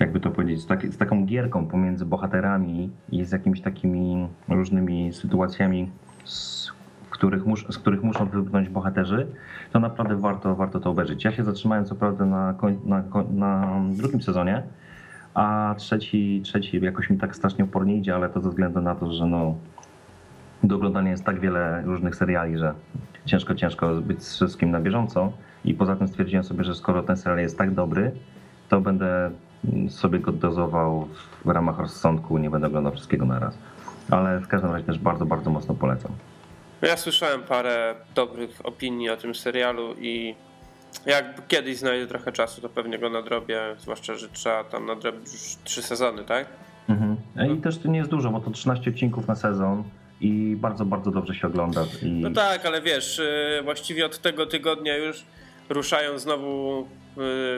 jakby 0.00 0.20
to 0.20 0.30
powiedzieć, 0.30 0.60
z, 0.60 0.66
taki, 0.66 0.88
z, 0.92 0.96
taką 0.98 1.26
gierką 1.26 1.66
pomiędzy 1.66 2.06
bohaterami 2.06 2.90
i 3.12 3.24
z 3.24 3.32
jakimiś 3.32 3.60
takimi 3.60 4.28
różnymi 4.48 5.12
sytuacjami, 5.12 5.90
z 6.24 6.72
których, 7.10 7.46
mus, 7.46 7.66
z 7.70 7.78
których 7.78 8.02
muszą 8.02 8.26
wybrnąć 8.26 8.68
bohaterzy, 8.68 9.26
to 9.72 9.80
naprawdę 9.80 10.16
warto, 10.16 10.56
warto 10.56 10.80
to 10.80 10.90
obejrzeć. 10.90 11.24
Ja 11.24 11.32
się 11.32 11.44
zatrzymałem 11.44 11.84
co 11.84 11.94
prawda 11.94 12.26
na, 12.26 12.54
na, 12.84 13.04
na 13.30 13.80
drugim 13.90 14.22
sezonie, 14.22 14.62
a 15.34 15.74
trzeci, 15.78 16.40
trzeci 16.44 16.80
jakoś 16.80 17.10
mi 17.10 17.18
tak 17.18 17.36
strasznie 17.36 17.64
opornie 17.64 17.96
idzie, 17.96 18.14
ale 18.14 18.28
to 18.28 18.40
ze 18.40 18.48
względu 18.48 18.80
na 18.80 18.94
to, 18.94 19.12
że 19.12 19.26
no, 19.26 19.54
do 20.62 20.76
oglądania 20.76 21.10
jest 21.10 21.24
tak 21.24 21.40
wiele 21.40 21.82
różnych 21.84 22.16
seriali, 22.16 22.58
że 22.58 22.74
ciężko, 23.26 23.54
ciężko 23.54 23.94
być 23.94 24.22
z 24.22 24.34
wszystkim 24.34 24.70
na 24.70 24.80
bieżąco 24.80 25.32
i 25.64 25.74
poza 25.74 25.96
tym 25.96 26.08
stwierdziłem 26.08 26.44
sobie, 26.44 26.64
że 26.64 26.74
skoro 26.74 27.02
ten 27.02 27.16
serial 27.16 27.38
jest 27.38 27.58
tak 27.58 27.74
dobry, 27.74 28.12
to 28.68 28.80
będę 28.80 29.30
sobie 29.88 30.18
go 30.18 30.32
dozował 30.32 31.08
w 31.44 31.48
ramach 31.48 31.78
rozsądku, 31.78 32.38
nie 32.38 32.50
będę 32.50 32.66
oglądał 32.66 32.92
wszystkiego 32.92 33.26
na 33.26 33.38
raz. 33.38 33.58
Ale 34.10 34.40
w 34.40 34.48
każdym 34.48 34.70
razie 34.70 34.84
też 34.84 34.98
bardzo, 34.98 35.26
bardzo 35.26 35.50
mocno 35.50 35.74
polecam. 35.74 36.12
Ja 36.82 36.96
słyszałem 36.96 37.42
parę 37.42 37.94
dobrych 38.14 38.66
opinii 38.66 39.10
o 39.10 39.16
tym 39.16 39.34
serialu 39.34 39.94
i 40.00 40.34
jak 41.06 41.48
kiedyś 41.48 41.76
znajdę 41.76 42.06
trochę 42.06 42.32
czasu, 42.32 42.60
to 42.60 42.68
pewnie 42.68 42.98
go 42.98 43.10
nadrobię, 43.10 43.60
zwłaszcza, 43.78 44.14
że 44.14 44.28
trzeba 44.28 44.64
tam 44.64 44.86
nadrobić 44.86 45.32
już 45.32 45.56
trzy 45.64 45.82
sezony, 45.82 46.24
tak? 46.24 46.46
Mhm. 46.88 47.16
I 47.56 47.60
też 47.60 47.78
to 47.78 47.88
nie 47.88 47.98
jest 47.98 48.10
dużo, 48.10 48.30
bo 48.30 48.40
to 48.40 48.50
13 48.50 48.90
odcinków 48.90 49.28
na 49.28 49.34
sezon 49.34 49.84
i 50.20 50.56
bardzo, 50.56 50.84
bardzo 50.84 51.10
dobrze 51.10 51.34
się 51.34 51.46
ogląda. 51.46 51.84
I... 52.02 52.06
No 52.06 52.30
tak, 52.30 52.66
ale 52.66 52.82
wiesz, 52.82 53.18
y, 53.18 53.60
właściwie 53.64 54.06
od 54.06 54.18
tego 54.18 54.46
tygodnia 54.46 54.96
już 54.96 55.24
ruszają 55.68 56.18
znowu 56.18 56.80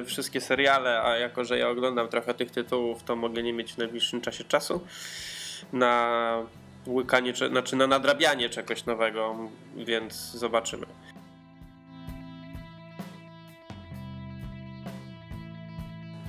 y, 0.00 0.04
wszystkie 0.04 0.40
seriale, 0.40 1.02
a 1.02 1.16
jako, 1.16 1.44
że 1.44 1.58
ja 1.58 1.68
oglądam 1.68 2.08
trochę 2.08 2.34
tych 2.34 2.50
tytułów, 2.50 3.02
to 3.02 3.16
mogę 3.16 3.42
nie 3.42 3.52
mieć 3.52 3.72
w 3.72 3.78
najbliższym 3.78 4.20
czasie 4.20 4.44
czasu 4.44 4.80
na 5.72 6.38
łykanie, 6.86 7.32
znaczy 7.50 7.76
na 7.76 7.86
nadrabianie 7.86 8.48
czegoś 8.48 8.86
nowego, 8.86 9.36
więc 9.76 10.14
zobaczymy. 10.14 10.86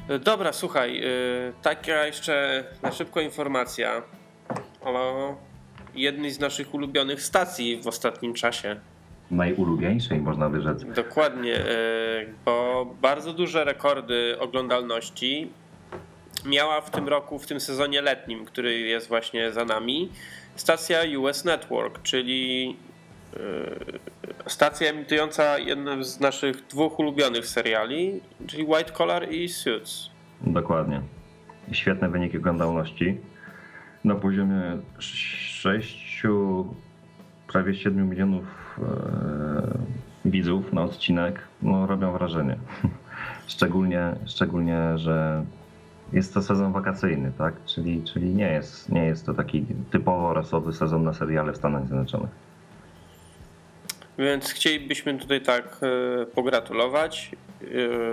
Dobra, 0.10 0.54
słuchaj, 0.54 1.04
y, 1.04 1.54
taka 1.62 2.06
jeszcze 2.06 2.64
na 2.82 2.92
szybko 2.92 3.22
informacja 3.22 4.02
o 4.82 5.36
jednej 5.96 6.32
z 6.32 6.40
naszych 6.40 6.74
ulubionych 6.74 7.22
stacji 7.22 7.82
w 7.82 7.88
ostatnim 7.88 8.34
czasie. 8.34 8.76
Najulubieńszej, 9.32 10.20
można 10.20 10.50
by 10.50 10.62
rzec. 10.62 10.84
Dokładnie, 10.96 11.60
y, 11.60 12.34
bo 12.46 12.86
bardzo 13.02 13.34
duże 13.34 13.64
rekordy 13.64 14.40
oglądalności 14.40 15.52
miała 16.46 16.82
w 16.82 16.92
tym 16.92 17.08
roku, 17.08 17.40
w 17.40 17.48
tym 17.48 17.60
sezonie 17.60 18.02
letnim, 18.02 18.46
który 18.46 18.80
jest 18.80 19.08
właśnie 19.08 19.52
za 19.52 19.66
nami, 19.66 20.10
stacja 20.56 21.00
US 21.20 21.46
Network, 21.46 22.02
czyli 22.02 22.76
stacja 24.48 24.90
emitująca 24.90 25.58
jednym 25.58 26.04
z 26.04 26.20
naszych 26.20 26.68
dwóch 26.68 27.00
ulubionych 27.00 27.48
seriali, 27.48 28.22
czyli 28.48 28.64
White 28.64 28.92
Collar 28.92 29.32
i 29.32 29.50
Suits. 29.50 30.10
Dokładnie. 30.42 31.02
Świetne 31.72 32.10
wyniki 32.10 32.38
oglądalności. 32.38 33.18
Na 34.04 34.16
poziomie 34.16 34.78
6, 35.00 36.24
prawie 37.48 37.76
7 37.76 38.10
milionów 38.10 38.80
e, 38.80 40.30
widzów 40.30 40.74
na 40.74 40.84
odcinek 40.84 41.40
no, 41.62 41.88
robią 41.88 42.12
wrażenie. 42.12 42.56
Szczególnie, 43.48 44.16
szczególnie, 44.26 44.98
że 44.98 45.46
jest 46.14 46.34
to 46.34 46.42
sezon 46.42 46.74
wakacyjny, 46.74 47.32
tak? 47.38 47.54
Czyli, 47.66 48.04
czyli 48.04 48.36
nie, 48.36 48.52
jest, 48.52 48.90
nie 48.90 49.06
jest 49.06 49.26
to 49.26 49.34
taki 49.34 49.66
typowo 49.92 50.34
rasowy 50.34 50.74
sezon 50.74 51.04
na 51.04 51.14
seriale 51.14 51.54
w 51.54 51.58
Stanach 51.58 51.88
Zjednoczonych. 51.88 52.45
Więc 54.18 54.52
chcielibyśmy 54.52 55.18
tutaj 55.20 55.42
tak 55.42 55.80
e, 56.22 56.26
pogratulować. 56.26 57.32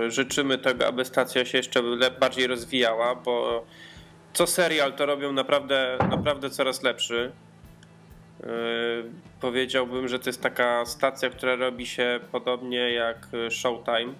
E, 0.05 0.11
życzymy 0.11 0.57
tego, 0.57 0.87
aby 0.87 1.05
stacja 1.05 1.45
się 1.45 1.57
jeszcze 1.57 1.81
bardziej 2.19 2.47
rozwijała, 2.47 3.15
bo 3.15 3.65
co 4.33 4.47
serial 4.47 4.93
to 4.93 5.05
robią 5.05 5.31
naprawdę, 5.31 5.97
naprawdę 6.09 6.49
coraz 6.49 6.83
lepszy. 6.83 7.31
Yy, 8.39 8.47
powiedziałbym, 9.41 10.07
że 10.07 10.19
to 10.19 10.29
jest 10.29 10.41
taka 10.41 10.85
stacja, 10.85 11.29
która 11.29 11.55
robi 11.55 11.85
się 11.85 12.19
podobnie 12.31 12.77
jak 12.93 13.27
Showtime, 13.49 14.13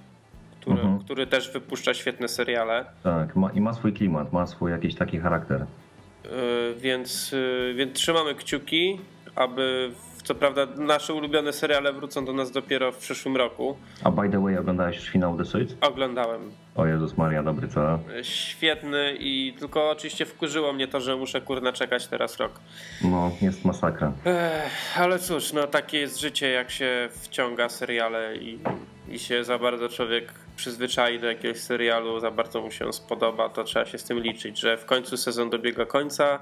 który, 0.61 0.79
Mhm. 0.81 0.99
który 0.99 1.27
też 1.27 1.51
wypuszcza 1.51 1.93
świetne 1.93 2.27
seriale. 2.27 2.85
Tak, 3.03 3.35
ma, 3.35 3.51
i 3.51 3.61
ma 3.61 3.73
swój 3.73 3.93
klimat, 3.93 4.33
ma 4.33 4.47
swój 4.47 4.71
jakiś 4.71 4.95
taki 4.95 5.19
charakter. 5.19 5.65
Więc, 6.77 7.35
więc 7.75 7.93
trzymamy 7.97 8.35
kciuki, 8.35 8.99
aby 9.35 9.91
w- 9.95 10.12
co 10.23 10.35
prawda 10.35 10.65
nasze 10.77 11.13
ulubione 11.13 11.53
seriale 11.53 11.93
wrócą 11.93 12.25
do 12.25 12.33
nas 12.33 12.51
dopiero 12.51 12.91
w 12.91 12.97
przyszłym 12.97 13.37
roku. 13.37 13.77
A 14.03 14.11
by 14.11 14.29
the 14.29 14.43
way, 14.43 14.57
oglądałeś 14.57 14.95
już 14.95 15.09
finał 15.09 15.37
The 15.37 15.45
Suits? 15.45 15.75
Oglądałem. 15.81 16.51
O 16.75 16.85
Jezus 16.85 17.17
Maria, 17.17 17.43
dobry, 17.43 17.67
co? 17.67 17.99
Świetny 18.23 19.15
i 19.19 19.53
tylko 19.59 19.89
oczywiście 19.89 20.25
wkurzyło 20.25 20.73
mnie 20.73 20.87
to, 20.87 21.01
że 21.01 21.15
muszę 21.15 21.41
kurna 21.41 21.73
czekać 21.73 22.07
teraz 22.07 22.37
rok. 22.37 22.51
No, 23.03 23.31
jest 23.41 23.65
masakra. 23.65 24.11
Ech, 24.25 24.99
ale 25.01 25.19
cóż, 25.19 25.53
no 25.53 25.67
takie 25.67 25.99
jest 25.99 26.19
życie, 26.19 26.49
jak 26.49 26.71
się 26.71 27.09
wciąga 27.11 27.69
seriale 27.69 28.37
i, 28.37 28.59
i 29.09 29.19
się 29.19 29.43
za 29.43 29.59
bardzo 29.59 29.89
człowiek 29.89 30.33
przyzwyczai 30.55 31.19
do 31.19 31.27
jakiegoś 31.27 31.57
serialu, 31.59 32.19
za 32.19 32.31
bardzo 32.31 32.61
mu 32.61 32.71
się 32.71 32.93
spodoba, 32.93 33.49
to 33.49 33.63
trzeba 33.63 33.85
się 33.85 33.97
z 33.97 34.03
tym 34.03 34.19
liczyć, 34.19 34.59
że 34.59 34.77
w 34.77 34.85
końcu 34.85 35.17
sezon 35.17 35.49
dobiega 35.49 35.85
końca 35.85 36.39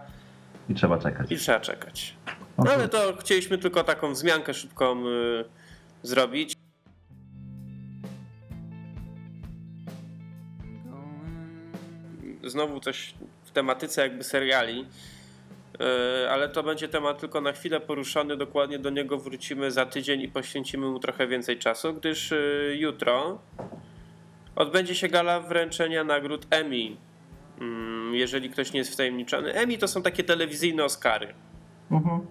I 0.69 0.73
trzeba 0.73 0.97
czekać. 0.97 1.31
i 1.31 1.37
trzeba 1.37 1.59
czekać. 1.59 2.15
No 2.61 2.65
No 2.65 2.71
ale 2.71 2.89
to 2.89 3.17
chcieliśmy 3.19 3.57
tylko 3.57 3.83
taką 3.83 4.13
wzmiankę 4.13 4.53
szybką 4.53 5.07
y, 5.07 5.45
zrobić. 6.03 6.53
Znowu 12.43 12.79
coś 12.79 13.13
w 13.43 13.51
tematyce 13.51 14.01
jakby 14.01 14.23
seriali, 14.23 14.85
y, 16.25 16.29
ale 16.29 16.49
to 16.49 16.63
będzie 16.63 16.87
temat 16.87 17.19
tylko 17.19 17.41
na 17.41 17.51
chwilę 17.51 17.79
poruszony. 17.79 18.37
Dokładnie 18.37 18.79
do 18.79 18.89
niego 18.89 19.17
wrócimy 19.17 19.71
za 19.71 19.85
tydzień 19.85 20.21
i 20.21 20.27
poświęcimy 20.27 20.87
mu 20.87 20.99
trochę 20.99 21.27
więcej 21.27 21.57
czasu, 21.59 21.93
gdyż 21.93 22.31
y, 22.31 22.75
jutro 22.79 23.39
odbędzie 24.55 24.95
się 24.95 25.07
gala 25.07 25.39
wręczenia 25.39 26.03
nagród 26.03 26.47
Emmy. 26.49 26.97
Mm, 27.61 28.15
Jeżeli 28.15 28.49
ktoś 28.49 28.73
nie 28.73 28.79
jest 28.79 28.93
wtajemniczony, 28.93 29.53
Emmy 29.53 29.77
to 29.77 29.87
są 29.87 30.01
takie 30.01 30.23
telewizyjne 30.23 30.83
Oscary 30.83 31.33
Mhm. 31.91 32.25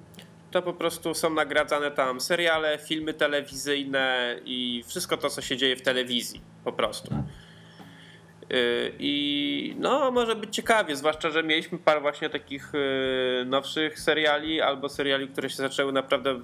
To 0.50 0.62
po 0.62 0.72
prostu 0.72 1.14
są 1.14 1.30
nagradzane 1.30 1.90
tam 1.90 2.20
seriale, 2.20 2.78
filmy 2.78 3.14
telewizyjne 3.14 4.36
i 4.44 4.84
wszystko 4.86 5.16
to, 5.16 5.30
co 5.30 5.42
się 5.42 5.56
dzieje 5.56 5.76
w 5.76 5.82
telewizji, 5.82 6.40
po 6.64 6.72
prostu. 6.72 7.14
Yy, 8.50 8.92
I 8.98 9.74
no, 9.78 10.10
może 10.10 10.36
być 10.36 10.54
ciekawie, 10.54 10.96
zwłaszcza, 10.96 11.30
że 11.30 11.42
mieliśmy 11.42 11.78
parę 11.78 12.00
właśnie 12.00 12.30
takich 12.30 12.72
yy, 12.72 13.44
nowszych 13.44 14.00
seriali, 14.00 14.60
albo 14.60 14.88
seriali, 14.88 15.28
które 15.28 15.50
się 15.50 15.56
zaczęły 15.56 15.92
naprawdę 15.92 16.40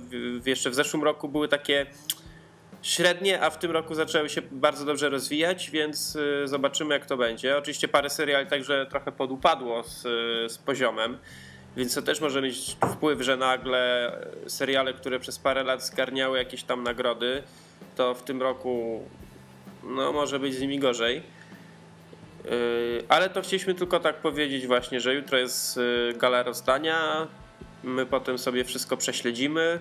jeszcze 0.46 0.70
w 0.70 0.74
zeszłym 0.74 1.04
roku 1.04 1.28
były 1.28 1.48
takie 1.48 1.86
średnie, 2.82 3.40
a 3.40 3.50
w 3.50 3.58
tym 3.58 3.70
roku 3.70 3.94
zaczęły 3.94 4.28
się 4.28 4.42
bardzo 4.42 4.84
dobrze 4.84 5.08
rozwijać, 5.08 5.70
więc 5.70 6.14
yy, 6.14 6.48
zobaczymy, 6.48 6.94
jak 6.94 7.06
to 7.06 7.16
będzie. 7.16 7.58
Oczywiście 7.58 7.88
parę 7.88 8.10
seriali 8.10 8.46
także 8.46 8.86
trochę 8.90 9.12
podupadło 9.12 9.82
z, 9.82 10.02
z 10.52 10.58
poziomem. 10.58 11.18
Więc 11.76 11.94
to 11.94 12.02
też 12.02 12.20
może 12.20 12.42
mieć 12.42 12.76
wpływ, 12.92 13.22
że 13.22 13.36
nagle 13.36 14.12
seriale, 14.46 14.94
które 14.94 15.20
przez 15.20 15.38
parę 15.38 15.64
lat 15.64 15.84
zgarniały 15.84 16.38
jakieś 16.38 16.62
tam 16.62 16.82
nagrody, 16.82 17.42
to 17.96 18.14
w 18.14 18.22
tym 18.22 18.42
roku 18.42 19.02
no, 19.82 20.12
może 20.12 20.38
być 20.38 20.54
z 20.54 20.60
nimi 20.60 20.78
gorzej. 20.78 21.22
Yy, 22.44 22.50
Ale 23.08 23.30
to 23.30 23.42
chcieliśmy 23.42 23.74
tylko 23.74 24.00
tak 24.00 24.16
powiedzieć 24.16 24.66
właśnie, 24.66 25.00
że 25.00 25.14
jutro 25.14 25.38
jest 25.38 25.76
yy, 25.76 26.14
gala 26.18 26.42
rozdania, 26.42 27.26
my 27.84 28.06
potem 28.06 28.38
sobie 28.38 28.64
wszystko 28.64 28.96
prześledzimy 28.96 29.80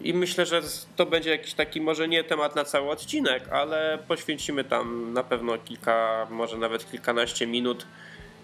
i 0.00 0.14
myślę, 0.14 0.46
że 0.46 0.62
to 0.96 1.06
będzie 1.06 1.30
jakiś 1.30 1.54
taki 1.54 1.80
może 1.80 2.08
nie 2.08 2.24
temat 2.24 2.56
na 2.56 2.64
cały 2.64 2.90
odcinek, 2.90 3.48
ale 3.48 3.98
poświęcimy 4.08 4.64
tam 4.64 5.12
na 5.12 5.24
pewno 5.24 5.58
kilka, 5.58 6.26
może 6.30 6.58
nawet 6.58 6.90
kilkanaście 6.90 7.46
minut 7.46 7.86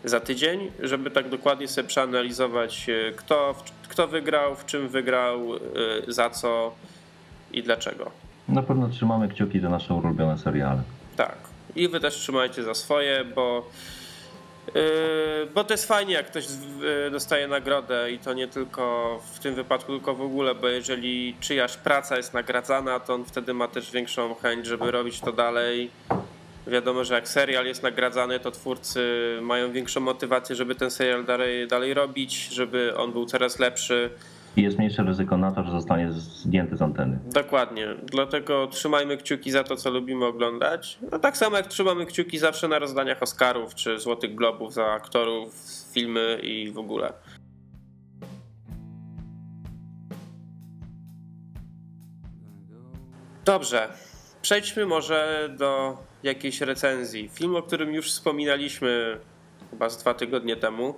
za 0.07 0.20
tydzień, 0.20 0.70
żeby 0.82 1.11
tak 1.11 1.28
dokładnie 1.28 1.68
sobie 1.68 1.88
przeanalizować, 1.88 2.88
e, 2.88 3.12
kto, 3.12 3.54
kto 3.88 4.09
wygrał, 4.09 4.54
w 4.54 4.66
czym 4.66 4.88
wygrał, 4.88 5.57
e, 5.57 5.59
za 6.09 6.30
co 6.30 6.72
i 7.52 7.62
dlaczego. 7.62 8.11
Na 8.48 8.62
pewno 8.62 8.88
trzymamy 8.88 9.28
kciuki 9.28 9.61
za 9.61 9.68
nasze 9.68 9.94
ulubione 9.94 10.38
seriale. 10.38 10.82
Tak. 11.16 11.36
I 11.76 11.88
wy 11.88 12.00
też 12.00 12.14
trzymajcie 12.14 12.62
za 12.62 12.74
swoje, 12.74 13.24
bo, 13.24 13.70
yy, 14.74 14.82
bo 15.54 15.64
to 15.64 15.74
jest 15.74 15.88
fajnie, 15.88 16.14
jak 16.14 16.26
ktoś 16.26 16.46
dostaje 17.12 17.48
nagrodę 17.48 18.12
i 18.12 18.18
to 18.18 18.34
nie 18.34 18.48
tylko 18.48 19.18
w 19.32 19.38
tym 19.38 19.54
wypadku, 19.54 19.92
tylko 19.92 20.14
w 20.14 20.22
ogóle, 20.22 20.54
bo 20.54 20.68
jeżeli 20.68 21.36
czyjaś 21.40 21.76
praca 21.76 22.16
jest 22.16 22.34
nagradzana, 22.34 23.00
to 23.00 23.14
on 23.14 23.24
wtedy 23.24 23.54
ma 23.54 23.68
też 23.68 23.90
większą 23.90 24.34
chęć, 24.34 24.66
żeby 24.66 24.90
robić 24.90 25.20
to 25.20 25.32
dalej. 25.32 25.90
Wiadomo, 26.66 27.04
że 27.04 27.14
jak 27.14 27.28
serial 27.28 27.66
jest 27.66 27.82
nagradzany, 27.82 28.40
to 28.40 28.50
twórcy 28.50 29.00
mają 29.42 29.72
większą 29.72 30.00
motywację, 30.00 30.56
żeby 30.56 30.74
ten 30.74 30.90
serial 30.90 31.24
dalej, 31.24 31.68
dalej 31.68 31.94
robić, 31.94 32.48
żeby 32.48 32.96
on 32.96 33.12
był 33.12 33.26
coraz 33.26 33.58
lepszy. 33.58 34.10
I 34.56 34.62
jest 34.62 34.78
mniejsze 34.78 35.02
ryzyko 35.02 35.36
na 35.36 35.52
to, 35.52 35.64
że 35.64 35.70
zostanie 35.70 36.12
zdjęty 36.12 36.76
z 36.76 36.82
anteny. 36.82 37.18
Dokładnie. 37.24 37.88
Dlatego 38.02 38.66
trzymajmy 38.66 39.16
kciuki 39.16 39.50
za 39.50 39.64
to, 39.64 39.76
co 39.76 39.90
lubimy 39.90 40.24
oglądać. 40.24 40.98
No 41.12 41.18
tak 41.18 41.36
samo 41.36 41.56
jak 41.56 41.66
trzymamy 41.66 42.06
kciuki 42.06 42.38
zawsze 42.38 42.68
na 42.68 42.78
rozdaniach 42.78 43.22
Oscarów 43.22 43.74
czy 43.74 43.98
Złotych 43.98 44.34
Globów 44.34 44.72
za 44.72 44.86
aktorów, 44.86 45.54
filmy 45.94 46.40
i 46.42 46.70
w 46.70 46.78
ogóle. 46.78 47.12
Dobrze. 53.44 53.88
Przejdźmy 54.42 54.86
może 54.86 55.48
do 55.58 55.98
jakiejś 56.27 56.61
recenzji. 56.61 57.31
Film, 57.35 57.57
o 57.57 57.62
którym 57.62 57.95
już 57.95 58.11
wspominaliśmy 58.11 59.18
chyba 59.70 59.91
z 59.91 59.99
dwa 59.99 60.14
tygodnie 60.14 60.57
temu, 60.57 60.95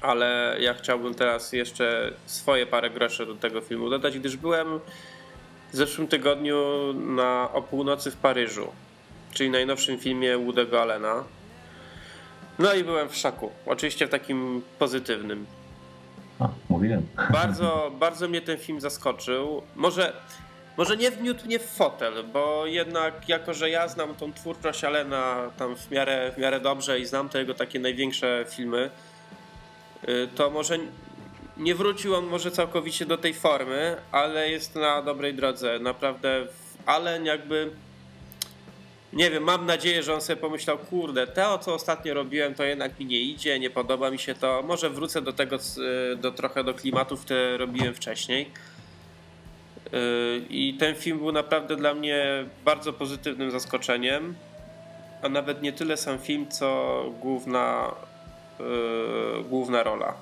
ale 0.00 0.56
ja 0.60 0.74
chciałbym 0.74 1.14
teraz 1.14 1.52
jeszcze 1.52 2.12
swoje 2.26 2.66
parę 2.66 2.90
groszy 2.90 3.26
do 3.26 3.34
tego 3.34 3.60
filmu 3.60 3.90
dodać, 3.90 4.18
gdyż 4.18 4.36
byłem 4.36 4.80
w 5.72 5.76
zeszłym 5.76 6.08
tygodniu 6.08 6.56
na 6.94 7.52
o 7.52 7.62
północy 7.62 8.10
w 8.10 8.16
Paryżu, 8.16 8.72
czyli 9.32 9.50
najnowszym 9.50 9.98
filmie 9.98 10.38
Woody'ego 10.38 10.76
Allena. 10.76 11.24
No 12.58 12.74
i 12.74 12.84
byłem 12.84 13.08
w 13.08 13.16
szoku. 13.16 13.50
Oczywiście 13.66 14.06
w 14.06 14.10
takim 14.10 14.62
pozytywnym. 14.78 15.46
A, 16.40 16.48
mówiłem. 16.68 17.06
Bardzo, 17.32 17.90
bardzo 18.00 18.28
mnie 18.28 18.40
ten 18.40 18.58
film 18.58 18.80
zaskoczył. 18.80 19.62
Może, 19.76 20.12
może 20.76 20.96
nie 20.96 21.10
wniótł 21.10 21.46
mnie 21.46 21.58
w 21.58 21.66
fotel, 21.70 22.24
bo 22.32 22.66
jednak 22.66 23.28
jako, 23.28 23.54
że 23.54 23.70
ja 23.70 23.88
znam 23.88 24.14
tą 24.14 24.32
twórczość 24.32 24.84
Alena 24.84 25.50
tam 25.58 25.76
w 25.76 25.90
miarę, 25.90 26.32
w 26.36 26.38
miarę 26.38 26.60
dobrze 26.60 27.00
i 27.00 27.06
znam 27.06 27.28
te 27.28 27.38
jego 27.38 27.54
takie 27.54 27.80
największe 27.80 28.44
filmy, 28.50 28.90
y, 30.08 30.28
to 30.36 30.50
może 30.50 30.78
nie 31.56 31.74
wrócił 31.74 32.14
on 32.14 32.26
może 32.26 32.50
całkowicie 32.50 33.06
do 33.06 33.18
tej 33.18 33.34
formy, 33.34 33.96
ale 34.12 34.50
jest 34.50 34.74
na 34.74 35.02
dobrej 35.02 35.34
drodze. 35.34 35.78
Naprawdę 35.78 36.46
Allen 36.86 37.26
jakby 37.26 37.70
nie 39.12 39.30
wiem, 39.30 39.42
mam 39.42 39.66
nadzieję, 39.66 40.02
że 40.02 40.14
on 40.14 40.20
sobie 40.20 40.36
pomyślał, 40.36 40.78
kurde, 40.78 41.26
to 41.26 41.58
co 41.58 41.74
ostatnio 41.74 42.14
robiłem, 42.14 42.54
to 42.54 42.64
jednak 42.64 42.98
mi 43.00 43.06
nie 43.06 43.20
idzie, 43.20 43.58
nie 43.58 43.70
podoba 43.70 44.10
mi 44.10 44.18
się 44.18 44.34
to. 44.34 44.62
Może 44.62 44.90
wrócę 44.90 45.22
do 45.22 45.32
tego, 45.32 45.58
c- 45.58 45.80
do 46.16 46.30
trochę 46.32 46.64
do 46.64 46.74
klimatów, 46.74 47.20
które 47.24 47.56
robiłem 47.56 47.94
wcześniej. 47.94 48.50
Yy, 49.92 49.98
I 50.50 50.74
ten 50.74 50.94
film 50.94 51.18
był 51.18 51.32
naprawdę 51.32 51.76
dla 51.76 51.94
mnie 51.94 52.44
bardzo 52.64 52.92
pozytywnym 52.92 53.50
zaskoczeniem. 53.50 54.34
A 55.22 55.28
nawet 55.28 55.62
nie 55.62 55.72
tyle 55.72 55.96
sam 55.96 56.18
film, 56.18 56.48
co 56.48 57.04
główna, 57.20 57.94
yy, 58.60 59.44
główna 59.44 59.82
rola. 59.82 60.14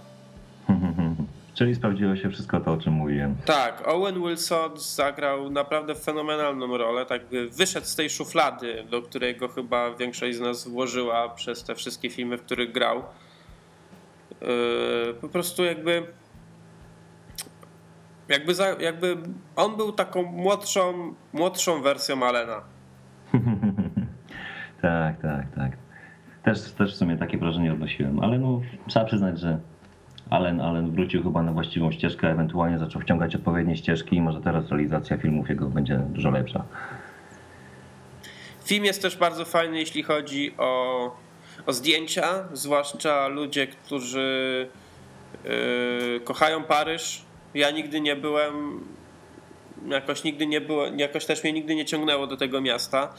Czyli 1.54 1.74
sprawdziło 1.74 2.16
się 2.16 2.30
wszystko 2.30 2.60
to, 2.60 2.72
o 2.72 2.76
czym 2.76 2.92
mówiłem. 2.92 3.36
Tak, 3.44 3.88
Owen 3.88 4.22
Wilson 4.22 4.70
zagrał 4.76 5.50
naprawdę 5.50 5.94
fenomenalną 5.94 6.76
rolę. 6.76 7.06
Tak 7.06 7.26
by 7.26 7.48
wyszedł 7.48 7.86
z 7.86 7.96
tej 7.96 8.10
szuflady, 8.10 8.84
do 8.90 9.02
której 9.02 9.36
go 9.36 9.48
chyba 9.48 9.94
większość 9.94 10.36
z 10.36 10.40
nas 10.40 10.68
włożyła 10.68 11.28
przez 11.28 11.64
te 11.64 11.74
wszystkie 11.74 12.10
filmy, 12.10 12.38
w 12.38 12.42
których 12.42 12.72
grał. 12.72 13.02
Yy, 14.40 15.14
po 15.20 15.28
prostu 15.28 15.64
jakby. 15.64 16.19
Jakby, 18.31 18.55
za, 18.55 18.66
jakby 18.68 19.16
on 19.57 19.76
był 19.76 19.93
taką 19.93 20.22
młodszą, 20.22 21.14
młodszą 21.33 21.83
wersją 21.83 22.26
Alena. 22.26 22.61
tak, 24.83 25.22
tak, 25.22 25.47
tak. 25.57 25.72
Też, 26.43 26.72
też 26.72 26.95
w 26.95 26.97
sumie 26.97 27.16
takie 27.16 27.39
wrażenie 27.39 27.72
odnosiłem, 27.72 28.20
ale 28.20 28.39
no 28.39 28.61
trzeba 28.89 29.07
przyznać, 29.07 29.41
że 29.41 29.59
Allen, 30.31 30.61
Allen 30.61 30.91
wrócił 30.91 31.22
chyba 31.22 31.43
na 31.43 31.53
właściwą 31.53 31.93
ścieżkę, 31.93 32.31
ewentualnie 32.31 32.78
zaczął 32.78 33.03
wciągać 33.03 33.37
odpowiednie 33.37 33.76
ścieżki 33.76 34.16
i 34.16 34.20
może 34.20 34.41
teraz 34.41 34.68
realizacja 34.68 35.16
filmów 35.16 35.49
jego 35.49 35.66
będzie 35.66 35.97
dużo 35.97 36.31
lepsza. 36.31 36.64
Film 38.64 38.85
jest 38.85 39.03
też 39.03 39.16
bardzo 39.16 39.45
fajny, 39.45 39.78
jeśli 39.78 40.03
chodzi 40.03 40.55
o. 40.59 41.05
o 41.66 41.72
zdjęcia, 41.72 42.24
zwłaszcza 42.53 43.28
ludzie, 43.28 43.66
którzy 43.66 44.68
yy, 45.45 46.20
kochają 46.24 46.64
Paryż. 46.64 47.30
Ja 47.55 47.70
nigdy 47.70 48.01
nie 48.01 48.16
byłem, 48.16 48.80
jakoś 49.88 50.24
nigdy 50.24 50.46
nie 50.46 50.61
było, 50.61 50.86
jakoś 50.86 51.26
też 51.26 51.44
mnie 51.44 51.53
nigdy 51.53 51.74
nie 51.74 51.84
ciągnęło 51.84 52.26
do 52.26 52.36
tego 52.36 52.61
miasta, 52.61 53.14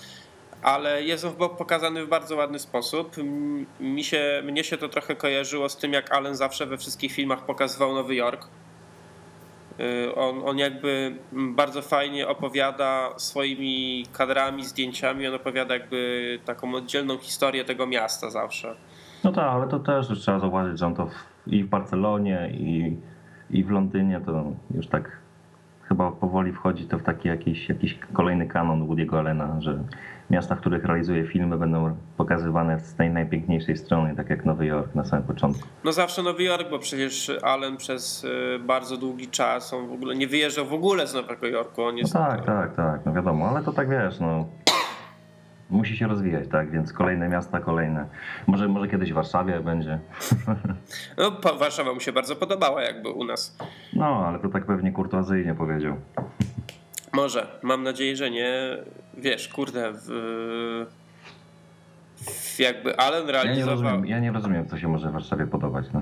ale 0.61 1.03
jest 1.03 1.25
on 1.25 1.34
pokazany 1.34 2.05
w 2.05 2.09
bardzo 2.09 2.36
ładny 2.36 2.59
sposób. 2.59 3.15
Mi 3.79 4.03
się, 4.03 4.41
mnie 4.45 4.63
się 4.63 4.77
to 4.77 4.89
trochę 4.89 5.15
kojarzyło 5.15 5.69
z 5.69 5.77
tym, 5.77 5.93
jak 5.93 6.11
Allen 6.11 6.36
zawsze 6.36 6.65
we 6.65 6.77
wszystkich 6.77 7.11
filmach 7.11 7.45
pokazywał 7.45 7.93
Nowy 7.93 8.15
Jork. 8.15 8.47
Yy, 9.79 10.15
on, 10.15 10.41
on 10.45 10.57
jakby 10.57 11.15
bardzo 11.32 11.82
fajnie 11.82 12.27
opowiada 12.27 13.13
swoimi 13.17 14.05
kadrami, 14.13 14.65
zdjęciami, 14.65 15.27
on 15.27 15.34
opowiada 15.34 15.73
jakby 15.73 16.39
taką 16.45 16.75
oddzielną 16.75 17.17
historię 17.17 17.65
tego 17.65 17.88
miasta 17.88 18.29
zawsze. 18.29 18.75
No 19.23 19.32
tak, 19.32 19.45
ale 19.45 19.67
to 19.67 19.79
też 19.79 20.07
trzeba 20.19 20.39
zauważyć, 20.39 20.79
że 20.79 20.86
on 20.86 20.95
to 20.95 21.09
i 21.47 21.63
w 21.63 21.67
Barcelonie, 21.67 22.51
i, 22.53 22.97
i 23.51 23.63
w 23.63 23.69
Londynie 23.69 24.21
to 24.25 24.43
już 24.75 24.87
tak 24.87 25.21
chyba 25.91 26.11
powoli 26.11 26.53
wchodzi 26.53 26.85
to 26.85 26.99
w 26.99 27.03
taki 27.03 27.27
jakiś, 27.27 27.69
jakiś 27.69 27.99
kolejny 28.13 28.47
kanon 28.47 28.87
Woody'ego 28.87 29.17
Allena, 29.17 29.61
że 29.61 29.79
miasta, 30.29 30.55
w 30.55 30.59
których 30.59 30.85
realizuje 30.85 31.27
filmy 31.27 31.57
będą 31.57 31.95
pokazywane 32.17 32.79
z 32.79 32.95
tej 32.95 33.09
najpiękniejszej 33.09 33.77
strony, 33.77 34.15
tak 34.15 34.29
jak 34.29 34.45
Nowy 34.45 34.65
Jork 34.65 34.95
na 34.95 35.05
samym 35.05 35.25
początku. 35.25 35.67
No 35.83 35.91
zawsze 35.91 36.23
Nowy 36.23 36.43
Jork, 36.43 36.69
bo 36.69 36.79
przecież 36.79 37.31
Allen 37.43 37.77
przez 37.77 38.23
y, 38.23 38.59
bardzo 38.59 38.97
długi 38.97 39.27
czas 39.27 39.73
on 39.73 39.87
w 39.87 39.91
ogóle 39.91 40.15
nie 40.15 40.27
wyjeżdżał 40.27 40.65
w 40.65 40.73
ogóle 40.73 41.07
z 41.07 41.13
Nowego 41.13 41.47
Jorku. 41.47 41.83
On 41.83 41.97
jest 41.97 42.13
no 42.13 42.19
tak, 42.19 42.45
tak, 42.45 42.75
tak, 42.75 43.05
no 43.05 43.13
wiadomo, 43.13 43.49
ale 43.49 43.63
to 43.63 43.73
tak 43.73 43.89
wiesz, 43.89 44.19
no 44.19 44.45
musi 45.72 45.97
się 45.97 46.07
rozwijać, 46.07 46.47
tak? 46.47 46.72
Więc 46.72 46.93
kolejne 46.93 47.30
miasta, 47.30 47.59
kolejne. 47.59 48.05
Może, 48.47 48.67
może 48.67 48.88
kiedyś 48.88 49.11
w 49.11 49.15
Warszawie 49.15 49.59
będzie. 49.59 49.99
No, 51.17 51.32
Warszawa 51.59 51.93
mu 51.93 51.99
się 51.99 52.11
bardzo 52.11 52.36
podobała, 52.36 52.82
jakby 52.82 53.09
u 53.09 53.24
nas. 53.24 53.57
No, 53.93 54.26
ale 54.28 54.39
to 54.39 54.49
tak 54.49 54.65
pewnie 54.65 54.91
kurtuazyjnie 54.91 55.55
powiedział. 55.55 55.95
Może. 57.13 57.47
Mam 57.61 57.84
nadzieję, 57.84 58.15
że 58.15 58.32
nie. 58.32 58.78
Wiesz, 59.17 59.47
kurde, 59.47 59.91
w, 59.93 60.07
w 62.17 62.59
jakby 62.59 62.97
Allen 62.97 63.30
realizował. 63.30 63.55
Ja 63.57 63.65
nie, 63.65 63.72
rozumiem, 63.72 64.05
ja 64.05 64.19
nie 64.19 64.32
rozumiem, 64.32 64.67
co 64.67 64.80
się 64.80 64.88
może 64.88 65.09
w 65.09 65.13
Warszawie 65.13 65.47
podobać. 65.47 65.86
No. 65.93 66.01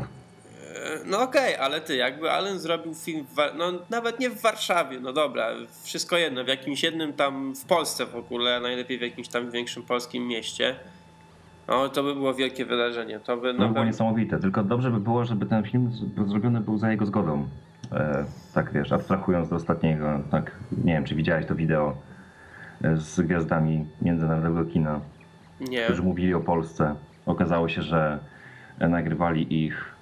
No 1.05 1.21
okej, 1.21 1.55
okay, 1.55 1.65
ale 1.65 1.81
ty, 1.81 1.95
jakby 1.95 2.31
Allen 2.31 2.59
zrobił 2.59 2.95
film, 2.95 3.25
w, 3.25 3.57
no 3.57 3.65
nawet 3.89 4.19
nie 4.19 4.29
w 4.29 4.41
Warszawie, 4.41 4.99
no 4.99 5.13
dobra, 5.13 5.49
wszystko 5.83 6.17
jedno, 6.17 6.43
w 6.43 6.47
jakimś 6.47 6.83
jednym 6.83 7.13
tam, 7.13 7.55
w 7.55 7.65
Polsce 7.65 8.05
w 8.05 8.15
ogóle, 8.15 8.59
najlepiej 8.59 8.97
w 8.97 9.01
jakimś 9.01 9.27
tam 9.27 9.51
większym 9.51 9.83
polskim 9.83 10.27
mieście, 10.27 10.75
no 11.67 11.89
to 11.89 12.03
by 12.03 12.13
było 12.13 12.33
wielkie 12.33 12.65
wydarzenie. 12.65 13.19
To 13.19 13.37
by, 13.37 13.53
no, 13.53 13.69
było 13.69 13.85
niesamowite, 13.85 14.39
tylko 14.39 14.63
dobrze 14.63 14.91
by 14.91 14.99
było, 14.99 15.25
żeby 15.25 15.45
ten 15.45 15.63
film 15.63 15.91
zrobiony 16.27 16.61
był 16.61 16.77
za 16.77 16.91
jego 16.91 17.05
zgodą. 17.05 17.47
E, 17.91 18.25
tak 18.53 18.73
wiesz, 18.73 18.91
abstrahując 18.91 19.49
do 19.49 19.55
ostatniego, 19.55 20.19
tak, 20.31 20.51
nie 20.83 20.93
wiem, 20.93 21.03
czy 21.03 21.15
widziałeś 21.15 21.45
to 21.45 21.55
wideo 21.55 21.97
e, 22.83 22.97
z 22.97 23.21
gwiazdami 23.21 23.85
międzynarodowego 24.01 24.71
kina, 24.71 24.99
nie. 25.59 25.83
którzy 25.83 26.03
mówili 26.03 26.33
o 26.33 26.39
Polsce. 26.39 26.95
Okazało 27.25 27.69
się, 27.69 27.81
że 27.81 28.19
nagrywali 28.79 29.65
ich 29.65 29.98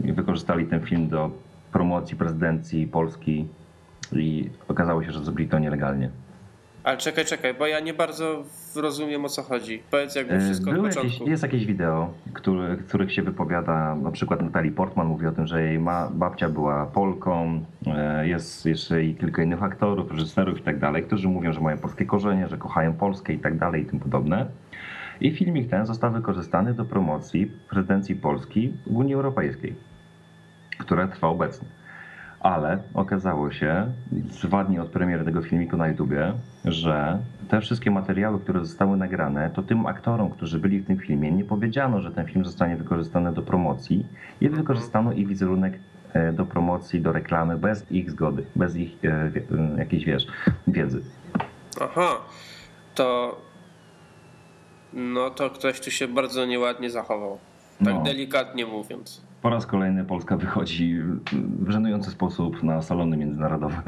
wykorzystali 0.00 0.66
ten 0.66 0.80
film 0.80 1.08
do 1.08 1.30
promocji 1.72 2.16
prezydencji 2.16 2.86
Polski 2.86 3.48
i 4.12 4.50
okazało 4.68 5.04
się, 5.04 5.12
że 5.12 5.24
zrobili 5.24 5.48
to 5.48 5.58
nielegalnie. 5.58 6.10
Ale 6.84 6.96
czekaj, 6.96 7.24
czekaj, 7.24 7.54
bo 7.54 7.66
ja 7.66 7.80
nie 7.80 7.94
bardzo 7.94 8.42
rozumiem 8.76 9.24
o 9.24 9.28
co 9.28 9.42
chodzi. 9.42 9.82
Powiedz 9.90 10.14
jakby 10.14 10.34
e, 10.34 10.40
wszystko 10.40 10.70
Były 10.70 10.88
od 10.88 10.94
początku. 10.94 11.12
Jakieś, 11.12 11.28
jest 11.28 11.42
jakieś 11.42 11.66
wideo, 11.66 12.10
który, 12.32 12.76
których 12.76 13.12
się 13.12 13.22
wypowiada, 13.22 13.94
na 13.94 14.10
przykład 14.10 14.42
Natalie 14.42 14.70
Portman 14.70 15.06
mówi 15.06 15.26
o 15.26 15.32
tym, 15.32 15.46
że 15.46 15.62
jej 15.62 15.78
ma, 15.78 16.10
babcia 16.14 16.48
była 16.48 16.86
Polką, 16.86 17.64
e, 17.86 18.28
jest 18.28 18.66
jeszcze 18.66 19.04
i 19.04 19.14
kilka 19.14 19.42
innych 19.42 19.62
aktorów, 19.62 20.10
reżyserów 20.10 20.58
i 20.58 20.62
tak 20.62 20.78
dalej, 20.78 21.02
którzy 21.02 21.28
mówią, 21.28 21.52
że 21.52 21.60
mają 21.60 21.78
polskie 21.78 22.04
korzenie, 22.04 22.48
że 22.48 22.56
kochają 22.56 22.92
Polskę 22.92 23.32
i 23.32 23.38
tak 23.38 23.58
dalej 23.58 23.82
i 23.82 23.86
tym 23.86 24.00
podobne. 24.00 24.46
I 25.22 25.30
filmik 25.30 25.70
ten 25.70 25.86
został 25.86 26.12
wykorzystany 26.12 26.74
do 26.74 26.84
promocji 26.84 27.46
prezydencji 27.70 28.14
Polski 28.16 28.72
w 28.86 28.96
Unii 28.96 29.14
Europejskiej, 29.14 29.74
która 30.78 31.08
trwa 31.08 31.28
obecnie. 31.28 31.68
Ale 32.40 32.78
okazało 32.94 33.50
się, 33.50 33.86
dwa 34.42 34.64
dni 34.64 34.78
od 34.78 34.88
premiery 34.88 35.24
tego 35.24 35.42
filmiku 35.42 35.76
na 35.76 35.88
YouTubie, 35.88 36.32
że 36.64 37.18
te 37.48 37.60
wszystkie 37.60 37.90
materiały, 37.90 38.40
które 38.40 38.60
zostały 38.60 38.96
nagrane, 38.96 39.50
to 39.50 39.62
tym 39.62 39.86
aktorom, 39.86 40.30
którzy 40.30 40.58
byli 40.58 40.80
w 40.80 40.86
tym 40.86 40.98
filmie, 40.98 41.32
nie 41.32 41.44
powiedziano, 41.44 42.00
że 42.00 42.10
ten 42.10 42.26
film 42.26 42.44
zostanie 42.44 42.76
wykorzystany 42.76 43.32
do 43.32 43.42
promocji 43.42 44.06
i 44.40 44.48
wykorzystano 44.48 45.12
ich 45.12 45.28
wizerunek 45.28 45.78
e, 46.12 46.32
do 46.32 46.46
promocji, 46.46 47.00
do 47.00 47.12
reklamy 47.12 47.56
bez 47.56 47.92
ich 47.92 48.10
zgody, 48.10 48.44
bez 48.56 48.76
ich 48.76 49.04
e, 49.04 49.08
e, 49.08 49.78
jakiejś, 49.78 50.04
wiesz, 50.04 50.26
wiedzy. 50.66 51.02
Aha, 51.80 52.08
to 52.94 53.36
no 54.92 55.30
to 55.30 55.50
ktoś 55.50 55.80
tu 55.80 55.90
się 55.90 56.08
bardzo 56.08 56.46
nieładnie 56.46 56.90
zachował. 56.90 57.38
Tak 57.84 57.94
no. 57.94 58.02
delikatnie 58.02 58.66
mówiąc. 58.66 59.22
Po 59.42 59.50
raz 59.50 59.66
kolejny 59.66 60.04
Polska 60.04 60.36
wychodzi 60.36 60.98
w 61.58 61.70
żenujący 61.70 62.10
sposób 62.10 62.62
na 62.62 62.82
salony 62.82 63.16
międzynarodowe. 63.16 63.82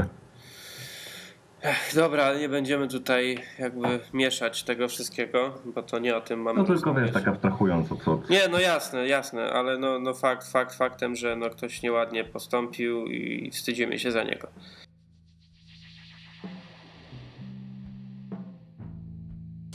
Ech, 1.64 1.94
dobra, 1.94 2.24
ale 2.24 2.40
nie 2.40 2.48
będziemy 2.48 2.88
tutaj 2.88 3.38
jakby 3.58 4.00
mieszać 4.12 4.62
tego 4.62 4.88
wszystkiego, 4.88 5.54
bo 5.74 5.82
to 5.82 5.98
nie 5.98 6.16
o 6.16 6.20
tym 6.20 6.42
mamy. 6.42 6.58
No 6.58 6.64
tylko 6.64 6.94
wiesz, 6.94 7.12
tak 7.12 7.28
abstrahując 7.28 7.92
od 7.92 8.02
co. 8.02 8.20
Nie, 8.30 8.48
no 8.48 8.58
jasne, 8.60 9.08
jasne, 9.08 9.52
ale 9.52 9.78
no, 9.78 9.98
no 9.98 10.14
fakt, 10.14 10.50
fakt 10.50 10.74
faktem, 10.74 11.16
że 11.16 11.36
no 11.36 11.50
ktoś 11.50 11.82
nieładnie 11.82 12.24
postąpił 12.24 13.06
i 13.06 13.50
wstydzimy 13.50 13.98
się 13.98 14.12
za 14.12 14.22
niego. 14.22 14.48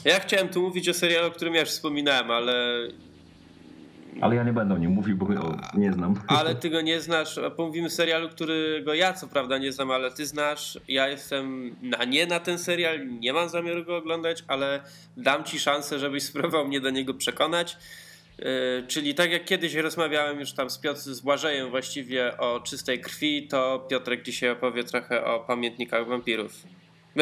Ja 0.06 0.20
chciałem 0.20 0.50
tu 0.50 0.62
mówić 0.62 0.89
o 0.89 0.93
serialu, 0.93 1.28
o 1.28 1.32
którym 1.32 1.54
ja 1.54 1.60
już 1.60 1.70
wspominałem, 1.70 2.32
ale. 2.32 2.88
Ale 4.22 4.36
ja 4.36 4.43
nie 4.43 4.54
będę 4.54 4.76
o 4.76 4.78
nim 4.78 4.91
mówił, 4.91 5.18
bo 5.18 5.26
go 5.26 5.58
nie 5.74 5.93
znam. 5.93 6.16
Ale 6.28 6.56
ty 6.56 6.70
go 6.70 6.82
nie 6.82 7.02
znasz. 7.02 7.39
Pomówimy 7.58 7.88
o 7.88 7.89
serialu, 7.89 8.30
którego 8.30 8.93
ja 8.93 9.14
co 9.14 9.28
prawda 9.28 9.58
nie 9.58 9.72
znam, 9.72 9.91
ale 9.91 10.12
ty 10.12 10.26
znasz. 10.26 10.80
Ja 10.88 11.08
jestem 11.08 11.76
na 11.82 12.06
nie 12.06 12.26
na 12.26 12.39
ten 12.39 12.58
serial, 12.58 13.08
nie 13.20 13.34
mam 13.34 13.50
zamiaru 13.50 13.86
go 13.86 13.97
oglądać, 13.97 14.43
ale 14.47 14.82
dam 15.18 15.43
ci 15.43 15.60
szansę, 15.60 16.00
żebyś 16.00 16.24
spróbował 16.24 16.68
mnie 16.68 16.82
do 16.82 16.89
niego 16.89 17.14
przekonać. 17.14 17.78
Yy, 18.39 18.45
czyli 18.88 19.16
tak 19.16 19.32
jak 19.32 19.45
kiedyś 19.45 19.74
rozmawiałem 19.76 20.39
już 20.39 20.54
tam 20.54 20.70
z 20.70 20.78
Piotr, 20.78 21.00
z 21.00 21.22
Błażejem 21.22 21.70
właściwie 21.70 22.38
o 22.38 22.60
czystej 22.60 23.00
krwi, 23.02 23.47
to 23.47 23.88
Piotrek 23.89 24.24
dzisiaj 24.24 24.50
opowie 24.50 24.84
trochę 24.84 25.26
o 25.26 25.39
pamiętnikach 25.39 26.08
wampirów. 26.08 26.64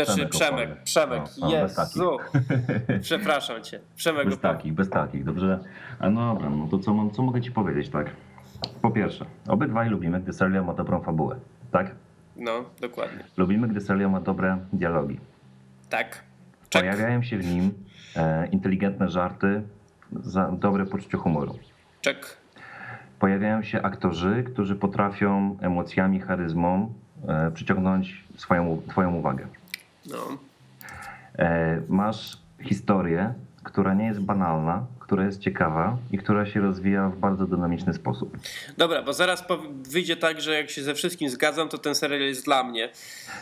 Znaczy 0.06 0.28
Przemek, 0.28 0.84
Przemek, 0.84 1.24
no, 1.38 1.52
Jezu. 1.52 2.18
Przepraszam 3.02 3.64
cię. 3.64 3.80
Przemek 3.95 4.30
bez 4.30 4.39
takich, 4.39 4.74
bez 4.74 4.89
takich, 4.89 5.24
dobrze? 5.24 5.60
A 6.00 6.10
no 6.10 6.34
dobra, 6.34 6.50
no 6.50 6.68
to 6.72 6.80
co, 6.80 6.93
mam, 6.93 7.12
co 7.12 7.24
mogę 7.24 7.41
ci 7.41 7.52
powiedzieć, 7.52 7.89
tak? 7.89 8.08
Po 8.82 8.91
pierwsze, 8.91 9.26
obydwaj 9.48 9.89
lubimy, 9.89 10.20
gdy 10.20 10.34
serial 10.34 10.66
ma 10.66 10.74
dobrą 10.74 11.02
fabułę, 11.02 11.36
tak? 11.72 11.91
No, 12.36 12.66
dokładnie. 12.82 13.24
Lubimy, 13.38 13.68
gdy 13.68 13.82
serial 13.82 14.12
ma 14.12 14.22
dobre 14.22 14.58
dialogi. 14.74 15.20
Tak. 15.89 16.24
Check. 16.74 16.86
Pojawiają 16.86 17.24
się 17.24 17.38
w 17.38 17.45
nim 17.45 17.74
e, 18.16 18.48
inteligentne 18.48 19.10
żarty, 19.10 19.62
za, 20.12 20.52
dobre 20.52 20.86
poczucie 20.86 21.18
humoru. 21.18 21.60
Czek. 22.02 22.38
Pojawiają 23.20 23.64
się 23.64 23.82
aktorzy, 23.82 24.43
którzy 24.43 24.76
potrafią 24.76 25.58
emocjami, 25.62 26.20
charyzmą 26.20 26.93
e, 27.28 27.52
przyciągnąć 27.52 28.24
swoją, 28.36 28.82
twoją 28.88 29.14
uwagę. 29.16 29.48
No. 30.12 30.38
E, 31.39 31.82
masz 31.89 32.38
historię, 32.62 33.34
która 33.64 33.93
nie 33.93 34.05
jest 34.05 34.20
banalna, 34.20 34.86
która 34.99 35.26
jest 35.26 35.39
ciekawa 35.39 35.97
i 36.12 36.18
która 36.18 36.45
się 36.45 36.60
rozwija 36.60 37.10
w 37.10 37.18
bardzo 37.18 37.47
dynamiczny 37.47 37.93
sposób. 37.93 38.38
Dobra, 38.78 39.03
bo 39.03 39.14
zaraz 39.14 39.43
wyjdzie 39.89 40.18
tak, 40.18 40.41
że 40.41 40.53
jak 40.53 40.70
się 40.70 40.84
ze 40.84 40.93
wszystkim 40.93 41.30
zgadzam, 41.30 41.70
to 41.70 41.78
ten 41.78 41.95
serial 41.95 42.22
jest 42.22 42.45
dla 42.45 42.64
mnie. 42.64 42.89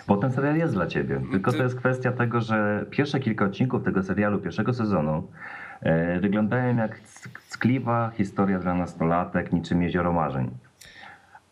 Bo 0.08 0.18
ten 0.18 0.32
serial 0.32 0.58
jest 0.58 0.74
dla 0.74 0.88
ciebie. 0.88 1.22
Tylko 1.32 1.52
to 1.52 1.64
jest 1.64 1.76
kwestia 1.76 2.12
tego, 2.12 2.42
że 2.42 2.86
pierwsze 2.90 3.20
kilka 3.20 3.46
odcinków 3.46 3.84
tego 3.84 4.04
serialu, 4.04 4.40
pierwszego 4.40 4.74
sezonu, 4.74 5.28
e, 5.82 6.20
wyglądają 6.20 6.78
jak 6.78 7.00
ckliwa 7.50 8.12
historia 8.18 8.60
dla 8.60 8.74
nastolatek, 8.74 9.54
niczym 9.54 9.84
jezioro 9.84 10.14
marzeń. 10.14 10.50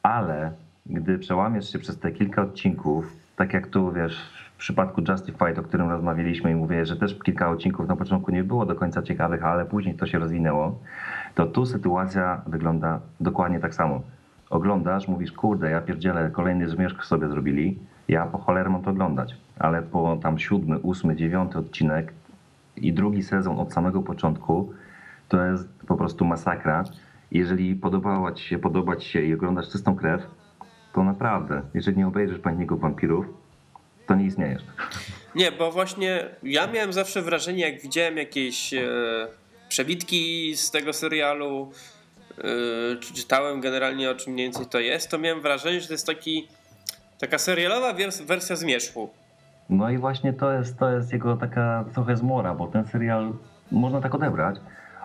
Ale 0.03 0.51
gdy 0.85 1.19
przełamiesz 1.19 1.71
się 1.71 1.79
przez 1.79 1.99
te 1.99 2.11
kilka 2.11 2.41
odcinków, 2.41 3.05
tak 3.35 3.53
jak 3.53 3.67
tu 3.67 3.91
wiesz, 3.91 4.32
przypadku 4.63 5.01
Justified, 5.09 5.59
o 5.59 5.63
którym 5.63 5.89
rozmawialiśmy 5.89 6.51
i 6.51 6.55
mówię, 6.55 6.85
że 6.85 6.95
też 6.95 7.19
kilka 7.23 7.49
odcinków 7.49 7.87
na 7.87 7.95
początku 7.95 8.31
nie 8.31 8.43
było 8.43 8.65
do 8.65 8.75
końca 8.75 9.01
ciekawych, 9.01 9.43
ale 9.43 9.65
później 9.65 9.95
to 9.95 10.07
się 10.07 10.19
rozwinęło, 10.19 10.79
to 11.35 11.45
tu 11.45 11.65
sytuacja 11.65 12.41
wygląda 12.47 12.99
dokładnie 13.19 13.59
tak 13.59 13.75
samo. 13.75 14.01
Oglądasz, 14.49 15.07
mówisz, 15.07 15.31
kurde, 15.31 15.71
ja 15.71 15.81
pierdzielę, 15.81 16.29
kolejny 16.31 16.69
zmierzch 16.69 17.05
sobie 17.05 17.27
zrobili, 17.27 17.79
ja 18.07 18.25
po 18.25 18.37
cholerę 18.37 18.69
mam 18.69 18.81
to 18.81 18.91
oglądać. 18.91 19.35
Ale 19.59 19.81
po 19.81 20.17
tam 20.21 20.39
siódmy, 20.39 20.79
ósmy, 20.79 21.15
dziewiąty 21.15 21.59
odcinek 21.59 22.13
i 22.77 22.93
drugi 22.93 23.23
sezon 23.23 23.59
od 23.59 23.73
samego 23.73 24.01
początku 24.01 24.73
to 25.27 25.45
jest 25.45 25.69
po 25.87 25.95
prostu 25.97 26.25
masakra. 26.25 26.83
Jeżeli 27.31 27.75
podobała 27.75 28.31
ci 28.31 28.43
się, 28.43 28.59
podoba 28.59 28.95
ci 28.95 29.09
się 29.09 29.21
i 29.21 29.33
oglądasz 29.33 29.69
czystą 29.69 29.95
krew, 29.95 30.21
to 30.93 31.03
naprawdę, 31.03 31.61
jeżeli 31.73 31.97
nie 31.97 32.07
obejrzysz 32.07 32.39
Pamiętników 32.39 32.81
Wampirów, 32.81 33.42
to 34.07 34.15
nie 34.15 34.25
istniejesz. 34.25 34.61
Nie, 35.35 35.51
bo 35.51 35.71
właśnie 35.71 36.25
ja 36.43 36.67
miałem 36.67 36.93
zawsze 36.93 37.21
wrażenie, 37.21 37.69
jak 37.71 37.81
widziałem 37.81 38.17
jakieś 38.17 38.73
e, 38.73 38.87
przebitki 39.69 40.53
z 40.57 40.71
tego 40.71 40.93
serialu, 40.93 41.71
e, 42.37 42.43
czy 42.99 43.13
czytałem 43.13 43.61
generalnie 43.61 44.09
o 44.11 44.15
czym 44.15 44.33
mniej 44.33 44.45
więcej 44.45 44.65
to 44.65 44.79
jest, 44.79 45.09
to 45.09 45.17
miałem 45.17 45.41
wrażenie, 45.41 45.81
że 45.81 45.87
to 45.87 45.93
jest 45.93 46.07
taki, 46.07 46.47
taka 47.19 47.37
serialowa 47.37 47.93
wers- 47.93 48.25
wersja 48.25 48.55
Zmierzchu. 48.55 49.09
No 49.69 49.89
i 49.89 49.97
właśnie 49.97 50.33
to 50.33 50.51
jest, 50.53 50.79
to 50.79 50.89
jest 50.91 51.13
jego 51.13 51.37
taka 51.37 51.85
trochę 51.93 52.17
zmora, 52.17 52.53
bo 52.53 52.67
ten 52.67 52.85
serial 52.85 53.33
można 53.71 54.01
tak 54.01 54.15
odebrać, 54.15 54.55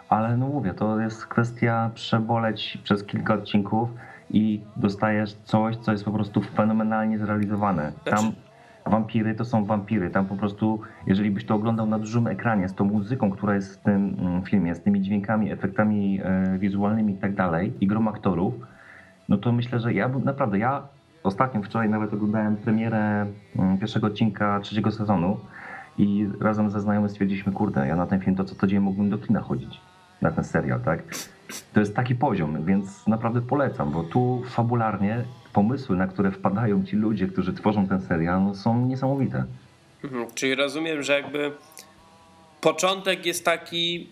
ale 0.09 0.37
no 0.37 0.47
mówię, 0.49 0.75
to 0.75 1.01
jest 1.01 1.27
kwestia 1.27 1.91
przeboleć 1.95 2.79
przez 2.85 3.05
kilka 3.05 3.35
odcinków 3.35 3.89
i 4.31 4.61
dostajesz 4.77 5.33
coś, 5.45 5.77
co 5.77 5.93
jest 5.93 6.05
po 6.05 6.11
prostu 6.13 6.43
fenomenalnie 6.43 7.19
zrealizowane. 7.19 7.93
Tam 8.05 8.19
Znaczy- 8.19 8.37
wampiry 8.89 9.35
to 9.35 9.45
są 9.45 9.65
wampiry, 9.65 10.11
tam 10.11 10.27
po 10.27 10.37
prostu, 10.37 10.81
jeżeli 11.07 11.31
byś 11.31 11.45
to 11.45 11.55
oglądał 11.55 11.87
na 11.87 11.99
dużym 11.99 12.27
ekranie 12.27 12.69
z 12.69 12.75
tą 12.75 12.85
muzyką, 12.85 13.31
która 13.31 13.55
jest 13.55 13.81
w 13.81 13.83
tym 13.83 14.17
mm, 14.21 14.43
filmie, 14.43 14.75
z 14.75 14.83
tymi 14.83 15.03
dźwiękami, 15.03 15.53
efektami 15.53 16.21
e, 16.25 16.59
wizualnymi 16.59 17.13
i 17.13 17.17
tak 17.17 17.35
dalej 17.35 17.73
i 17.81 17.87
grom 17.87 18.09
aktorów, 18.09 18.55
no 19.29 19.39
to 19.39 19.53
myślę, 19.53 19.81
że 19.81 19.95
ja 19.95 20.09
naprawdę, 20.09 20.59
ja 20.59 20.83
ostatnio 21.23 21.63
wczoraj 21.63 21.89
nawet 21.89 22.15
oglądałem 22.15 22.57
premierę 22.57 23.27
mm, 23.57 23.79
pierwszego 23.79 24.07
odcinka 24.07 24.61
trzeciego 24.61 24.91
sezonu 24.91 25.37
i 25.99 26.29
razem 26.41 26.71
ze 26.71 26.81
znajomym 26.81 27.11
stwierdziliśmy, 27.11 27.53
kurde, 27.53 27.89
ja 27.89 27.97
na 27.97 28.07
ten 28.07 28.21
film 28.21 28.37
to 28.37 28.45
co 28.45 28.55
tydzień 28.55 28.81
mógłbym 28.81 29.11
do 29.11 29.19
kina 29.19 29.41
chodzić, 29.41 29.81
na 30.23 30.31
ten 30.31 30.45
serial, 30.45 30.81
tak? 30.81 31.03
To 31.73 31.81
jest 31.81 31.97
taki 31.97 32.15
poziom, 32.15 32.65
więc 32.65 33.07
naprawdę 33.07 33.41
polecam, 33.41 33.91
bo 33.91 34.03
tu 34.03 34.43
fabularnie 34.47 35.25
pomysły, 35.59 35.97
na 35.97 36.07
które 36.07 36.31
wpadają 36.31 36.85
ci 36.85 36.97
ludzie, 36.97 37.27
którzy 37.27 37.53
tworzą 37.53 37.89
ten 37.89 38.01
serial, 38.01 38.45
no, 38.45 38.55
są 38.55 38.87
niesamowite. 38.87 39.45
Mhm, 40.05 40.27
Czyli 40.35 40.55
rozumiem, 40.55 41.03
że 41.03 41.13
jakby 41.13 41.53
początek 42.61 43.27
jest 43.27 43.45
taki, 43.45 44.09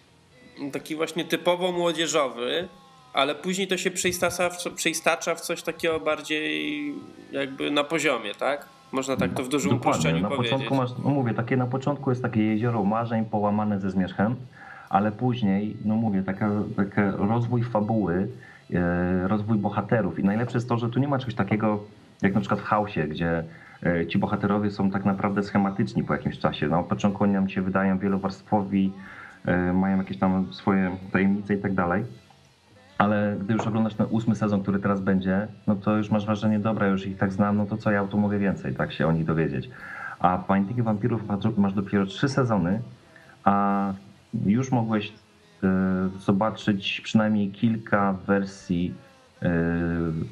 taki 0.72 0.96
właśnie 0.96 1.24
typowo 1.24 1.72
młodzieżowy, 1.72 2.68
ale 3.12 3.34
później 3.34 3.68
to 3.68 3.76
się 3.76 3.90
przeistacza 3.90 4.50
w, 4.50 4.74
przeistacza 4.74 5.34
w 5.34 5.40
coś 5.40 5.62
takiego 5.62 6.00
bardziej 6.00 6.94
jakby 7.32 7.70
na 7.70 7.84
poziomie, 7.84 8.34
tak? 8.34 8.66
Można 8.92 9.16
tak 9.16 9.34
to 9.34 9.42
w 9.44 9.48
dużym 9.48 9.70
Dokładnie, 9.70 9.90
uproszczeniu 9.90 10.22
na 10.22 10.28
powiedzieć. 10.28 10.52
początku 10.52 10.74
masz, 10.74 10.90
no 11.04 11.10
mówię, 11.10 11.34
takie 11.34 11.56
na 11.56 11.66
początku 11.66 12.10
jest 12.10 12.22
takie 12.22 12.42
jezioro 12.42 12.84
marzeń 12.84 13.24
połamane 13.24 13.80
ze 13.80 13.90
zmierzchem, 13.90 14.36
ale 14.88 15.12
później, 15.12 15.76
no 15.84 15.94
mówię, 15.94 16.22
taka, 16.22 16.50
taka 16.76 17.10
rozwój 17.10 17.62
fabuły, 17.62 18.28
rozwój 19.26 19.58
bohaterów 19.58 20.18
i 20.18 20.24
najlepsze 20.24 20.56
jest 20.56 20.68
to, 20.68 20.78
że 20.78 20.88
tu 20.88 21.00
nie 21.00 21.08
ma 21.08 21.18
czegoś 21.18 21.34
takiego 21.34 21.80
jak 22.22 22.34
na 22.34 22.40
przykład 22.40 22.60
w 22.60 22.64
Hausie, 22.64 23.08
gdzie 23.08 23.44
e, 23.82 24.06
ci 24.06 24.18
bohaterowie 24.18 24.70
są 24.70 24.90
tak 24.90 25.04
naprawdę 25.04 25.42
schematyczni 25.42 26.04
po 26.04 26.12
jakimś 26.12 26.38
czasie. 26.38 26.68
Na 26.68 26.82
początku 26.82 27.24
oni 27.24 27.32
nam 27.32 27.48
się 27.48 27.62
wydają 27.62 27.98
wielowarstwowi, 27.98 28.92
e, 29.44 29.72
mają 29.72 29.98
jakieś 29.98 30.18
tam 30.18 30.52
swoje 30.52 30.96
tajemnice 31.12 31.54
i 31.54 31.58
tak 31.58 31.74
dalej. 31.74 32.04
Ale 32.98 33.36
gdy 33.40 33.54
już 33.54 33.66
oglądasz 33.66 33.94
ten 33.94 34.06
ósmy 34.10 34.34
sezon, 34.34 34.62
który 34.62 34.78
teraz 34.78 35.00
będzie, 35.00 35.48
no 35.66 35.74
to 35.74 35.96
już 35.96 36.10
masz 36.10 36.26
wrażenie, 36.26 36.58
dobra, 36.58 36.86
już 36.86 37.06
ich 37.06 37.18
tak 37.18 37.32
znam, 37.32 37.56
no 37.56 37.66
to 37.66 37.76
co 37.76 37.90
ja 37.90 38.04
tu 38.04 38.18
mogę 38.18 38.38
więcej, 38.38 38.74
tak 38.74 38.92
się 38.92 39.06
o 39.06 39.12
nich 39.12 39.24
dowiedzieć. 39.24 39.70
A 40.18 40.38
Pamiętniki 40.38 40.82
Wampirów 40.82 41.22
masz, 41.56 41.72
dopiero 41.72 42.06
trzy 42.06 42.28
sezony, 42.28 42.80
a 43.44 43.92
już 44.46 44.72
mogłeś 44.72 45.08
e, 45.08 45.12
zobaczyć 46.20 47.00
przynajmniej 47.00 47.50
kilka 47.50 48.12
wersji 48.26 48.94
e, 49.42 49.46
mm, 49.48 50.24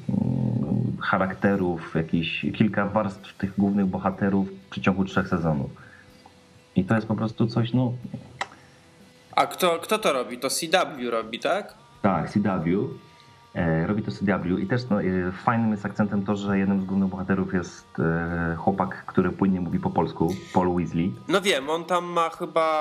charakterów, 1.01 1.95
jakieś 1.95 2.45
kilka 2.57 2.85
warstw 2.85 3.37
tych 3.37 3.57
głównych 3.57 3.85
bohaterów 3.85 4.47
w 4.49 4.69
przeciągu 4.69 5.05
trzech 5.05 5.27
sezonów. 5.27 5.71
I 6.75 6.83
to 6.83 6.95
jest 6.95 7.07
po 7.07 7.15
prostu 7.15 7.47
coś, 7.47 7.73
no 7.73 7.93
A 9.35 9.47
kto, 9.47 9.79
kto 9.79 9.99
to 9.99 10.13
robi? 10.13 10.37
To 10.37 10.49
CW 10.49 11.09
robi, 11.11 11.39
tak? 11.39 11.73
Tak, 12.01 12.29
CW. 12.29 12.89
E, 13.55 13.87
robi 13.87 14.03
to 14.03 14.11
CW 14.11 14.57
i 14.59 14.67
też 14.67 14.89
no, 14.89 15.03
e, 15.03 15.31
fajnym 15.31 15.71
jest 15.71 15.85
akcentem 15.85 16.25
to, 16.25 16.35
że 16.35 16.57
jednym 16.57 16.81
z 16.81 16.85
głównych 16.85 17.09
bohaterów 17.09 17.53
jest 17.53 17.99
e, 17.99 18.55
chłopak, 18.55 19.05
który 19.05 19.31
płynnie 19.31 19.61
mówi 19.61 19.79
po 19.79 19.89
polsku, 19.89 20.35
Paul 20.53 20.75
Weasley. 20.75 21.13
No 21.27 21.41
wiem, 21.41 21.69
on 21.69 21.85
tam 21.85 22.05
ma 22.05 22.29
chyba, 22.29 22.79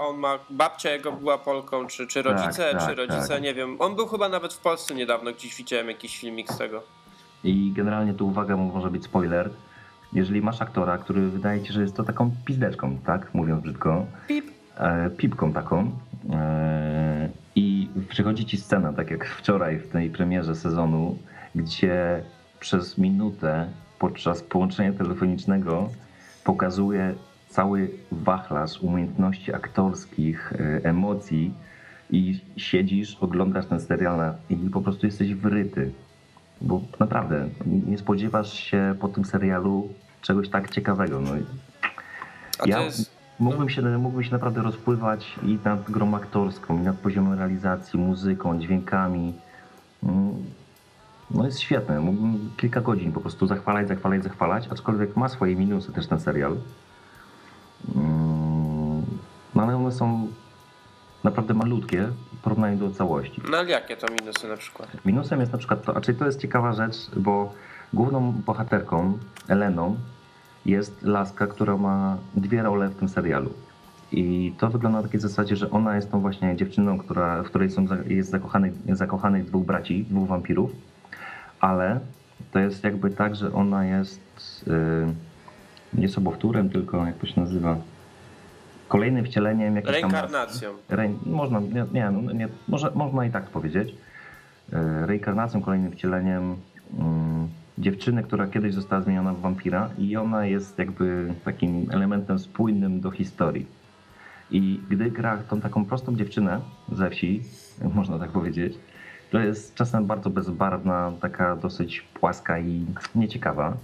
on 0.00 0.18
ma, 0.18 0.38
babcia 0.50 0.90
jego 0.90 1.12
była 1.12 1.38
Polką, 1.38 1.86
czy, 1.86 2.06
czy 2.06 2.22
rodzice, 2.22 2.72
Tak, 2.72 2.80
czy 2.80 2.86
tak, 2.86 2.96
rodzice, 2.96 3.28
tak. 3.28 3.42
nie 3.42 3.54
wiem. 3.54 3.76
On 3.78 3.96
był 3.96 4.06
chyba 4.06 4.28
nawet 4.28 4.54
w 4.54 4.58
Polsce 4.58 4.94
niedawno, 4.94 5.32
gdzieś 5.32 5.56
widziałem 5.56 5.88
jakiś 5.88 6.18
filmik 6.18 6.52
z 6.52 6.58
tego. 6.58 6.82
I 7.44 7.72
generalnie 7.76 8.14
tu 8.14 8.28
uwaga, 8.28 8.56
może 8.56 8.90
być 8.90 9.04
spoiler. 9.04 9.50
Jeżeli 10.12 10.42
masz 10.42 10.62
aktora, 10.62 10.98
który 10.98 11.28
wydaje 11.28 11.62
ci, 11.62 11.72
że 11.72 11.82
jest 11.82 11.96
to 11.96 12.04
taką 12.04 12.30
pizdeczką, 12.44 12.98
tak, 13.06 13.34
mówiąc 13.34 13.62
brzydko, 13.62 14.06
Pip. 14.28 14.50
e, 14.76 15.10
pipką 15.10 15.52
taką 15.52 15.90
e, 16.32 17.28
przychodzi 18.08 18.44
ci 18.44 18.56
scena, 18.56 18.92
tak 18.92 19.10
jak 19.10 19.24
wczoraj 19.26 19.78
w 19.78 19.88
tej 19.88 20.10
premierze 20.10 20.56
sezonu, 20.56 21.18
gdzie 21.54 22.22
przez 22.60 22.98
minutę 22.98 23.68
podczas 23.98 24.42
połączenia 24.42 24.92
telefonicznego 24.92 25.88
pokazuje 26.44 27.14
cały 27.48 27.90
wachlarz 28.12 28.80
umiejętności 28.82 29.54
aktorskich, 29.54 30.52
e, 30.52 30.80
emocji 30.84 31.54
i 32.10 32.40
siedzisz, 32.56 33.16
oglądasz 33.20 33.66
ten 33.66 33.80
serial 33.80 34.16
na- 34.16 34.34
i 34.50 34.56
po 34.56 34.80
prostu 34.80 35.06
jesteś 35.06 35.34
wryty. 35.34 35.92
Bo 36.60 36.80
naprawdę 37.00 37.48
nie 37.86 37.98
spodziewasz 37.98 38.52
się 38.52 38.94
po 39.00 39.08
tym 39.08 39.24
serialu 39.24 39.88
czegoś 40.22 40.48
tak 40.48 40.70
ciekawego. 40.70 41.20
No, 41.20 41.30
A 42.58 42.68
ja 42.68 42.76
to 42.76 42.82
jest, 42.84 43.10
mógłbym, 43.38 43.68
się, 43.70 43.82
mógłbym 43.98 44.24
się 44.24 44.32
naprawdę 44.32 44.62
rozpływać 44.62 45.34
i 45.42 45.58
nad 45.64 45.90
grą 45.90 46.14
aktorską, 46.14 46.78
i 46.78 46.80
nad 46.80 46.96
poziomem 46.96 47.38
realizacji, 47.38 47.98
muzyką, 47.98 48.58
dźwiękami. 48.60 49.34
Mm, 50.02 50.34
No 51.30 51.44
jest 51.46 51.60
świetne. 51.60 52.00
Mógłbym 52.00 52.50
kilka 52.56 52.80
godzin 52.80 53.12
po 53.12 53.20
prostu 53.20 53.46
zachwalać, 53.46 53.88
zachwalać, 53.88 54.22
zachwalać, 54.22 54.68
aczkolwiek 54.68 55.16
ma 55.16 55.28
swoje 55.28 55.56
minusy 55.56 55.92
też 55.92 56.06
ten 56.06 56.20
serial. 56.20 56.56
Mm, 57.94 59.04
No 59.54 59.62
ale 59.62 59.76
one 59.76 59.92
są 59.92 60.28
naprawdę 61.24 61.54
malutkie 61.54 62.08
w 62.32 62.42
porównaniu 62.42 62.78
do 62.78 62.90
całości. 62.90 63.42
no 63.50 63.56
ale 63.58 63.70
jakie 63.70 63.96
to 63.96 64.06
minusy 64.20 64.48
na 64.48 64.56
przykład? 64.56 64.88
Minusem 65.04 65.40
jest 65.40 65.52
na 65.52 65.58
przykład 65.58 65.84
to, 65.84 65.92
znaczy 65.92 66.14
to 66.14 66.26
jest 66.26 66.40
ciekawa 66.40 66.72
rzecz, 66.72 66.96
bo 67.16 67.52
główną 67.92 68.32
bohaterką, 68.32 69.18
Eleną, 69.48 69.96
jest 70.66 71.02
laska, 71.02 71.46
która 71.46 71.76
ma 71.76 72.18
dwie 72.34 72.62
role 72.62 72.88
w 72.88 72.94
tym 72.94 73.08
serialu. 73.08 73.50
I 74.12 74.54
to 74.58 74.70
wygląda 74.70 74.98
na 74.98 75.02
takiej 75.02 75.20
zasadzie, 75.20 75.56
że 75.56 75.70
ona 75.70 75.96
jest 75.96 76.10
tą 76.10 76.20
właśnie 76.20 76.56
dziewczyną, 76.56 76.98
która, 76.98 77.42
w 77.42 77.46
której 77.46 77.70
są, 77.70 77.86
jest 78.06 78.30
zakochanych, 78.30 78.72
zakochanych 78.88 79.44
dwóch 79.44 79.64
braci, 79.64 80.04
dwóch 80.10 80.28
wampirów, 80.28 80.70
ale 81.60 82.00
to 82.52 82.58
jest 82.58 82.84
jakby 82.84 83.10
tak, 83.10 83.36
że 83.36 83.52
ona 83.52 83.86
jest 83.86 84.20
yy, 84.66 85.14
nie 85.94 86.08
sobowtórem, 86.08 86.70
tylko 86.70 87.06
jak 87.06 87.18
to 87.18 87.26
się 87.26 87.40
nazywa, 87.40 87.76
kolejnym 88.88 89.24
wcieleniem 89.24 89.76
jakiejś 89.76 90.00
tam. 90.00 90.10
Reinkarnacją. 90.10 90.70
Rein, 90.88 91.18
można, 91.26 91.60
nie, 91.60 91.86
nie, 91.92 92.10
no, 92.10 92.32
nie, 92.32 92.48
może, 92.68 92.90
można 92.94 93.26
i 93.26 93.30
tak 93.30 93.44
powiedzieć. 93.44 93.94
E, 94.72 95.06
Reinkarnacją, 95.06 95.62
kolejnym 95.62 95.92
wcieleniem 95.92 96.56
mm, 96.98 97.48
dziewczyny, 97.78 98.22
która 98.22 98.46
kiedyś 98.46 98.74
została 98.74 99.02
zmieniona 99.02 99.34
w 99.34 99.40
wampira 99.40 99.90
i 99.98 100.16
ona 100.16 100.46
jest 100.46 100.78
jakby 100.78 101.34
takim 101.44 101.86
elementem 101.90 102.38
spójnym 102.38 103.00
do 103.00 103.10
historii. 103.10 103.66
I 104.50 104.80
gdy 104.90 105.10
gra 105.10 105.36
tą 105.36 105.60
taką 105.60 105.84
prostą 105.84 106.16
dziewczynę 106.16 106.60
ze 106.92 107.10
wsi, 107.10 107.42
można 107.94 108.18
tak 108.18 108.30
powiedzieć, 108.30 108.78
to 109.30 109.38
jest 109.38 109.74
czasem 109.74 110.06
bardzo 110.06 110.30
bezbarwna, 110.30 111.12
taka 111.20 111.56
dosyć 111.56 112.00
płaska 112.00 112.58
i 112.58 112.86
nieciekawa. 113.14 113.76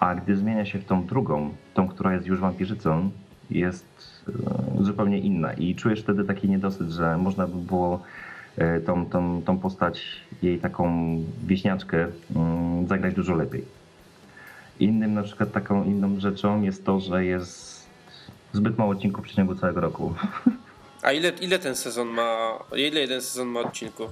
A 0.00 0.14
gdy 0.14 0.36
zmienia 0.36 0.64
się 0.64 0.78
w 0.78 0.84
tą 0.84 1.06
drugą, 1.06 1.50
tą, 1.74 1.88
która 1.88 2.14
jest 2.14 2.26
już 2.26 2.40
wampirzycą, 2.40 3.10
jest 3.50 4.24
e, 4.80 4.84
zupełnie 4.84 5.18
inna. 5.18 5.52
I 5.52 5.74
czujesz 5.74 6.02
wtedy 6.02 6.24
taki 6.24 6.48
niedosyt, 6.48 6.90
że 6.90 7.18
można 7.18 7.46
by 7.46 7.56
było 7.56 8.02
e, 8.56 8.80
tą, 8.80 9.06
tą, 9.06 9.42
tą 9.42 9.58
postać, 9.58 10.20
jej 10.42 10.58
taką 10.58 11.16
wieśniaczkę 11.46 12.06
zagrać 13.08 13.14
dużo 13.14 13.34
lepiej. 13.34 13.64
Innym 14.80 15.14
na 15.14 15.22
przykład 15.22 15.52
taką 15.52 15.84
inną 15.84 16.20
rzeczą 16.20 16.62
jest 16.62 16.84
to, 16.84 17.00
że 17.00 17.24
jest 17.24 17.86
zbyt 18.52 18.78
mało 18.78 18.90
odcinków 18.90 19.24
w 19.24 19.28
przeciągu 19.28 19.54
całego 19.54 19.80
roku. 19.80 20.14
A 21.02 21.12
ile, 21.12 21.28
ile 21.40 21.58
ten 21.58 21.74
sezon 21.74 22.08
ma, 22.08 22.58
ile 22.76 23.00
jeden 23.00 23.20
sezon 23.20 23.48
ma 23.48 23.60
odcinków? 23.60 24.10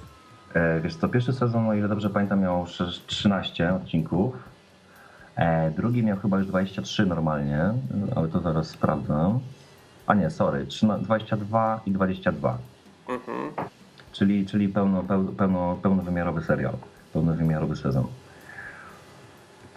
E, 0.53 0.79
Wiesz 0.81 0.95
co, 0.95 1.09
pierwszy 1.09 1.33
sezon, 1.33 1.67
o 1.69 1.73
ile 1.73 1.87
dobrze 1.87 2.09
pamiętam, 2.09 2.41
miał 2.41 2.63
sz- 2.63 3.05
13 3.07 3.73
odcinków. 3.73 4.35
E, 5.35 5.71
drugi 5.71 6.03
miał 6.03 6.17
chyba 6.17 6.37
już 6.37 6.47
23 6.47 7.05
normalnie, 7.05 7.59
ale 8.15 8.27
to 8.27 8.39
zaraz 8.39 8.67
sprawdzę. 8.67 9.39
A 10.07 10.13
nie, 10.13 10.29
sorry, 10.29 10.65
trzyna- 10.65 10.99
22 10.99 11.81
i 11.85 11.91
22. 11.91 12.57
Mhm. 13.09 13.51
czyli, 14.11 14.45
czyli 14.45 14.69
pełno, 14.69 15.03
pełno, 15.03 15.31
pełno, 15.31 15.75
pełnowymiarowy 15.81 16.41
serial, 16.41 16.73
pełnowymiarowy 17.13 17.75
sezon. 17.75 18.07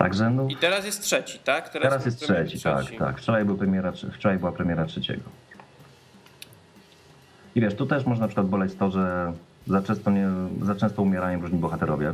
Także 0.01 0.31
no, 0.31 0.49
I 0.49 0.57
teraz 0.57 0.87
jest 0.87 1.03
trzeci, 1.03 1.39
tak? 1.39 1.69
teraz 1.69 2.07
jest 2.07 2.21
trzeci, 2.21 2.61
tak, 2.61 2.85
tak. 2.99 3.19
Wczoraj, 3.19 3.45
był 3.45 3.57
premiera, 3.57 3.93
wczoraj 4.13 4.39
była 4.39 4.53
premiera 4.53 4.87
trzeciego. 4.87 5.23
I 7.55 7.61
wiesz, 7.61 7.75
tu 7.75 7.87
też 7.87 8.07
można 8.07 8.25
na 8.25 8.29
przykład 8.29 8.47
boleć 8.47 8.75
to, 8.75 8.91
że 8.91 9.33
za 9.67 9.83
często, 9.83 10.11
nie, 10.11 10.29
za 10.63 10.75
często 10.75 11.03
umierają 11.03 11.41
różni 11.41 11.59
bohaterowie. 11.59 12.13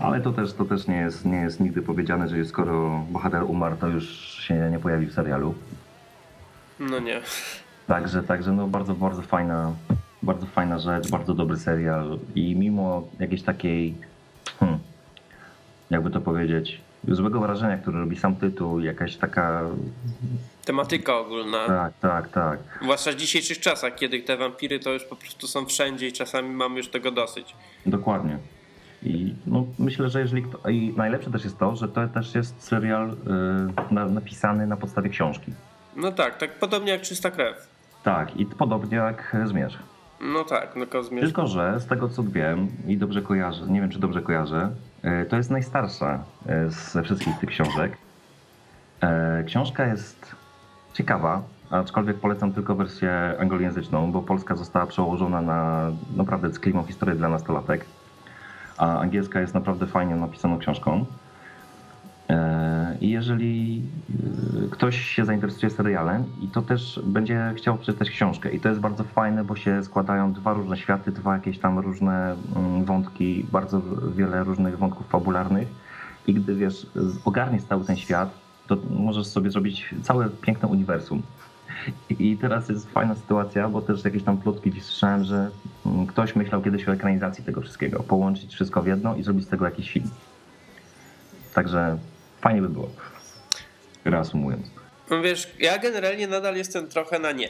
Ale 0.00 0.20
to 0.20 0.32
też, 0.32 0.52
to 0.52 0.64
też 0.64 0.86
nie, 0.86 0.96
jest, 0.96 1.24
nie 1.24 1.36
jest 1.36 1.60
nigdy 1.60 1.82
powiedziane, 1.82 2.28
że 2.28 2.44
skoro 2.44 3.04
bohater 3.10 3.42
umarł, 3.42 3.76
to 3.76 3.88
już 3.88 4.04
się 4.34 4.70
nie 4.70 4.78
pojawi 4.78 5.06
w 5.06 5.12
serialu. 5.12 5.54
No 6.80 6.98
nie. 6.98 7.20
Także, 7.86 8.22
także 8.22 8.52
no 8.52 8.68
bardzo, 8.68 8.94
bardzo 8.94 9.22
fajna, 9.22 9.72
bardzo 10.22 10.46
fajna 10.46 10.78
rzecz, 10.78 11.10
bardzo 11.10 11.34
dobry 11.34 11.56
serial 11.56 12.18
i 12.34 12.56
mimo 12.56 13.08
jakiejś 13.18 13.42
takiej, 13.42 13.94
hmm, 14.60 14.78
jakby 15.92 16.10
to 16.10 16.20
powiedzieć, 16.20 16.80
złego 17.08 17.40
wrażenia, 17.40 17.78
które 17.78 18.00
robi 18.00 18.16
sam 18.16 18.36
tytuł, 18.36 18.80
jakaś 18.80 19.16
taka... 19.16 19.62
Tematyka 20.64 21.18
ogólna. 21.18 21.66
Tak, 21.66 21.92
tak, 22.00 22.28
tak. 22.28 22.58
Zwłaszcza 22.82 23.12
w 23.12 23.14
dzisiejszych 23.14 23.60
czasach, 23.60 23.94
kiedy 23.94 24.20
te 24.20 24.36
wampiry 24.36 24.80
to 24.80 24.92
już 24.92 25.04
po 25.04 25.16
prostu 25.16 25.46
są 25.46 25.66
wszędzie 25.66 26.08
i 26.08 26.12
czasami 26.12 26.48
mamy 26.48 26.76
już 26.76 26.88
tego 26.88 27.10
dosyć. 27.10 27.54
Dokładnie. 27.86 28.38
I 29.02 29.34
no, 29.46 29.66
myślę, 29.78 30.08
że 30.08 30.20
jeżeli 30.20 30.42
kto... 30.42 30.70
I 30.70 30.94
najlepsze 30.96 31.30
też 31.30 31.44
jest 31.44 31.58
to, 31.58 31.76
że 31.76 31.88
to 31.88 32.08
też 32.08 32.34
jest 32.34 32.62
serial 32.62 33.10
y, 33.10 33.14
na, 33.94 34.06
napisany 34.06 34.66
na 34.66 34.76
podstawie 34.76 35.10
książki. 35.10 35.52
No 35.96 36.12
tak, 36.12 36.38
tak 36.38 36.58
podobnie 36.58 36.92
jak 36.92 37.02
Czysta 37.02 37.30
Krew. 37.30 37.68
Tak, 38.02 38.36
i 38.36 38.46
podobnie 38.46 38.96
jak 38.96 39.36
Zmierzch. 39.44 39.78
No 40.20 40.44
tak, 40.44 40.76
no 40.76 41.02
Zmierzch. 41.02 41.26
Tylko, 41.26 41.46
że 41.46 41.80
z 41.80 41.86
tego 41.86 42.08
co 42.08 42.22
wiem 42.22 42.68
i 42.86 42.96
dobrze 42.96 43.22
kojarzę, 43.22 43.66
nie 43.66 43.80
wiem 43.80 43.90
czy 43.90 43.98
dobrze 43.98 44.22
kojarzę, 44.22 44.70
to 45.28 45.36
jest 45.36 45.50
najstarsza 45.50 46.24
y, 46.66 46.70
ze 46.70 47.02
wszystkich 47.02 47.38
tych 47.38 47.48
książek. 47.48 47.96
Y, 49.40 49.44
Książka 49.44 49.86
jest 49.86 50.36
ciekawa, 50.92 51.42
aczkolwiek 51.70 52.16
polecam 52.16 52.52
tylko 52.52 52.74
wersję 52.74 53.36
anglojęzyczną, 53.40 54.12
bo 54.12 54.22
polska 54.22 54.56
została 54.56 54.86
przełożona 54.86 55.42
na 55.42 55.90
naprawdę 56.16 56.50
ckliwą 56.50 56.82
historię 56.82 57.14
dla 57.14 57.28
nastolatek, 57.28 57.84
a 58.78 58.98
angielska 58.98 59.40
jest 59.40 59.54
naprawdę 59.54 59.86
fajnie 59.86 60.14
napisaną 60.14 60.58
książką. 60.58 61.06
E, 62.32 62.96
I 63.00 63.10
jeżeli 63.10 63.82
e, 64.64 64.68
ktoś 64.70 65.00
się 65.00 65.24
zainteresuje 65.24 65.70
serialem 65.70 66.24
i 66.40 66.48
to 66.48 66.62
też 66.62 67.00
będzie 67.04 67.52
chciał 67.56 67.78
przeczytać 67.78 68.10
książkę 68.10 68.50
i 68.50 68.60
to 68.60 68.68
jest 68.68 68.80
bardzo 68.80 69.04
fajne, 69.04 69.44
bo 69.44 69.56
się 69.56 69.82
składają 69.82 70.32
dwa 70.32 70.52
różne 70.52 70.76
światy, 70.76 71.12
dwa 71.12 71.34
jakieś 71.34 71.58
tam 71.58 71.78
różne 71.78 72.36
mm, 72.56 72.84
wątki, 72.84 73.46
bardzo 73.52 73.82
wiele 74.16 74.44
różnych 74.44 74.78
wątków 74.78 75.06
fabularnych 75.06 75.68
i 76.26 76.34
gdy 76.34 76.54
wiesz, 76.54 76.86
ogarniesz 77.24 77.62
cały 77.62 77.84
ten 77.84 77.96
świat, 77.96 78.34
to 78.66 78.76
możesz 78.90 79.26
sobie 79.26 79.50
zrobić 79.50 79.94
całe 80.02 80.30
piękne 80.30 80.68
uniwersum. 80.68 81.22
I 82.10 82.36
teraz 82.36 82.68
jest 82.68 82.90
fajna 82.90 83.14
sytuacja, 83.14 83.68
bo 83.68 83.82
też 83.82 84.04
jakieś 84.04 84.22
tam 84.22 84.38
plotki 84.38 84.80
słyszałem, 84.80 85.24
że 85.24 85.50
mm, 85.86 86.06
ktoś 86.06 86.36
myślał 86.36 86.62
kiedyś 86.62 86.88
o 86.88 86.92
ekranizacji 86.92 87.44
tego 87.44 87.60
wszystkiego, 87.60 88.02
połączyć 88.02 88.54
wszystko 88.54 88.82
w 88.82 88.86
jedno 88.86 89.16
i 89.16 89.22
zrobić 89.22 89.44
z 89.44 89.48
tego 89.48 89.64
jakiś 89.64 89.90
film. 89.90 90.10
Także 91.54 91.98
fajnie 92.42 92.62
by 92.62 92.68
było. 92.68 92.88
Reasumując. 94.04 94.66
No 95.10 95.22
wiesz, 95.22 95.50
ja 95.58 95.78
generalnie 95.78 96.26
nadal 96.26 96.56
jestem 96.56 96.88
trochę 96.88 97.18
na 97.18 97.32
nie. 97.32 97.48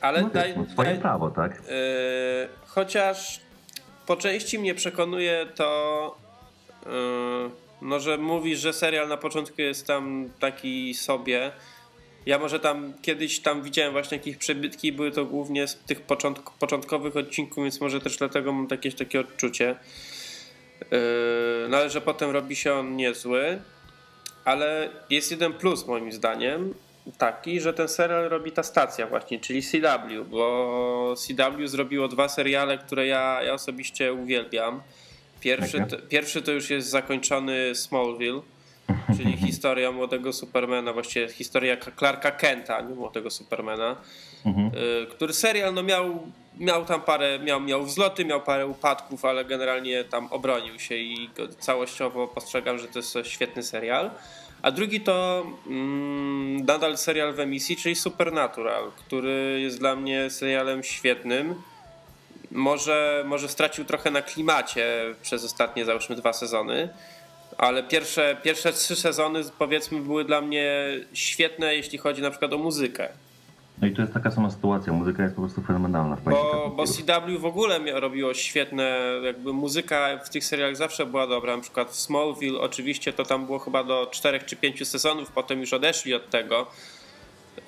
Ale 0.00 0.22
no 0.22 0.28
daj, 0.28 0.56
no 0.56 0.66
swoje 0.72 0.90
daj, 0.90 1.00
prawo, 1.00 1.30
tak? 1.30 1.52
Yy, 1.52 1.68
chociaż 2.66 3.40
po 4.06 4.16
części 4.16 4.58
mnie 4.58 4.74
przekonuje 4.74 5.46
to, 5.54 6.16
yy, 6.86 6.90
no, 7.82 8.00
że 8.00 8.18
mówisz, 8.18 8.58
że 8.58 8.72
serial 8.72 9.08
na 9.08 9.16
początku 9.16 9.62
jest 9.62 9.86
tam 9.86 10.30
taki 10.40 10.94
sobie. 10.94 11.52
Ja 12.26 12.38
może 12.38 12.60
tam 12.60 12.92
kiedyś 13.02 13.40
tam 13.40 13.62
widziałem 13.62 13.92
właśnie 13.92 14.16
jakieś 14.16 14.36
przebytki, 14.36 14.92
były 14.92 15.10
to 15.10 15.24
głównie 15.24 15.68
z 15.68 15.76
tych 15.76 16.00
początk 16.00 16.50
początkowych 16.50 17.16
odcinków, 17.16 17.64
więc 17.64 17.80
może 17.80 18.00
też 18.00 18.16
dlatego 18.16 18.52
mam 18.52 18.68
jakieś 18.70 18.94
takie 18.94 19.20
odczucie. 19.20 19.76
Yy, 20.80 21.68
no 21.68 21.76
ale 21.76 21.90
że 21.90 22.00
potem 22.00 22.30
robi 22.30 22.56
się 22.56 22.74
on 22.74 22.96
niezły. 22.96 23.58
Ale 24.44 24.88
jest 25.10 25.30
jeden 25.30 25.52
plus 25.52 25.86
moim 25.86 26.12
zdaniem 26.12 26.74
taki, 27.18 27.60
że 27.60 27.72
ten 27.72 27.88
serial 27.88 28.28
robi 28.28 28.52
ta 28.52 28.62
stacja 28.62 29.06
właśnie, 29.06 29.40
czyli 29.40 29.62
CW, 29.62 30.24
bo 30.30 31.14
CW 31.16 31.66
zrobiło 31.66 32.08
dwa 32.08 32.28
seriale, 32.28 32.78
które 32.78 33.06
ja, 33.06 33.42
ja 33.42 33.52
osobiście 33.52 34.12
uwielbiam. 34.12 34.82
Pierwszy, 35.40 35.86
to, 35.90 35.96
pierwszy 36.08 36.42
to 36.42 36.52
już 36.52 36.70
jest 36.70 36.88
zakończony 36.88 37.74
Smallville, 37.74 38.40
czyli 39.16 39.35
historia 39.56 39.92
młodego 39.92 40.32
Supermana, 40.32 40.92
właściwie 40.92 41.28
historia 41.28 41.76
Clarka 41.98 42.30
Kenta, 42.30 42.80
nie 42.80 42.94
młodego 42.94 43.30
Supermana, 43.30 43.96
mhm. 44.46 44.66
Y, 44.66 45.06
który 45.06 45.32
serial 45.32 45.74
no 45.74 45.82
miał, 45.82 46.32
miał 46.58 46.84
tam 46.84 47.00
parę, 47.00 47.38
miał, 47.38 47.60
miał 47.60 47.84
wzloty, 47.84 48.24
miał 48.24 48.42
parę 48.42 48.66
upadków, 48.66 49.24
ale 49.24 49.44
generalnie 49.44 50.04
tam 50.04 50.26
obronił 50.30 50.78
się 50.78 50.94
i 50.94 51.30
całościowo 51.60 52.28
postrzegam, 52.28 52.78
że 52.78 52.88
to 52.88 52.98
jest 52.98 53.14
świetny 53.24 53.62
serial. 53.62 54.10
A 54.62 54.70
drugi 54.70 55.00
to 55.00 55.46
mm, 55.66 56.64
nadal 56.64 56.98
serial 56.98 57.32
w 57.32 57.40
emisji, 57.40 57.76
czyli 57.76 57.94
Supernatural, 57.94 58.90
który 58.96 59.60
jest 59.60 59.78
dla 59.78 59.96
mnie 59.96 60.30
serialem 60.30 60.82
świetnym. 60.82 61.54
Może, 62.50 63.24
może 63.26 63.48
stracił 63.48 63.84
trochę 63.84 64.10
na 64.10 64.22
klimacie 64.22 64.86
przez 65.22 65.44
ostatnie, 65.44 65.84
załóżmy, 65.84 66.16
dwa 66.16 66.32
sezony 66.32 66.88
ale 67.58 67.82
pierwsze, 67.82 68.36
pierwsze 68.42 68.72
trzy 68.72 68.96
sezony 68.96 69.40
powiedzmy 69.58 70.00
były 70.00 70.24
dla 70.24 70.40
mnie 70.40 70.86
świetne, 71.12 71.74
jeśli 71.74 71.98
chodzi 71.98 72.22
na 72.22 72.30
przykład 72.30 72.52
o 72.52 72.58
muzykę. 72.58 73.08
No 73.80 73.86
i 73.86 73.92
to 73.92 74.02
jest 74.02 74.14
taka 74.14 74.30
sama 74.30 74.50
sytuacja, 74.50 74.92
muzyka 74.92 75.22
jest 75.22 75.34
po 75.34 75.42
prostu 75.42 75.62
fenomenalna. 75.62 76.16
W 76.16 76.24
bo, 76.24 76.72
bo 76.76 76.86
CW 76.86 77.38
w 77.38 77.44
ogóle 77.44 77.78
robiło 78.00 78.34
świetne, 78.34 78.98
jakby 79.24 79.52
muzyka 79.52 80.18
w 80.24 80.30
tych 80.30 80.44
serialach 80.44 80.76
zawsze 80.76 81.06
była 81.06 81.26
dobra, 81.26 81.56
na 81.56 81.62
przykład 81.62 81.90
w 81.90 81.96
Smallville 81.96 82.60
oczywiście 82.60 83.12
to 83.12 83.24
tam 83.24 83.46
było 83.46 83.58
chyba 83.58 83.84
do 83.84 84.08
czterech 84.10 84.44
czy 84.44 84.56
pięciu 84.56 84.84
sezonów, 84.84 85.32
potem 85.32 85.60
już 85.60 85.72
odeszli 85.72 86.14
od 86.14 86.30
tego, 86.30 86.66
y, 87.58 87.62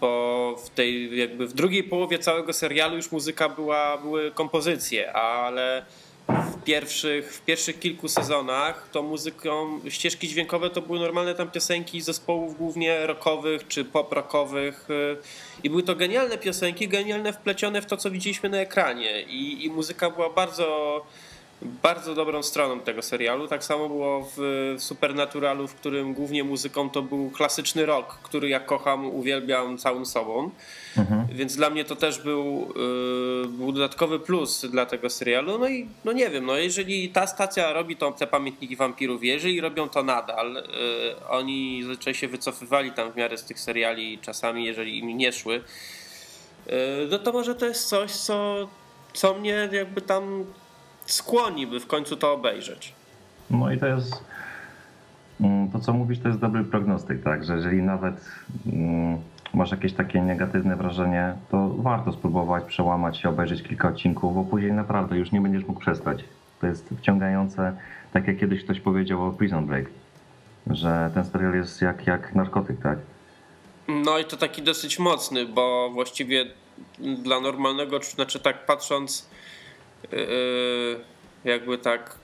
bo 0.00 0.56
w 0.64 0.70
tej 0.70 1.18
jakby 1.18 1.46
w 1.46 1.52
drugiej 1.52 1.84
połowie 1.84 2.18
całego 2.18 2.52
serialu 2.52 2.96
już 2.96 3.12
muzyka 3.12 3.48
była, 3.48 3.98
były 3.98 4.30
kompozycje, 4.30 5.12
ale 5.12 5.86
w 6.28 6.64
pierwszych, 6.64 7.32
w 7.32 7.40
pierwszych 7.40 7.78
kilku 7.78 8.08
sezonach 8.08 8.88
to 8.92 9.02
muzyką, 9.02 9.80
ścieżki 9.88 10.28
dźwiękowe 10.28 10.70
to 10.70 10.82
były 10.82 11.00
normalne 11.00 11.34
tam 11.34 11.50
piosenki 11.50 12.00
zespołów 12.00 12.58
głównie 12.58 13.06
rockowych 13.06 13.68
czy 13.68 13.84
pop-rockowych 13.84 14.90
y, 14.90 15.16
i 15.62 15.70
były 15.70 15.82
to 15.82 15.94
genialne 15.96 16.38
piosenki, 16.38 16.88
genialne 16.88 17.32
wplecione 17.32 17.82
w 17.82 17.86
to, 17.86 17.96
co 17.96 18.10
widzieliśmy 18.10 18.48
na 18.48 18.58
ekranie. 18.58 19.22
I, 19.22 19.64
i 19.64 19.70
muzyka 19.70 20.10
była 20.10 20.30
bardzo 20.30 21.06
bardzo 21.62 22.14
dobrą 22.14 22.42
stroną 22.42 22.80
tego 22.80 23.02
serialu. 23.02 23.48
Tak 23.48 23.64
samo 23.64 23.88
było 23.88 24.28
w 24.36 24.74
Supernaturalu, 24.78 25.68
w 25.68 25.74
którym 25.74 26.14
głównie 26.14 26.44
muzyką 26.44 26.90
to 26.90 27.02
był 27.02 27.30
klasyczny 27.30 27.86
rock, 27.86 28.18
który 28.22 28.48
ja 28.48 28.60
kocham, 28.60 29.06
uwielbiam 29.06 29.78
całym 29.78 30.06
sobą. 30.06 30.50
Mhm. 30.96 31.26
Więc 31.32 31.56
dla 31.56 31.70
mnie 31.70 31.84
to 31.84 31.96
też 31.96 32.18
był, 32.18 32.72
yy, 33.42 33.48
był 33.48 33.72
dodatkowy 33.72 34.20
plus 34.20 34.66
dla 34.70 34.86
tego 34.86 35.10
serialu. 35.10 35.58
No 35.58 35.68
i 35.68 35.88
no 36.04 36.12
nie 36.12 36.30
wiem, 36.30 36.46
no 36.46 36.56
jeżeli 36.56 37.08
ta 37.08 37.26
stacja 37.26 37.72
robi 37.72 37.96
to, 37.96 38.12
te 38.12 38.26
pamiętniki 38.26 38.76
wampirów, 38.76 39.24
jeżeli 39.24 39.60
robią 39.60 39.88
to 39.88 40.02
nadal, 40.02 40.54
yy, 40.54 40.62
oni 41.28 41.82
zazwyczaj 41.82 42.14
się 42.14 42.28
wycofywali 42.28 42.92
tam 42.92 43.12
w 43.12 43.16
miarę 43.16 43.38
z 43.38 43.44
tych 43.44 43.60
seriali 43.60 44.18
czasami, 44.18 44.64
jeżeli 44.64 44.98
im 44.98 45.16
nie 45.16 45.32
szły, 45.32 45.62
yy, 46.66 46.72
no 47.10 47.18
to 47.18 47.32
może 47.32 47.54
to 47.54 47.66
jest 47.66 47.88
coś, 47.88 48.12
co, 48.12 48.68
co 49.12 49.34
mnie 49.34 49.68
jakby 49.72 50.00
tam 50.00 50.44
skłoni, 51.06 51.66
by 51.66 51.80
w 51.80 51.86
końcu 51.86 52.16
to 52.16 52.32
obejrzeć. 52.32 52.94
No 53.50 53.72
i 53.72 53.78
to 53.78 53.86
jest 53.86 54.24
mm, 55.40 55.70
to, 55.70 55.80
co 55.80 55.92
mówisz, 55.92 56.18
to 56.18 56.28
jest 56.28 56.40
dobry 56.40 56.64
prognostyk, 56.64 57.22
tak, 57.22 57.44
że 57.44 57.54
jeżeli 57.54 57.82
nawet 57.82 58.14
mm, 58.72 59.18
masz 59.54 59.70
jakieś 59.70 59.92
takie 59.92 60.22
negatywne 60.22 60.76
wrażenie, 60.76 61.34
to 61.50 61.68
warto 61.68 62.12
spróbować 62.12 62.64
przełamać 62.64 63.18
się, 63.18 63.28
obejrzeć 63.28 63.62
kilka 63.62 63.88
odcinków, 63.88 64.34
bo 64.34 64.44
później 64.44 64.72
naprawdę 64.72 65.16
już 65.16 65.32
nie 65.32 65.40
będziesz 65.40 65.66
mógł 65.66 65.80
przestać. 65.80 66.24
To 66.60 66.66
jest 66.66 66.88
wciągające, 66.98 67.76
tak 68.12 68.26
jak 68.26 68.38
kiedyś 68.38 68.64
ktoś 68.64 68.80
powiedział 68.80 69.26
o 69.26 69.32
Prison 69.32 69.66
Break, 69.66 69.86
że 70.66 71.10
ten 71.14 71.24
serial 71.24 71.54
jest 71.54 71.82
jak, 71.82 72.06
jak 72.06 72.34
narkotyk, 72.34 72.80
tak? 72.82 72.98
No 73.88 74.18
i 74.18 74.24
to 74.24 74.36
taki 74.36 74.62
dosyć 74.62 74.98
mocny, 74.98 75.46
bo 75.46 75.90
właściwie 75.90 76.44
dla 76.98 77.40
normalnego, 77.40 78.00
znaczy 78.02 78.40
tak 78.40 78.66
patrząc, 78.66 79.28
jakby 81.44 81.78
tak 81.78 82.18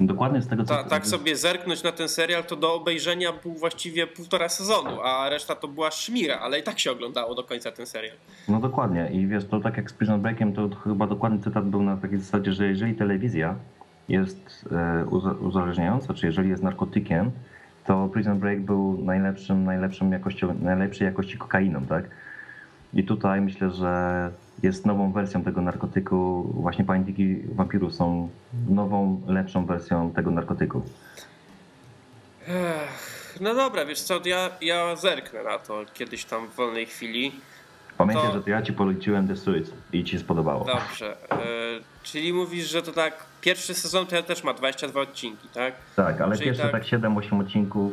Dokładnie 0.00 0.42
z 0.42 0.48
tego 0.48 0.64
co... 0.64 0.74
Ta, 0.74 0.84
tak 0.84 1.06
sobie 1.06 1.36
zerknąć 1.36 1.82
na 1.82 1.92
ten 1.92 2.08
serial, 2.08 2.44
to 2.44 2.56
do 2.56 2.74
obejrzenia 2.74 3.32
był 3.42 3.52
właściwie 3.52 4.06
półtora 4.06 4.48
sezonu, 4.48 5.00
a 5.02 5.28
reszta 5.28 5.54
to 5.54 5.68
była 5.68 5.90
szmira, 5.90 6.38
ale 6.38 6.58
i 6.58 6.62
tak 6.62 6.78
się 6.78 6.92
oglądało 6.92 7.34
do 7.34 7.44
końca 7.44 7.72
ten 7.72 7.86
serial. 7.86 8.16
No 8.48 8.60
dokładnie 8.60 9.10
i 9.12 9.26
wiesz, 9.26 9.44
to 9.44 9.60
tak 9.60 9.76
jak 9.76 9.90
z 9.90 9.94
Prison 9.94 10.22
Breakiem, 10.22 10.52
to 10.52 10.68
chyba 10.84 11.06
dokładny 11.06 11.38
cytat 11.38 11.64
był 11.68 11.82
na 11.82 11.96
takiej 11.96 12.18
zasadzie, 12.18 12.52
że 12.52 12.66
jeżeli 12.66 12.94
telewizja 12.94 13.54
jest 14.08 14.68
e, 14.72 15.04
uzależniająca, 15.40 16.14
czy 16.14 16.26
jeżeli 16.26 16.48
jest 16.48 16.62
narkotykiem, 16.62 17.30
to 17.86 18.08
Prison 18.12 18.38
Break 18.38 18.60
był 18.60 18.98
najlepszym, 19.04 19.64
najlepszym 19.64 20.12
jakością, 20.12 20.54
najlepszej 20.60 21.04
jakości 21.04 21.38
kokainą, 21.38 21.86
tak? 21.86 22.04
I 22.94 23.04
tutaj 23.04 23.40
myślę, 23.40 23.70
że 23.70 24.30
jest 24.62 24.86
nową 24.86 25.12
wersją 25.12 25.44
tego 25.44 25.60
narkotyku. 25.60 26.50
Właśnie 26.54 26.84
pamiętniki 26.84 27.36
wampiru 27.54 27.90
są 27.90 28.28
nową, 28.68 29.22
lepszą 29.26 29.66
wersją 29.66 30.12
tego 30.12 30.30
narkotyku. 30.30 30.82
Ech, 32.48 33.38
no 33.40 33.54
dobra, 33.54 33.84
wiesz 33.84 34.00
co, 34.00 34.20
ja, 34.24 34.50
ja 34.60 34.96
zerknę 34.96 35.42
na 35.42 35.58
to 35.58 35.84
kiedyś 35.94 36.24
tam 36.24 36.48
w 36.48 36.54
wolnej 36.54 36.86
chwili. 36.86 37.32
Pamiętaj, 37.98 38.26
to... 38.26 38.32
że 38.32 38.42
to 38.42 38.50
ja 38.50 38.62
ci 38.62 38.72
poleciłem 38.72 39.28
The 39.28 39.36
Suits 39.36 39.70
i 39.92 40.04
ci 40.04 40.18
spodobało. 40.18 40.64
Dobrze. 40.64 41.16
E, 41.30 41.36
czyli 42.02 42.32
mówisz, 42.32 42.68
że 42.68 42.82
to 42.82 42.92
tak 42.92 43.24
pierwszy 43.40 43.74
sezon 43.74 44.06
to 44.06 44.16
ja 44.16 44.22
też 44.22 44.44
ma 44.44 44.54
22 44.54 45.00
odcinki, 45.00 45.48
tak? 45.48 45.74
Tak, 45.96 46.20
ale 46.20 46.34
czyli 46.34 46.44
pierwsze 46.44 46.62
tak, 46.62 46.72
tak 46.72 46.82
7-8 46.82 47.40
odcinków. 47.40 47.92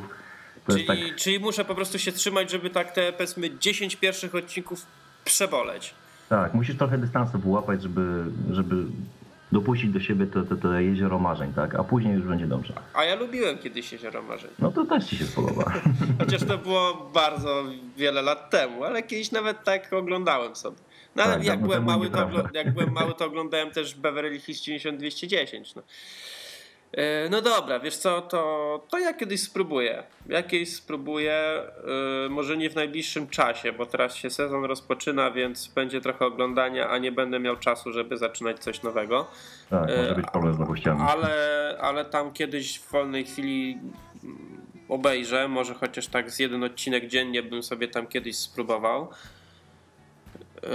Czyli, 0.69 0.85
tak... 0.85 0.97
czyli 1.17 1.39
muszę 1.39 1.65
po 1.65 1.75
prostu 1.75 1.99
się 1.99 2.11
trzymać, 2.11 2.51
żeby 2.51 2.69
tak 2.69 2.91
te 2.91 3.13
powiedzmy 3.13 3.57
10 3.59 3.95
pierwszych 3.95 4.35
odcinków 4.35 4.85
przeboleć. 5.25 5.93
Tak, 6.29 6.53
musisz 6.53 6.77
trochę 6.77 6.97
dystansu 6.97 7.39
wyłapać, 7.39 7.81
żeby, 7.81 8.23
żeby 8.51 8.75
dopuścić 9.51 9.89
do 9.89 9.99
siebie 9.99 10.27
to, 10.27 10.43
to, 10.43 10.55
to 10.55 10.79
jezioro 10.79 11.19
marzeń, 11.19 11.53
tak? 11.53 11.75
A 11.75 11.83
później 11.83 12.13
już 12.13 12.23
będzie 12.23 12.47
dobrze. 12.47 12.73
A 12.93 13.03
ja 13.03 13.15
lubiłem 13.15 13.57
kiedyś 13.57 13.91
jezioro 13.91 14.21
marzeń. 14.21 14.51
No 14.59 14.71
to 14.71 14.85
też 14.85 15.05
ci 15.05 15.17
się 15.17 15.25
spodoba. 15.25 15.63
Chociaż 16.19 16.43
to 16.43 16.57
było 16.57 17.11
bardzo 17.13 17.63
wiele 17.97 18.21
lat 18.21 18.49
temu, 18.49 18.83
ale 18.83 19.03
kiedyś 19.03 19.31
nawet 19.31 19.63
tak 19.63 19.93
oglądałem 19.93 20.55
sobie. 20.55 20.77
No 21.15 21.23
ale 21.23 21.33
tak, 21.33 21.43
jak, 21.43 21.61
byłem 21.61 21.85
mały, 21.85 22.09
to, 22.09 22.29
jak 22.53 22.73
byłem 22.73 22.91
mały, 22.91 23.13
to 23.13 23.25
oglądałem 23.25 23.71
też 23.71 23.95
Beverly 23.95 24.39
Hills 24.39 24.61
90210. 24.61 25.75
No. 25.75 25.81
E, 26.95 27.29
no 27.29 27.41
dobra, 27.41 27.79
wiesz 27.79 27.97
co, 27.97 28.21
to, 28.21 28.85
to 28.89 28.99
ja 28.99 29.13
kiedyś 29.13 29.41
spróbuję. 29.41 30.03
Jakieś 30.29 30.75
spróbuję, 30.75 31.61
yy, 32.23 32.29
może 32.29 32.57
nie 32.57 32.69
w 32.69 32.75
najbliższym 32.75 33.27
czasie, 33.27 33.73
bo 33.73 33.85
teraz 33.85 34.15
się 34.15 34.29
sezon 34.29 34.65
rozpoczyna, 34.65 35.31
więc 35.31 35.67
będzie 35.67 36.01
trochę 36.01 36.25
oglądania, 36.25 36.89
a 36.89 36.97
nie 36.97 37.11
będę 37.11 37.39
miał 37.39 37.57
czasu, 37.57 37.91
żeby 37.91 38.17
zaczynać 38.17 38.59
coś 38.59 38.83
nowego. 38.83 39.27
Tak, 39.69 39.89
może 39.97 40.15
być 40.15 40.25
problem 40.31 40.53
z 40.53 40.59
nowościami. 40.59 41.01
Ale, 41.07 41.77
ale 41.81 42.05
tam 42.05 42.33
kiedyś 42.33 42.79
w 42.79 42.91
wolnej 42.91 43.25
chwili 43.25 43.77
mm, 44.23 44.61
obejrzę, 44.89 45.47
może 45.47 45.73
chociaż 45.73 46.07
tak 46.07 46.31
z 46.31 46.39
jeden 46.39 46.63
odcinek 46.63 47.07
dziennie 47.07 47.43
bym 47.43 47.63
sobie 47.63 47.87
tam 47.87 48.07
kiedyś 48.07 48.37
spróbował. 48.37 49.09
Yy, 50.63 50.69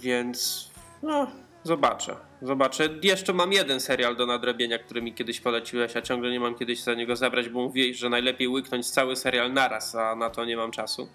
więc 0.00 0.70
no, 1.02 1.26
Zobaczę. 1.66 2.16
Zobaczę. 2.42 2.88
Jeszcze 3.02 3.32
mam 3.32 3.52
jeden 3.52 3.80
serial 3.80 4.16
do 4.16 4.26
nadrobienia, 4.26 4.78
który 4.78 5.02
mi 5.02 5.14
kiedyś 5.14 5.40
poleciłeś, 5.40 5.96
a 5.96 6.02
ciągle 6.02 6.30
nie 6.30 6.40
mam 6.40 6.54
kiedyś 6.54 6.82
za 6.82 6.94
niego 6.94 7.16
zabrać, 7.16 7.48
bo 7.48 7.62
mówiłeś, 7.62 7.96
że 7.96 8.08
najlepiej 8.08 8.48
łyknąć 8.48 8.90
cały 8.90 9.16
serial 9.16 9.52
naraz, 9.52 9.94
a 9.94 10.16
na 10.16 10.30
to 10.30 10.44
nie 10.44 10.56
mam 10.56 10.70
czasu. 10.70 11.08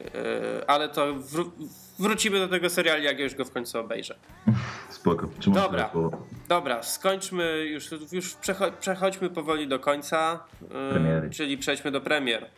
Yy, 0.00 0.06
ale 0.66 0.88
to 0.88 1.14
wró 1.14 1.50
wrócimy 1.98 2.38
do 2.38 2.48
tego 2.48 2.70
serialu, 2.70 3.02
jak 3.02 3.18
już 3.18 3.34
go 3.34 3.44
w 3.44 3.50
końcu 3.50 3.78
obejrzę. 3.78 4.14
Spoko. 4.90 5.28
Dobra, 5.46 5.90
dobra, 6.48 6.82
skończmy 6.82 7.64
już, 7.66 7.90
już 8.12 8.36
przechodźmy 8.80 9.30
powoli 9.30 9.68
do 9.68 9.78
końca, 9.78 10.44
yy, 11.22 11.30
czyli 11.30 11.58
przejdźmy 11.58 11.90
do 11.90 12.00
premier. 12.00 12.50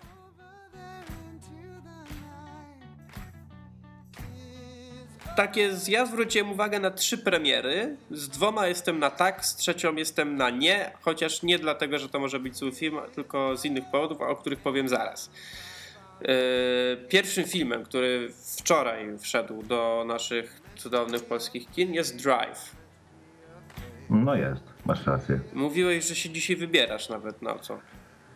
Takie, 5.36 5.70
ja 5.88 6.06
zwróciłem 6.06 6.50
uwagę 6.50 6.80
na 6.80 6.90
trzy 6.90 7.18
premiery. 7.18 7.96
Z 8.10 8.28
dwoma 8.28 8.66
jestem 8.66 8.98
na 8.98 9.10
tak, 9.10 9.44
z 9.44 9.56
trzecią 9.56 9.94
jestem 9.94 10.36
na 10.36 10.50
nie, 10.50 10.90
chociaż 11.00 11.42
nie 11.42 11.58
dlatego, 11.58 11.98
że 11.98 12.08
to 12.08 12.20
może 12.20 12.40
być 12.40 12.56
zły 12.56 12.72
film, 12.72 12.98
tylko 13.14 13.56
z 13.56 13.64
innych 13.64 13.84
powodów, 13.92 14.20
o 14.20 14.36
których 14.36 14.58
powiem 14.58 14.88
zaraz. 14.88 15.30
Yy, 16.20 16.28
pierwszym 17.08 17.44
filmem, 17.44 17.84
który 17.84 18.30
wczoraj 18.56 19.18
wszedł 19.18 19.62
do 19.62 20.04
naszych 20.06 20.60
cudownych 20.76 21.24
polskich 21.24 21.70
kin 21.70 21.94
jest 21.94 22.22
Drive. 22.22 22.76
No 24.10 24.34
jest, 24.34 24.62
masz 24.86 25.06
rację. 25.06 25.40
Mówiłeś, 25.52 26.08
że 26.08 26.14
się 26.14 26.30
dzisiaj 26.30 26.56
wybierasz 26.56 27.08
nawet 27.08 27.42
na 27.42 27.58
co. 27.58 27.78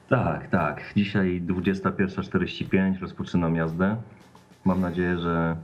Tak, 0.09 0.51
tak. 0.51 0.93
Dzisiaj 0.97 1.43
21.45 1.43 3.01
rozpoczynam 3.01 3.57
jazdę. 3.57 3.97
Mam 4.65 4.81
nadzieję, 4.81 5.19
że 5.19 5.57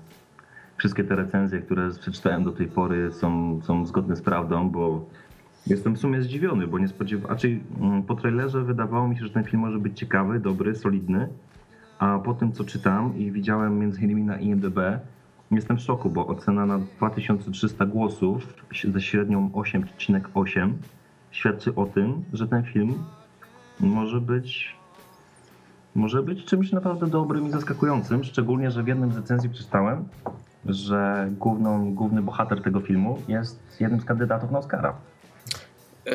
wszystkie 0.80 1.04
te 1.04 1.16
recenzje, 1.16 1.60
które 1.60 1.90
przeczytałem 2.00 2.44
do 2.44 2.52
tej 2.52 2.66
pory 2.66 3.12
są, 3.12 3.60
są 3.62 3.86
zgodne 3.86 4.16
z 4.16 4.22
prawdą, 4.22 4.70
bo 4.70 5.06
jestem 5.66 5.94
w 5.94 5.98
sumie 5.98 6.22
zdziwiony, 6.22 6.66
bo 6.66 6.78
nie 6.78 6.88
spodziewałem, 6.88 7.30
raczej 7.30 7.62
mm, 7.80 8.02
po 8.02 8.14
trailerze 8.14 8.62
wydawało 8.62 9.08
mi 9.08 9.16
się, 9.16 9.24
że 9.24 9.30
ten 9.30 9.44
film 9.44 9.60
może 9.62 9.78
być 9.78 9.98
ciekawy, 9.98 10.40
dobry, 10.40 10.74
solidny, 10.74 11.28
a 11.98 12.18
po 12.18 12.34
tym 12.34 12.52
co 12.52 12.64
czytam 12.64 13.18
i 13.18 13.30
widziałem 13.30 13.78
między 13.78 14.00
innymi 14.00 14.22
na 14.22 14.36
IMDb, 14.36 14.78
jestem 15.50 15.76
w 15.76 15.80
szoku, 15.80 16.10
bo 16.10 16.26
ocena 16.26 16.66
na 16.66 16.78
2300 16.78 17.86
głosów 17.86 18.54
ze 18.92 19.00
średnią 19.00 19.48
8,8 19.48 20.72
świadczy 21.30 21.74
o 21.74 21.86
tym, 21.86 22.24
że 22.32 22.48
ten 22.48 22.64
film 22.64 22.94
może 23.80 24.20
być 24.20 24.80
może 25.94 26.22
być 26.22 26.44
czymś 26.44 26.72
naprawdę 26.72 27.06
dobrym 27.06 27.46
i 27.46 27.50
zaskakującym, 27.50 28.24
szczególnie, 28.24 28.70
że 28.70 28.82
w 28.82 28.88
jednym 28.88 29.12
z 29.12 29.16
recenzji 29.16 29.50
przeczytałem, 29.50 30.04
że 30.66 31.28
główną, 31.30 31.94
główny 31.94 32.22
bohater 32.22 32.62
tego 32.62 32.80
filmu 32.80 33.22
jest 33.28 33.80
jednym 33.80 34.00
z 34.00 34.04
kandydatów 34.04 34.50
na 34.50 34.58
Oscara. 34.58 34.94
E, 36.06 36.12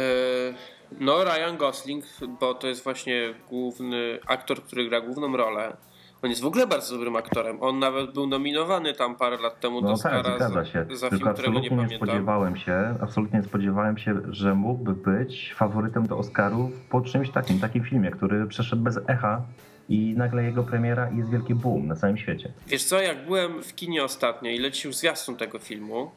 no, 1.00 1.24
Ryan 1.24 1.58
Gosling, 1.58 2.06
bo 2.40 2.54
to 2.54 2.68
jest 2.68 2.84
właśnie 2.84 3.34
główny 3.50 4.20
aktor, 4.28 4.64
który 4.64 4.90
gra 4.90 5.02
główną 5.02 5.38
rolę. 5.38 5.78
On 6.22 6.30
jest 6.30 6.42
w 6.42 6.46
ogóle 6.46 6.68
bardzo 6.68 6.96
dobrym 6.96 7.16
aktorem. 7.16 7.58
On 7.62 7.80
nawet 7.80 8.14
był 8.14 8.28
nominowany 8.28 8.94
tam 8.94 9.16
parę 9.16 9.38
lat 9.38 9.60
temu 9.60 9.82
no 9.82 9.88
do 9.88 9.88
tak, 9.88 10.14
Oscara 10.14 10.38
tak, 10.38 10.54
za, 10.54 10.66
się. 10.66 10.86
za 10.94 11.10
film, 11.10 11.34
którego 11.34 11.60
nie, 11.60 11.70
nie 11.70 11.98
spodziewałem 11.98 12.58
się, 12.58 12.96
absolutnie 13.02 13.40
nie 13.40 13.46
spodziewałem 13.46 13.98
się, 13.98 14.22
że 14.30 14.56
mógłby 14.56 14.94
być 14.94 15.54
faworytem 15.54 16.08
do 16.08 16.18
Oscarów 16.18 16.72
po 16.90 17.02
czymś 17.02 17.30
takim, 17.30 17.60
takim 17.60 17.84
filmie, 17.84 18.12
który 18.12 18.48
przeszedł 18.48 18.82
bez 18.82 19.00
echa 19.08 19.42
i 19.90 20.14
nagle 20.18 20.44
jego 20.44 20.64
premiera 20.64 21.12
jest 21.18 21.30
wielki 21.30 21.56
boom 21.56 21.88
na 21.88 21.96
całym 21.96 22.18
świecie. 22.18 22.52
Wiesz 22.68 22.84
co, 22.84 23.02
jak 23.02 23.26
byłem 23.26 23.64
w 23.64 23.76
kinie 23.76 24.04
ostatnio 24.04 24.52
i 24.52 24.60
lecił 24.60 24.94
zwiastun 24.94 25.38
tego 25.38 25.60
filmu, 25.60 26.12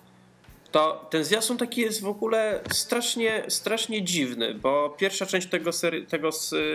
to 0.71 1.07
ten 1.11 1.25
zwiastun 1.25 1.57
taki 1.57 1.81
jest 1.81 2.03
w 2.03 2.07
ogóle 2.07 2.61
strasznie, 2.71 3.43
strasznie 3.49 4.03
dziwny, 4.03 4.55
bo 4.55 4.91
pierwsza 4.99 5.27
część 5.27 5.49
tego, 5.49 5.73
sery, 5.73 6.07
tego 6.07 6.31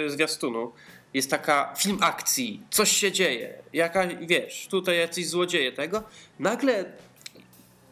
zwiastunu 0.07 0.71
jest 1.13 1.29
taka 1.29 1.73
film 1.77 1.97
akcji, 2.01 2.61
coś 2.69 2.91
się 2.91 3.11
dzieje, 3.11 3.53
jaka, 3.73 4.07
wiesz, 4.07 4.67
tutaj 4.67 4.97
jacyś 4.97 5.27
złodzieje 5.27 5.71
tego. 5.71 6.03
Nagle 6.39 6.85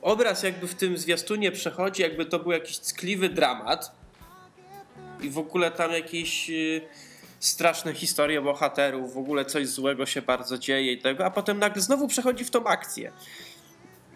obraz 0.02 0.44
jakby 0.44 0.68
w 0.68 0.76
tym 0.76 0.98
zwiastunie 0.98 1.52
przechodzi, 1.52 2.02
jakby 2.02 2.26
to 2.26 2.40
był 2.40 2.52
jakiś 2.52 2.80
ckliwy 2.80 3.30
dramat 3.30 3.92
i 5.22 5.30
w 5.30 5.38
ogóle 5.38 5.72
tam 5.72 5.92
jakiś 5.92 6.50
y, 6.50 6.82
straszne 7.42 7.94
historie 7.94 8.42
bohaterów, 8.42 9.14
w 9.14 9.18
ogóle 9.18 9.46
coś 9.46 9.68
złego 9.68 10.06
się 10.06 10.22
bardzo 10.22 10.58
dzieje 10.58 10.94
i 10.94 10.98
tego, 10.98 11.26
a 11.26 11.32
potem 11.32 11.60
nagle 11.60 11.82
znowu 11.82 12.08
przechodzi 12.08 12.46
w 12.46 12.52
tą 12.52 12.66
akcję. 12.66 13.12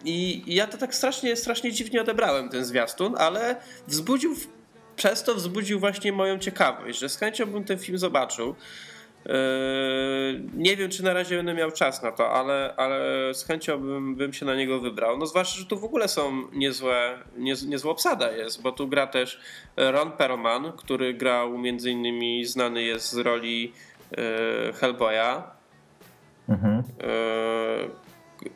I, 0.04 0.42
ja 0.46 0.66
to 0.66 0.78
tak 0.78 0.94
strasznie, 0.94 1.36
strasznie 1.36 1.72
dziwnie 1.72 2.00
odebrałem 2.00 2.48
ten 2.48 2.64
zwiastun, 2.64 3.14
ale 3.18 3.56
wzbudził, 3.86 4.36
przez 4.96 5.22
to 5.22 5.34
wzbudził 5.34 5.80
właśnie 5.80 6.12
moją 6.12 6.38
ciekawość, 6.38 6.98
że 6.98 7.08
z 7.08 7.16
chęcią 7.16 7.46
bym 7.46 7.64
ten 7.64 7.78
film 7.78 7.98
zobaczył. 7.98 8.54
Yy, 9.26 9.32
nie 10.54 10.76
wiem, 10.76 10.90
czy 10.90 11.04
na 11.04 11.12
razie 11.12 11.36
będę 11.36 11.54
miał 11.54 11.70
czas 11.70 12.02
na 12.02 12.12
to, 12.12 12.30
ale, 12.30 12.74
ale 12.76 13.00
z 13.34 13.44
chęcią 13.44 13.78
bym, 13.78 14.14
bym 14.14 14.32
się 14.32 14.46
na 14.46 14.54
niego 14.54 14.80
wybrał. 14.80 15.18
No 15.18 15.26
zwłaszcza, 15.26 15.58
że 15.58 15.66
tu 15.66 15.78
w 15.78 15.84
ogóle 15.84 16.08
są 16.08 16.42
niezłe, 16.52 17.18
niez, 17.36 17.66
niezła 17.66 17.92
obsada 17.92 18.32
jest, 18.32 18.62
bo 18.62 18.72
tu 18.72 18.88
gra 18.88 19.06
też 19.06 19.40
Ron 19.76 20.12
Perlman, 20.12 20.72
który 20.72 21.14
grał 21.14 21.58
między 21.58 21.90
innymi, 21.90 22.44
znany 22.44 22.82
jest 22.82 23.12
z 23.12 23.18
roli 23.18 23.72
yy, 24.10 24.72
Hellboya. 24.72 25.42
Mhm. 26.48 26.82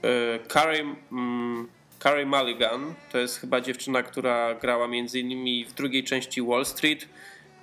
Yy, 0.02 0.40
Carrie, 0.48 0.94
mm, 1.12 1.68
Carrie 2.02 2.26
Mulligan 2.26 2.94
to 3.12 3.18
jest 3.18 3.40
chyba 3.40 3.60
dziewczyna, 3.60 4.02
która 4.02 4.54
grała 4.54 4.88
między 4.88 5.20
innymi 5.20 5.64
w 5.64 5.72
drugiej 5.72 6.04
części 6.04 6.42
Wall 6.42 6.64
Street, 6.64 7.08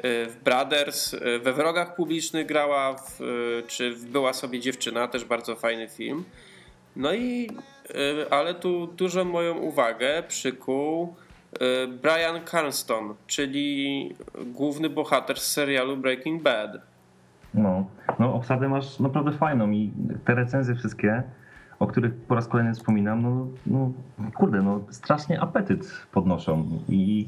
w 0.03 0.35
Brothers, 0.43 1.15
we 1.43 1.53
Wrogach 1.53 1.95
Publicznych 1.95 2.47
grała, 2.47 2.95
w, 2.97 3.19
czy 3.67 3.95
w 3.95 4.05
Była 4.05 4.33
sobie 4.33 4.59
dziewczyna, 4.59 5.07
też 5.07 5.25
bardzo 5.25 5.55
fajny 5.55 5.87
film. 5.89 6.23
No 6.95 7.13
i, 7.13 7.49
ale 8.29 8.53
tu 8.53 8.87
dużą 8.87 9.25
moją 9.25 9.57
uwagę 9.57 10.23
przykuł 10.27 11.15
y, 11.53 11.87
Brian 11.87 12.45
Carnston, 12.51 13.13
czyli 13.27 14.15
główny 14.45 14.89
bohater 14.89 15.39
z 15.39 15.51
serialu 15.51 15.97
Breaking 15.97 16.43
Bad. 16.43 16.71
No, 17.53 17.85
no 18.19 18.33
obsadę 18.33 18.69
masz 18.69 18.99
naprawdę 18.99 19.31
fajną 19.31 19.71
i 19.71 19.91
te 20.25 20.35
recenzje 20.35 20.75
wszystkie, 20.75 21.23
o 21.79 21.87
których 21.87 22.15
po 22.15 22.35
raz 22.35 22.47
kolejny 22.47 22.73
wspominam, 22.73 23.21
no, 23.21 23.47
no 23.67 23.91
kurde, 24.35 24.61
no 24.61 24.81
strasznie 24.89 25.41
apetyt 25.41 25.91
podnoszą 26.11 26.79
i, 26.89 27.27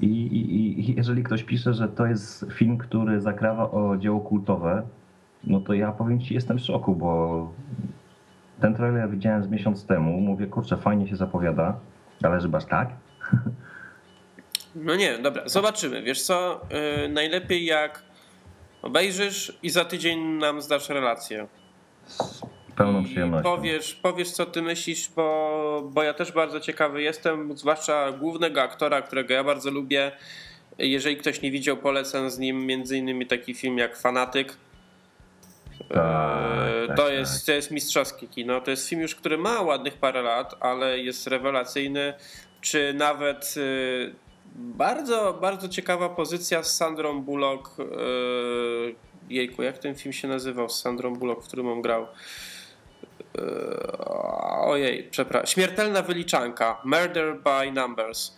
i, 0.00 0.06
i, 0.06 0.80
i 0.90 0.96
jeżeli 0.96 1.22
ktoś 1.22 1.42
pisze, 1.42 1.74
że 1.74 1.88
to 1.88 2.06
jest 2.06 2.46
film, 2.52 2.78
który 2.78 3.20
zakrawa 3.20 3.70
o 3.70 3.96
dzieło 3.96 4.20
kultowe, 4.20 4.82
no 5.44 5.60
to 5.60 5.74
ja 5.74 5.92
powiem 5.92 6.20
ci, 6.20 6.34
jestem 6.34 6.58
w 6.58 6.62
szoku, 6.62 6.94
bo 6.94 7.52
ten 8.60 8.74
trailer 8.74 9.10
widziałem 9.10 9.44
z 9.44 9.48
miesiąc 9.48 9.86
temu, 9.86 10.20
mówię, 10.20 10.46
kurczę, 10.46 10.76
fajnie 10.76 11.08
się 11.08 11.16
zapowiada, 11.16 11.78
ale 12.22 12.40
że 12.40 12.48
aż 12.52 12.64
tak? 12.64 12.88
No 14.74 14.96
nie, 14.96 15.18
dobra, 15.18 15.48
zobaczymy. 15.48 16.02
Wiesz 16.02 16.22
co, 16.22 16.60
yy, 17.02 17.08
najlepiej 17.08 17.64
jak 17.64 18.02
obejrzysz 18.82 19.58
i 19.62 19.70
za 19.70 19.84
tydzień 19.84 20.20
nam 20.20 20.62
zdasz 20.62 20.88
relację. 20.88 21.46
Pełną 22.84 23.04
przyjemnością. 23.04 23.56
Powiesz, 23.56 23.94
powiesz, 23.94 24.30
co 24.30 24.46
ty 24.46 24.62
myślisz, 24.62 25.08
bo, 25.16 25.90
bo 25.92 26.02
ja 26.02 26.14
też 26.14 26.32
bardzo 26.32 26.60
ciekawy 26.60 27.02
jestem, 27.02 27.56
zwłaszcza 27.56 28.12
głównego 28.12 28.62
aktora, 28.62 29.02
którego 29.02 29.34
ja 29.34 29.44
bardzo 29.44 29.70
lubię. 29.70 30.12
Jeżeli 30.78 31.16
ktoś 31.16 31.42
nie 31.42 31.50
widział, 31.50 31.76
polecam 31.76 32.30
z 32.30 32.38
nim 32.38 32.66
między 32.66 32.96
innymi 32.98 33.26
taki 33.26 33.54
film 33.54 33.78
jak 33.78 33.96
Fanatyk. 33.98 34.56
Tak, 35.88 35.98
Eee, 35.98 36.88
tak, 36.88 36.96
to, 36.96 37.02
tak. 37.02 37.12
jest, 37.12 37.46
to 37.46 37.52
jest 37.52 37.70
mistrzowskie 37.70 38.26
kino. 38.26 38.60
To 38.60 38.70
jest 38.70 38.88
film 38.88 39.00
już, 39.00 39.14
który 39.14 39.38
ma 39.38 39.60
ładnych 39.60 39.94
parę 39.94 40.22
lat, 40.22 40.54
ale 40.60 40.98
jest 40.98 41.26
rewelacyjny. 41.26 42.14
Czy 42.60 42.94
nawet 42.94 43.54
y, 43.56 44.14
bardzo, 44.56 45.38
bardzo 45.40 45.68
ciekawa 45.68 46.08
pozycja 46.08 46.62
z 46.62 46.76
Sandrą 46.76 47.22
Bullock. 47.22 47.80
y, 47.80 47.84
Jejku, 49.30 49.62
jak 49.62 49.78
ten 49.78 49.94
film 49.94 50.12
się 50.12 50.28
nazywał 50.28 50.68
z 50.68 50.80
Sandrą 50.80 51.14
Bullock, 51.16 51.42
w 51.42 51.46
którym 51.46 51.68
on 51.68 51.82
grał? 51.82 52.06
Eee, 53.38 53.44
Ojej, 54.60 55.08
przepraszam. 55.10 55.46
Śmiertelna 55.46 56.02
wyliczanka. 56.02 56.80
Murder 56.84 57.36
by 57.40 57.72
Numbers. 57.72 58.36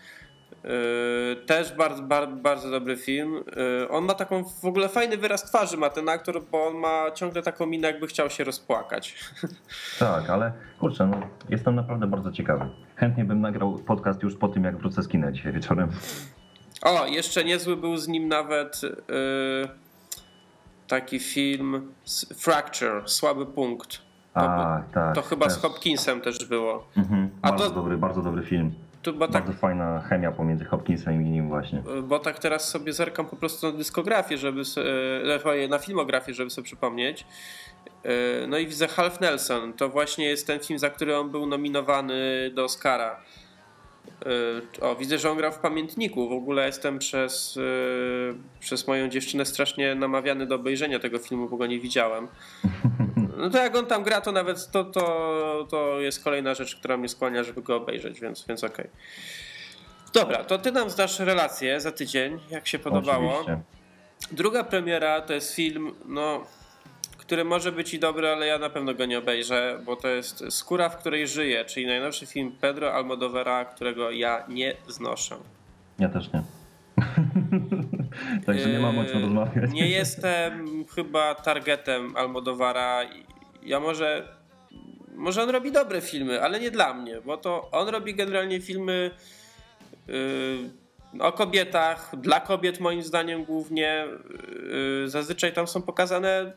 Yy, 0.65 1.37
Też 1.47 1.73
bardzo, 1.73 2.03
bardzo, 2.03 2.37
bardzo 2.37 2.71
dobry 2.71 2.97
film. 2.97 3.45
Yy, 3.81 3.89
On 3.89 4.05
ma 4.05 4.15
taką 4.15 4.45
w 4.45 4.65
ogóle 4.65 4.89
fajny 4.89 5.17
wyraz 5.17 5.45
twarzy, 5.45 5.77
ma 5.77 5.91
ten 5.91 6.09
aktor, 6.09 6.43
bo 6.51 6.67
on 6.67 6.77
ma 6.77 7.11
ciągle 7.11 7.43
taką 7.43 7.67
minę, 7.67 7.89
jakby 7.89 8.07
chciał 8.07 8.31
się 8.31 8.45
rozpłakać. 8.45 9.15
Tak, 9.99 10.31
ale 10.31 10.53
kurczę, 10.81 11.07
no, 11.07 11.21
jestem 11.49 11.75
naprawdę 11.75 12.07
bardzo 12.07 12.33
ciekawy. 12.33 12.69
Chętnie 12.97 13.25
bym 13.25 13.41
nagrał 13.41 13.79
podcast 13.79 14.23
już 14.23 14.37
po 14.37 14.49
tym, 14.49 14.65
jak 14.65 14.77
wrócę 14.77 15.03
z 15.03 15.09
kina 15.09 15.33
dzisiaj 15.33 15.53
wieczorem. 15.53 15.89
O, 16.83 17.07
jeszcze 17.07 17.45
niezły 17.45 17.77
był 17.77 17.97
z 17.97 18.09
nim 18.09 18.29
nawet 18.29 18.83
yy, 18.83 19.69
taki 20.89 21.21
film 21.21 21.93
Fracture, 22.37 23.03
Słaby 23.09 23.47
Punkt. 23.47 23.99
To, 24.35 24.41
A, 24.41 24.83
tak. 24.95 25.15
to 25.15 25.23
chyba 25.23 25.51
z 25.51 25.55
też. 25.55 25.63
Hopkinsem 25.63 26.21
też 26.21 26.45
było. 26.45 26.87
Mhm, 26.97 27.31
bardzo 27.43 27.65
to- 27.69 27.75
dobry, 27.75 27.99
bardzo 27.99 28.23
dobry 28.23 28.43
film. 28.43 28.73
Bo, 29.15 29.29
tak, 29.29 29.31
Bardzo 29.45 29.53
fajna 29.53 30.01
chemia 30.01 30.33
pomiędzy 30.33 30.65
Hopkinsem 30.65 31.27
i 31.27 31.31
nim 31.31 31.49
właśnie. 31.49 31.83
bo 32.03 32.19
tak 32.19 32.39
teraz 32.39 32.69
sobie 32.69 32.93
zerkam 32.93 33.27
po 33.27 33.37
prostu 33.37 33.67
na 33.73 33.79
dyskografię, 33.79 34.39
żeby 34.39 34.63
e, 35.65 35.69
na 35.69 35.79
filmografię, 35.79 36.35
żeby 36.35 36.51
sobie 36.51 36.65
przypomnieć. 36.65 37.27
E, 38.05 38.47
No 38.47 38.59
i 38.59 38.67
widzę 38.67 38.89
Half 38.89 39.21
Nelson. 39.21 39.73
To 39.73 39.89
właśnie 39.89 40.25
jest 40.25 40.47
ten 40.47 40.61
film, 40.61 40.79
za 40.79 40.91
który 40.91 41.17
on 41.19 41.31
był 41.31 41.47
nominowany 41.47 42.51
do 42.55 42.65
Oscara. 42.65 43.17
E, 44.81 44.83
O, 44.87 44.97
widzę, 44.97 45.19
że 45.19 45.31
on 45.31 45.37
grał 45.37 45.53
w 45.53 45.59
pamiętniku. 45.59 46.29
W 46.29 46.33
ogóle 46.33 46.67
jestem 46.67 46.99
przez, 46.99 47.57
e, 47.57 47.61
przez 48.61 48.89
moją 48.89 49.09
dziewczynę 49.09 49.45
strasznie 49.47 49.95
namawiany 49.95 50.47
do 50.47 50.55
obejrzenia 50.55 50.99
tego 50.99 51.19
filmu, 51.19 51.49
bo 51.49 51.57
go 51.57 51.67
nie 51.67 51.81
widziałem. 51.81 52.29
No 53.37 53.51
to 53.51 53.59
jak 53.59 53.77
on 53.77 53.87
tam 53.87 54.03
gra, 54.03 54.21
to 54.21 54.33
nawet 54.33 54.71
to, 54.71 54.85
to, 54.85 55.67
to 55.71 56.01
jest 56.01 56.25
kolejna 56.25 56.55
rzecz, 56.55 56.77
która 56.77 56.97
mnie 56.97 57.09
skłania, 57.09 57.45
żeby 57.45 57.63
go 57.63 57.77
obejrzeć, 57.77 58.21
więc, 58.21 58.47
więc 58.47 58.65
okej. 58.65 58.89
Dobra, 60.13 60.45
to 60.45 60.59
ty 60.59 60.73
nam 60.73 60.91
zdasz 60.91 61.19
relację 61.19 61.81
za 61.81 61.93
tydzień, 61.93 62.41
jak 62.51 62.67
się 62.67 62.79
podobało. 62.79 63.41
Oczywiście. 63.41 63.63
Druga 64.33 64.65
premiera 64.65 65.21
to 65.21 65.33
jest 65.33 65.55
film, 65.55 65.95
no, 66.05 66.47
który 67.19 67.45
może 67.45 67.73
być 67.73 67.95
i 67.95 67.99
dobry, 67.99 68.29
ale 68.29 68.47
ja 68.47 68.59
na 68.59 68.71
pewno 68.71 68.95
go 68.95 69.07
nie 69.07 69.19
obejrzę, 69.19 69.79
bo 69.85 69.97
to 69.97 70.09
jest 70.09 70.45
Skóra, 70.51 70.89
w 70.89 70.97
której 70.97 71.29
żyję, 71.29 71.65
czyli 71.65 71.87
najnowszy 71.87 72.27
film 72.27 72.57
Pedro 72.61 72.95
Almodovara, 72.95 73.65
którego 73.65 74.11
ja 74.11 74.45
nie 74.49 74.77
znoszę. 74.89 75.37
Ja 75.99 76.09
też 76.09 76.31
nie. 76.33 76.43
Także 78.47 78.69
nie 78.69 78.79
mam 78.79 78.99
o 78.99 79.05
czym 79.05 79.23
rozmawiać. 79.23 79.71
Nie 79.73 79.89
jestem 79.89 80.85
chyba 80.95 81.35
targetem 81.35 82.17
Almodovara. 82.17 83.01
Ja 83.63 83.81
może. 83.81 84.29
Może 85.15 85.43
on 85.43 85.51
robi 85.51 85.73
dobre 85.73 86.01
filmy, 86.01 86.43
ale 86.43 86.61
nie 86.61 86.71
dla 86.71 86.95
mnie, 86.95 87.21
bo 87.25 87.37
to 87.37 87.71
on 87.71 87.89
robi 87.89 88.15
generalnie 88.15 88.61
filmy 88.61 89.11
yy, 90.09 90.15
o 91.21 91.33
kobietach, 91.33 92.11
dla 92.17 92.41
kobiet 92.41 92.81
moim 92.81 93.03
zdaniem 93.03 93.45
głównie. 93.45 94.07
Yy, 95.03 95.09
zazwyczaj 95.09 95.53
tam 95.53 95.67
są 95.67 95.83
pokazane 95.83 96.53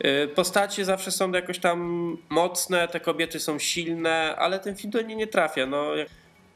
yy, 0.00 0.28
postacie, 0.28 0.84
zawsze 0.84 1.10
są 1.10 1.32
jakoś 1.32 1.58
tam 1.58 2.18
mocne, 2.28 2.88
te 2.88 3.00
kobiety 3.00 3.40
są 3.40 3.58
silne, 3.58 4.36
ale 4.38 4.58
ten 4.58 4.76
film 4.76 4.90
do 4.90 5.02
niej 5.02 5.16
nie 5.16 5.26
trafia. 5.26 5.66
No, 5.66 5.86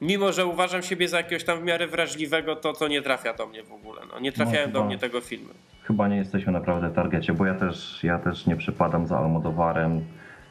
mimo, 0.01 0.33
że 0.33 0.47
uważam 0.47 0.83
siebie 0.83 1.09
za 1.09 1.17
jakiegoś 1.17 1.45
tam 1.45 1.61
w 1.61 1.65
miarę 1.65 1.87
wrażliwego, 1.87 2.57
to 2.57 2.73
to 2.73 2.89
nie 2.89 3.03
trafia 3.03 3.35
do 3.35 3.47
mnie 3.47 3.63
w 3.65 3.73
ogóle. 3.73 4.03
No, 4.13 4.21
nie 4.21 4.33
trafiają 4.33 4.67
do 4.67 4.73
chyba- 4.73 4.85
mnie 4.87 4.99
tego 4.99 5.21
filmy. 5.21 5.55
Chyba 5.83 6.09
nie 6.09 6.17
jesteśmy 6.17 6.53
naprawdę 6.53 6.89
w 6.89 6.95
targecie, 6.95 7.33
bo 7.33 7.47
ja 7.47 7.55
też, 7.55 8.05
ja 8.05 8.19
też 8.19 8.47
nie 8.47 8.57
przypadam 8.57 9.07
za 9.07 9.19
Almodovarem. 9.19 10.05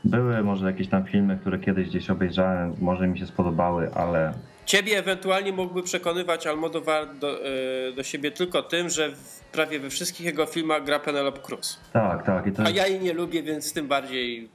Były 0.04 0.44
może 0.44 0.66
jakieś 0.68 0.88
tam 0.88 1.06
filmy, 1.06 1.38
które 1.42 1.60
kiedyś 1.60 1.88
gdzieś 1.90 2.10
obejrzałem, 2.10 2.76
może 2.82 3.08
mi 3.08 3.20
się 3.20 3.26
spodobały, 3.26 3.92
ale 3.94 4.34
Ciebie 4.66 4.98
ewentualnie 4.98 5.52
mógłby 5.52 5.84
przekonywać 5.84 6.48
Almodovar 6.48 7.16
do, 7.16 7.46
y, 7.46 7.94
do 7.96 8.04
siebie 8.04 8.32
tylko 8.32 8.62
tym, 8.64 8.90
że 8.90 9.10
w, 9.10 9.40
prawie 9.52 9.80
we 9.80 9.90
wszystkich 9.90 10.26
jego 10.26 10.46
filmach 10.46 10.84
gra 10.84 11.00
Penelope 11.00 11.40
Cruz. 11.42 11.80
tak, 11.94 12.26
tak. 12.26 12.48
I 12.48 12.52
to 12.52 12.62
A 12.62 12.66
jest, 12.66 12.76
ja 12.78 12.88
jej 12.88 13.00
nie 13.00 13.14
lubię, 13.14 13.44
więc 13.44 13.74
tym 13.74 13.88
bardziej. 13.88 14.50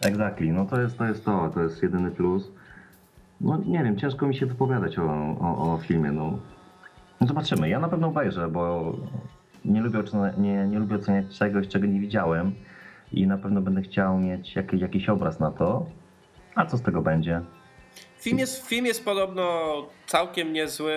exactly, 0.00 0.52
no 0.52 0.64
to 0.66 0.80
jest, 0.80 0.98
to 0.98 1.04
jest 1.04 1.24
to, 1.24 1.50
to 1.54 1.62
jest 1.62 1.82
jedyny 1.82 2.10
plus. 2.10 2.50
No 3.42 3.58
nie 3.66 3.84
wiem, 3.84 3.98
ciężko 3.98 4.26
mi 4.26 4.36
się 4.36 4.46
wypowiadać 4.46 4.98
o, 4.98 5.02
o, 5.40 5.74
o 5.74 5.78
filmie, 5.78 6.12
no. 6.12 6.38
no. 7.20 7.26
Zobaczymy, 7.26 7.68
ja 7.68 7.80
na 7.80 7.88
pewno 7.88 8.08
obejrzę, 8.08 8.48
bo 8.48 8.92
nie 9.64 9.80
lubię, 9.80 9.98
ocenia- 9.98 10.38
nie, 10.38 10.66
nie 10.66 10.78
lubię 10.78 10.96
oceniać 10.96 11.38
czegoś, 11.38 11.68
czego 11.68 11.86
nie 11.86 12.00
widziałem 12.00 12.52
i 13.12 13.26
na 13.26 13.38
pewno 13.38 13.60
będę 13.60 13.82
chciał 13.82 14.18
mieć 14.18 14.56
jakiś, 14.56 14.80
jakiś 14.80 15.08
obraz 15.08 15.40
na 15.40 15.50
to. 15.50 15.86
A 16.54 16.66
co 16.66 16.76
z 16.76 16.82
tego 16.82 17.02
będzie? 17.02 17.40
Film 18.18 18.38
jest, 18.38 18.66
film 18.66 18.86
jest 18.86 19.04
podobno 19.04 19.72
całkiem 20.06 20.52
niezły. 20.52 20.92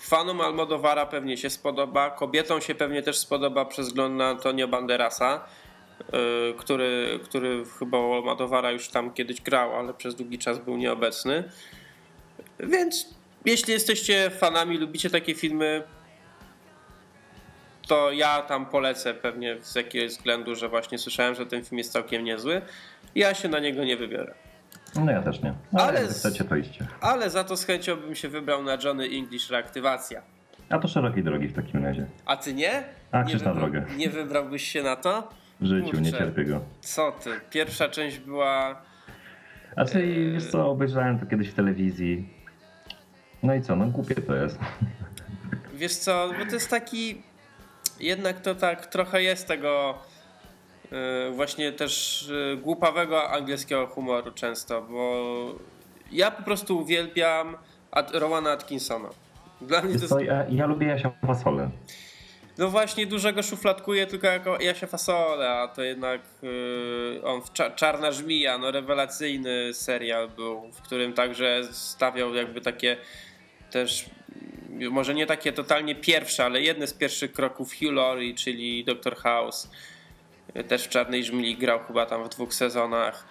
Fanom 0.00 0.40
Almodovara 0.40 1.06
pewnie 1.06 1.36
się 1.36 1.50
spodoba. 1.50 2.10
Kobietom 2.10 2.60
się 2.60 2.74
pewnie 2.74 3.02
też 3.02 3.18
spodoba 3.18 3.64
przez 3.64 3.88
wzgląd 3.88 4.14
na 4.14 4.28
Antonio 4.28 4.68
Banderasa, 4.68 5.44
który, 6.58 7.18
który 7.24 7.64
chyba 7.78 7.98
u 7.98 8.12
Almodovara 8.12 8.70
już 8.70 8.88
tam 8.88 9.12
kiedyś 9.12 9.40
grał, 9.40 9.76
ale 9.76 9.94
przez 9.94 10.14
długi 10.14 10.38
czas 10.38 10.58
był 10.58 10.76
nieobecny. 10.76 11.44
Więc 12.60 13.14
jeśli 13.44 13.72
jesteście 13.72 14.30
fanami, 14.30 14.78
lubicie 14.78 15.10
takie 15.10 15.34
filmy, 15.34 15.82
to 17.88 18.12
ja 18.12 18.42
tam 18.42 18.66
polecę 18.66 19.14
pewnie 19.14 19.56
z 19.62 19.74
jakiegoś 19.74 20.10
względu, 20.10 20.54
że 20.54 20.68
właśnie 20.68 20.98
słyszałem, 20.98 21.34
że 21.34 21.46
ten 21.46 21.64
film 21.64 21.78
jest 21.78 21.92
całkiem 21.92 22.24
niezły. 22.24 22.62
Ja 23.14 23.34
się 23.34 23.48
na 23.48 23.58
niego 23.58 23.84
nie 23.84 23.96
wybiorę. 23.96 24.34
No 25.04 25.12
ja 25.12 25.22
też 25.22 25.42
nie. 25.42 25.54
Ale, 25.72 25.82
Ale 25.98 26.08
z- 26.08 26.18
chcecie, 26.18 26.44
to 26.44 26.56
iście. 26.56 26.86
Ale 27.00 27.30
za 27.30 27.44
to 27.44 27.56
z 27.56 27.64
chęcią 27.64 27.96
bym 27.96 28.14
się 28.14 28.28
wybrał 28.28 28.62
na 28.62 28.78
Johnny 28.84 29.04
English 29.04 29.50
Reaktywacja. 29.50 30.22
A 30.70 30.78
to 30.78 30.88
szerokiej 30.88 31.22
drogi 31.24 31.48
w 31.48 31.52
takim 31.54 31.84
razie. 31.84 32.06
A 32.26 32.36
ty 32.36 32.54
nie? 32.54 32.84
A, 33.12 33.24
krzyż 33.24 33.42
na 33.42 33.54
drogę. 33.54 33.86
nie 33.96 34.08
wybrałbyś 34.10 34.68
się 34.68 34.82
na 34.82 34.96
to? 34.96 35.28
W 35.60 35.66
życiu, 35.66 35.86
nie 36.00 36.10
Kurczę. 36.10 36.18
cierpię 36.18 36.44
go. 36.44 36.60
Co 36.80 37.12
ty? 37.12 37.30
Pierwsza 37.50 37.88
część 37.88 38.18
była. 38.18 38.82
A 39.76 39.84
co, 39.84 39.98
i 39.98 40.32
wiesz 40.32 40.46
co, 40.46 40.70
obejrzałem 40.70 41.18
to 41.18 41.26
kiedyś 41.26 41.48
w 41.48 41.54
telewizji. 41.54 42.28
No 43.42 43.54
i 43.54 43.62
co, 43.62 43.76
no 43.76 43.86
głupie 43.86 44.14
to 44.14 44.34
jest. 44.34 44.58
Wiesz 45.74 45.94
co, 45.96 46.30
bo 46.38 46.44
to 46.46 46.52
jest 46.54 46.70
taki. 46.70 47.22
Jednak 48.00 48.40
to 48.40 48.54
tak 48.54 48.86
trochę 48.86 49.22
jest 49.22 49.48
tego. 49.48 49.98
yy, 50.92 50.98
Właśnie 51.32 51.72
też 51.72 52.24
yy, 52.30 52.56
głupawego 52.56 53.30
angielskiego 53.30 53.86
humoru 53.86 54.32
często, 54.32 54.82
bo 54.82 55.24
ja 56.12 56.30
po 56.30 56.42
prostu 56.42 56.78
uwielbiam 56.78 57.56
Rowana 58.12 58.50
Atkinsona. 58.50 59.08
Dla 59.60 59.82
mnie 59.82 59.94
to 59.94 60.00
jest 60.02 60.20
ja, 60.20 60.44
ja 60.50 60.66
lubię 60.66 60.86
Jasia 60.86 61.10
Fasolę. 61.26 61.70
No 62.58 62.68
właśnie, 62.70 63.06
dużego 63.06 63.42
szufladkuje 63.42 64.06
tylko 64.06 64.26
jako 64.26 64.60
Jasia 64.60 64.86
Fasola, 64.86 65.60
a 65.60 65.68
to 65.68 65.82
jednak 65.82 66.20
yy, 66.42 67.20
on 67.24 67.42
w 67.42 67.52
Cza- 67.52 67.74
Czarna 67.74 68.12
Żmija, 68.12 68.58
no 68.58 68.70
rewelacyjny 68.70 69.74
serial 69.74 70.28
był, 70.28 70.72
w 70.72 70.82
którym 70.82 71.12
także 71.12 71.60
stawiał 71.72 72.34
jakby 72.34 72.60
takie 72.60 72.96
też 73.70 74.04
może 74.90 75.14
nie 75.14 75.26
takie 75.26 75.52
totalnie 75.52 75.94
pierwsze, 75.94 76.44
ale 76.44 76.62
jedne 76.62 76.86
z 76.86 76.92
pierwszych 76.94 77.32
kroków 77.32 77.72
Hugh 77.72 77.92
Laurie, 77.92 78.34
czyli 78.34 78.84
Dr. 78.84 79.16
House. 79.16 79.70
Też 80.68 80.84
w 80.84 80.88
Czarnej 80.88 81.24
Żmili 81.24 81.56
grał 81.56 81.80
chyba 81.86 82.06
tam 82.06 82.24
w 82.24 82.28
dwóch 82.28 82.54
sezonach. 82.54 83.26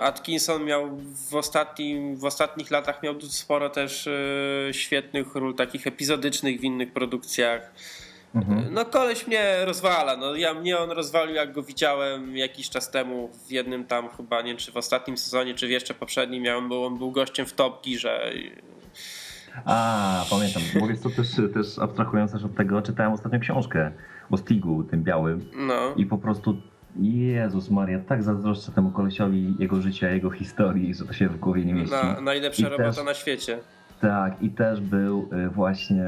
Atkinson 0.00 0.64
miał 0.64 0.98
w, 1.30 1.34
ostatnim, 1.34 2.16
w 2.16 2.24
ostatnich 2.24 2.70
latach 2.70 3.02
miał 3.02 3.20
sporo 3.20 3.70
też 3.70 4.08
świetnych 4.72 5.34
ról 5.34 5.54
takich 5.54 5.86
epizodycznych 5.86 6.60
w 6.60 6.64
innych 6.64 6.92
produkcjach. 6.92 7.70
Mhm. 8.34 8.74
No 8.74 8.84
koleś 8.84 9.26
mnie 9.26 9.64
rozwala. 9.64 10.16
No, 10.16 10.34
ja, 10.34 10.54
mnie 10.54 10.78
on 10.78 10.90
rozwalił 10.90 11.34
jak 11.34 11.52
go 11.52 11.62
widziałem 11.62 12.36
jakiś 12.36 12.70
czas 12.70 12.90
temu 12.90 13.30
w 13.46 13.50
jednym 13.50 13.84
tam 13.84 14.08
chyba, 14.16 14.42
nie 14.42 14.56
czy 14.56 14.72
w 14.72 14.76
ostatnim 14.76 15.16
sezonie, 15.16 15.54
czy 15.54 15.66
w 15.66 15.70
jeszcze 15.70 15.94
poprzednim. 15.94 16.42
Miałem, 16.42 16.68
był, 16.68 16.84
on 16.84 16.98
był 16.98 17.10
gościem 17.10 17.46
w 17.46 17.52
Top 17.52 17.84
Gearze. 17.86 18.32
A, 19.64 20.24
pamiętam. 20.30 20.62
Mówię 20.80 20.94
to 21.02 21.10
też, 21.10 21.28
też 21.54 21.78
abstrahując 21.78 22.32
też 22.32 22.44
od 22.44 22.54
tego, 22.54 22.82
czytałem 22.82 23.12
ostatnio 23.12 23.40
książkę 23.40 23.92
o 24.30 24.36
Stigu, 24.36 24.84
tym 24.84 25.04
białym. 25.04 25.50
No. 25.56 25.94
I 25.96 26.06
po 26.06 26.18
prostu 26.18 26.56
Jezus 27.00 27.70
Maria, 27.70 27.98
tak 27.98 28.22
zazdroszczę 28.22 28.72
temu 28.72 28.90
kolesiowi 28.90 29.54
jego 29.58 29.82
życia, 29.82 30.10
jego 30.10 30.30
historii, 30.30 30.94
że 30.94 31.04
to 31.04 31.12
się 31.12 31.28
w 31.28 31.38
głowie 31.38 31.64
nie 31.64 31.74
mieści. 31.74 31.94
Na, 31.94 32.20
najlepsza 32.20 32.66
I 32.66 32.70
robota 32.70 32.92
też, 32.92 33.04
na 33.04 33.14
świecie. 33.14 33.58
Tak, 34.02 34.42
i 34.42 34.50
też 34.50 34.80
był 34.80 35.28
y, 35.32 35.48
właśnie 35.48 36.04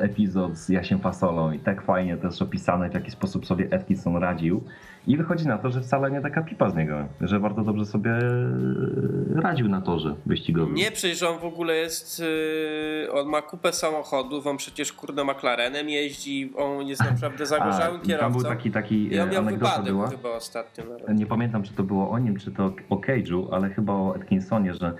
epizod 0.00 0.56
z 0.58 0.68
Jasiem 0.68 0.98
Fasolą 0.98 1.52
i 1.52 1.58
tak 1.58 1.82
fajnie 1.82 2.16
też 2.16 2.42
opisane, 2.42 2.90
w 2.90 2.94
jaki 2.94 3.10
sposób 3.10 3.46
sobie 3.46 3.74
Atkinson 3.74 4.16
radził. 4.16 4.64
I 5.06 5.16
wychodzi 5.16 5.46
na 5.46 5.58
to, 5.58 5.70
że 5.70 5.80
wcale 5.80 6.10
nie 6.10 6.20
taka 6.20 6.42
pipa 6.42 6.70
z 6.70 6.74
niego, 6.74 7.04
że 7.20 7.40
bardzo 7.40 7.62
dobrze 7.62 7.84
sobie 7.86 8.10
y, 8.10 9.40
radził 9.42 9.68
na 9.68 9.80
torze 9.80 10.14
wyścigowym. 10.26 10.74
Nie, 10.74 10.90
przecież 10.90 11.22
on 11.22 11.38
w 11.38 11.44
ogóle 11.44 11.74
jest, 11.74 12.20
y, 12.20 13.12
on 13.12 13.28
ma 13.28 13.42
kupę 13.42 13.72
samochodów, 13.72 14.46
on 14.46 14.56
przecież 14.56 14.92
kurde 14.92 15.24
McLarenem 15.24 15.88
jeździ, 15.88 16.52
on 16.56 16.86
jest 16.86 17.04
naprawdę 17.10 17.46
zagorzałym 17.46 18.00
A, 18.02 18.06
kierowcą. 18.06 18.32
Tam 18.32 18.32
był 18.42 18.50
taki, 18.50 18.70
taki 18.70 19.14
I 19.14 19.20
on 19.20 19.30
miał 19.30 19.44
wypadek 19.44 19.84
była. 19.92 20.08
chyba 20.08 20.28
ostatnio. 20.28 20.84
Nawet. 20.84 21.18
Nie 21.18 21.26
pamiętam, 21.26 21.62
czy 21.62 21.74
to 21.74 21.82
było 21.82 22.10
o 22.10 22.18
nim, 22.18 22.36
czy 22.36 22.50
to 22.50 22.72
o 22.90 22.96
Cage'u, 22.96 23.46
ale 23.52 23.70
chyba 23.70 23.92
o 23.92 24.14
Atkinsonie, 24.16 24.74
że 24.74 24.92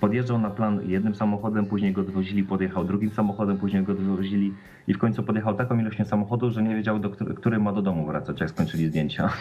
podjeżdżał 0.00 0.38
na 0.38 0.50
plan 0.50 0.90
jednym 0.90 1.14
samochodem, 1.14 1.66
później 1.66 1.92
go 1.92 2.02
dowozili, 2.02 2.42
podjechał 2.42 2.84
drugim 2.84 3.10
samochodem, 3.10 3.58
później 3.58 3.82
go 3.82 3.94
dowozili 3.94 4.54
i 4.88 4.94
w 4.94 4.98
końcu 4.98 5.22
podjechał 5.22 5.54
taką 5.54 5.78
ilością 5.78 6.04
samochodu, 6.04 6.50
że 6.50 6.62
nie 6.62 6.76
wiedział, 6.76 6.98
do 6.98 7.10
który 7.10 7.58
ma 7.58 7.72
do 7.72 7.82
domu 7.82 8.06
wracać, 8.06 8.40
jak 8.40 8.50
skończyli 8.50 8.86
zdjęcia. 8.86 9.32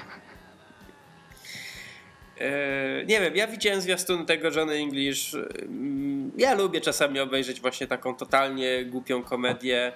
E, 2.39 3.05
nie 3.05 3.21
wiem, 3.21 3.35
ja 3.35 3.47
widziałem 3.47 3.81
zwiastun 3.81 4.25
tego 4.25 4.49
Johnny 4.49 4.73
English. 4.73 5.35
Mm, 5.35 6.31
ja 6.37 6.53
lubię 6.53 6.81
czasami 6.81 7.19
obejrzeć 7.19 7.61
właśnie 7.61 7.87
taką 7.87 8.15
totalnie 8.15 8.85
głupią 8.85 9.23
komedię. 9.23 9.91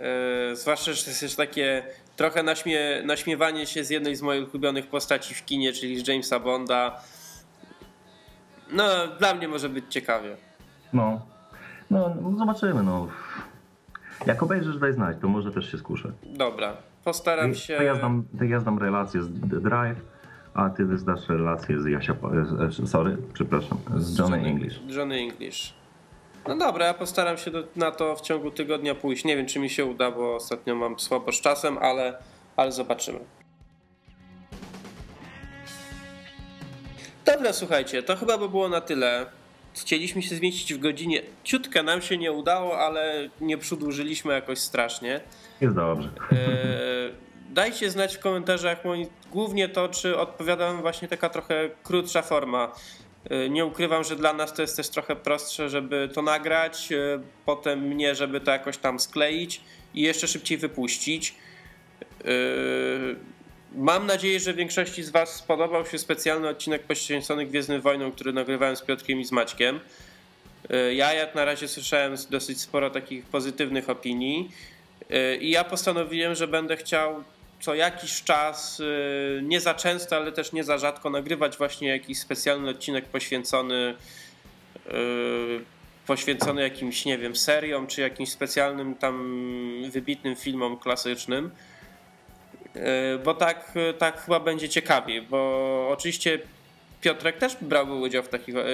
E, 0.00 0.56
zwłaszcza, 0.56 0.92
że 0.92 1.04
to 1.04 1.10
jest 1.10 1.36
takie 1.36 1.82
trochę 2.16 2.42
naśmie, 2.42 3.02
naśmiewanie 3.04 3.66
się 3.66 3.84
z 3.84 3.90
jednej 3.90 4.16
z 4.16 4.22
moich 4.22 4.54
ulubionych 4.54 4.86
postaci 4.86 5.34
w 5.34 5.44
kinie, 5.44 5.72
czyli 5.72 6.00
z 6.00 6.08
Jamesa 6.08 6.40
Bonda 6.40 7.02
no, 8.72 8.84
dla 9.18 9.34
mnie 9.34 9.48
może 9.48 9.68
być 9.68 9.84
ciekawie. 9.88 10.36
No, 10.92 11.20
no, 11.90 12.14
zobaczymy, 12.38 12.82
no. 12.82 13.08
Jak 14.26 14.42
obejrzysz, 14.42 14.78
daj 14.78 14.92
znać, 14.92 15.16
to 15.20 15.28
może 15.28 15.52
też 15.52 15.70
się 15.70 15.78
skuszę. 15.78 16.12
Dobra, 16.22 16.76
postaram 17.04 17.54
się... 17.54 17.76
To 17.76 17.82
ja 17.82 17.94
znam, 17.94 18.24
to 18.38 18.44
ja 18.44 18.60
znam 18.60 18.78
relację 18.78 19.22
z 19.22 19.40
The 19.50 19.60
Drive, 19.60 20.00
a 20.54 20.70
ty 20.70 20.98
zdasz 20.98 21.28
relację 21.28 21.80
z 21.80 21.86
Jasia... 21.86 22.14
Sorry, 22.86 23.16
przepraszam, 23.32 23.78
z 23.96 24.18
Johnny, 24.18 24.36
Johnny 24.36 24.50
English. 24.50 24.80
Johnny 24.88 25.16
English. 25.16 25.74
No 26.48 26.56
dobra, 26.56 26.86
ja 26.86 26.94
postaram 26.94 27.36
się 27.36 27.50
do, 27.50 27.64
na 27.76 27.90
to 27.90 28.16
w 28.16 28.20
ciągu 28.20 28.50
tygodnia 28.50 28.94
pójść. 28.94 29.24
Nie 29.24 29.36
wiem, 29.36 29.46
czy 29.46 29.60
mi 29.60 29.70
się 29.70 29.84
uda, 29.84 30.10
bo 30.10 30.34
ostatnio 30.34 30.74
mam 30.74 30.98
słabo 30.98 31.32
z 31.32 31.40
czasem, 31.40 31.78
ale, 31.78 32.18
ale 32.56 32.72
zobaczymy. 32.72 33.18
Dobra, 37.32 37.52
słuchajcie, 37.52 38.02
to 38.02 38.16
chyba 38.16 38.38
by 38.38 38.48
było 38.48 38.68
na 38.68 38.80
tyle. 38.80 39.26
Chcieliśmy 39.74 40.22
się 40.22 40.34
zmieścić 40.34 40.74
w 40.74 40.78
godzinie. 40.78 41.22
Ciutkę 41.44 41.82
nam 41.82 42.02
się 42.02 42.18
nie 42.18 42.32
udało, 42.32 42.78
ale 42.78 43.28
nie 43.40 43.58
przedłużyliśmy 43.58 44.32
jakoś 44.32 44.58
strasznie. 44.58 45.20
Jest 45.60 45.74
dobrze. 45.74 46.08
E, 46.32 46.36
dajcie 47.50 47.90
znać 47.90 48.16
w 48.16 48.20
komentarzach 48.20 48.78
głównie 49.30 49.68
to, 49.68 49.88
czy 49.88 50.18
odpowiadam 50.18 50.80
właśnie 50.80 51.08
taka 51.08 51.28
trochę 51.28 51.70
krótsza 51.82 52.22
forma. 52.22 52.72
E, 53.30 53.48
nie 53.48 53.64
ukrywam, 53.64 54.04
że 54.04 54.16
dla 54.16 54.32
nas 54.32 54.54
to 54.54 54.62
jest 54.62 54.76
też 54.76 54.88
trochę 54.88 55.16
prostsze, 55.16 55.68
żeby 55.68 56.08
to 56.14 56.22
nagrać, 56.22 56.92
e, 56.92 57.20
potem 57.44 57.80
mnie, 57.80 58.14
żeby 58.14 58.40
to 58.40 58.50
jakoś 58.50 58.78
tam 58.78 59.00
skleić 59.00 59.60
i 59.94 60.02
jeszcze 60.02 60.28
szybciej 60.28 60.58
wypuścić. 60.58 61.34
Mam 63.74 64.06
nadzieję, 64.06 64.40
że 64.40 64.54
większości 64.54 65.02
z 65.02 65.10
Was 65.10 65.34
spodobał 65.34 65.86
się 65.86 65.98
specjalny 65.98 66.48
odcinek 66.48 66.82
poświęcony 66.82 67.46
Gwiezdnym 67.46 67.80
Wojnom, 67.80 68.12
który 68.12 68.32
nagrywałem 68.32 68.76
z 68.76 68.82
Piotrkiem 68.82 69.20
i 69.20 69.24
z 69.24 69.32
Maćkiem. 69.32 69.80
E, 70.70 70.94
ja 70.94 71.12
jak 71.12 71.34
na 71.34 71.44
razie 71.44 71.68
słyszałem 71.68 72.14
dosyć 72.30 72.60
sporo 72.60 72.90
takich 72.90 73.24
pozytywnych 73.24 73.90
opinii 73.90 74.50
e, 75.10 75.36
i 75.36 75.50
ja 75.50 75.64
postanowiłem, 75.64 76.34
że 76.34 76.48
będę 76.48 76.76
chciał 76.76 77.24
co 77.60 77.74
jakiś 77.74 78.22
czas, 78.22 78.80
e, 78.80 79.42
nie 79.42 79.60
za 79.60 79.74
często, 79.74 80.16
ale 80.16 80.32
też 80.32 80.52
nie 80.52 80.64
za 80.64 80.78
rzadko 80.78 81.10
nagrywać 81.10 81.56
właśnie 81.56 81.88
jakiś 81.88 82.18
specjalny 82.18 82.70
odcinek 82.70 83.04
poświęcony 83.04 83.94
poświęcony 86.06 86.62
jakimś, 86.62 87.04
nie 87.04 87.18
wiem, 87.18 87.36
seriom 87.36 87.86
czy 87.86 88.00
jakimś 88.00 88.30
specjalnym 88.30 88.94
tam 88.94 89.42
wybitnym 89.90 90.36
filmom 90.36 90.78
klasycznym. 90.78 91.50
E, 92.78 93.18
bo 93.18 93.34
tak, 93.34 93.72
tak 93.98 94.22
chyba 94.22 94.40
będzie 94.40 94.68
ciekawiej, 94.68 95.22
bo 95.22 95.88
oczywiście 95.92 96.38
Piotrek 97.00 97.38
też 97.38 97.56
brałby 97.60 97.92
udział 97.92 98.22
w 98.22 98.28
takich. 98.28 98.56
E, 98.56 98.64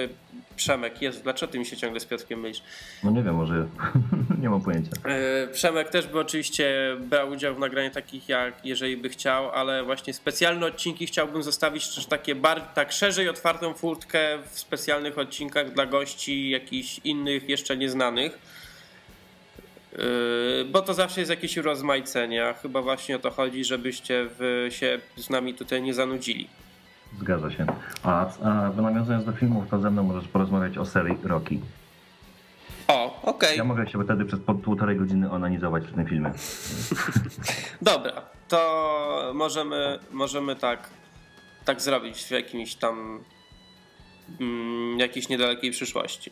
Przemek, 0.55 1.01
jest, 1.01 1.23
dlaczego 1.23 1.51
ty 1.51 1.59
mi 1.59 1.65
się 1.65 1.77
ciągle 1.77 1.99
z 1.99 2.05
Piotrkiem 2.05 2.39
mylisz? 2.39 2.61
No 3.03 3.11
nie 3.11 3.23
wiem, 3.23 3.35
może 3.35 3.67
nie 4.41 4.49
mam 4.49 4.61
pojęcia. 4.61 4.91
E, 5.05 5.47
Przemek 5.47 5.89
też 5.89 6.07
by 6.07 6.19
oczywiście 6.19 6.97
brał 6.99 7.29
udział 7.29 7.55
w 7.55 7.59
nagraniu 7.59 7.91
takich, 7.91 8.29
jak 8.29 8.65
jeżeli 8.65 8.97
by 8.97 9.09
chciał, 9.09 9.51
ale 9.51 9.83
właśnie 9.83 10.13
specjalne 10.13 10.65
odcinki 10.65 11.05
chciałbym 11.05 11.43
zostawić 11.43 11.95
też 11.95 12.05
takie 12.05 12.35
bardziej, 12.35 12.69
tak 12.75 12.91
szerzej 12.91 13.29
otwartą 13.29 13.73
furtkę 13.73 14.37
w 14.51 14.59
specjalnych 14.59 15.17
odcinkach 15.17 15.73
dla 15.73 15.85
gości 15.85 16.49
jakichś 16.49 16.99
innych, 17.03 17.49
jeszcze 17.49 17.77
nieznanych 17.77 18.39
bo 20.71 20.81
to 20.81 20.93
zawsze 20.93 21.21
jest 21.21 21.29
jakieś 21.29 21.57
urozmaicenie, 21.57 22.47
a 22.47 22.53
chyba 22.53 22.81
właśnie 22.81 23.15
o 23.15 23.19
to 23.19 23.31
chodzi, 23.31 23.65
żebyście 23.65 24.29
się 24.69 24.99
z 25.15 25.29
nami 25.29 25.53
tutaj 25.53 25.81
nie 25.81 25.93
zanudzili. 25.93 26.47
Zgadza 27.19 27.51
się. 27.51 27.65
A, 28.03 28.25
a 28.43 28.81
nawiązując 28.81 29.25
do 29.25 29.31
filmów, 29.31 29.65
to 29.71 29.79
ze 29.79 29.91
mną 29.91 30.03
możesz 30.03 30.27
porozmawiać 30.27 30.77
o 30.77 30.85
serii 30.85 31.17
Rocky. 31.23 31.59
O, 32.87 33.21
okej. 33.21 33.33
Okay. 33.35 33.55
Ja 33.55 33.63
mogę 33.63 33.87
się 33.87 34.03
wtedy 34.03 34.25
przez 34.25 34.39
półtorej 34.63 34.97
godziny 34.97 35.31
onanizować 35.31 35.83
w 35.83 35.95
tym 35.95 36.05
filmie. 36.05 36.31
Dobra, 37.81 38.21
to 38.47 39.31
możemy, 39.35 39.99
możemy 40.11 40.55
tak, 40.55 40.89
tak 41.65 41.81
zrobić 41.81 42.23
w 42.23 42.31
jakimś 42.31 42.75
tam 42.75 43.23
mm, 44.39 44.99
jakiejś 44.99 45.29
niedalekiej 45.29 45.71
przyszłości. 45.71 46.31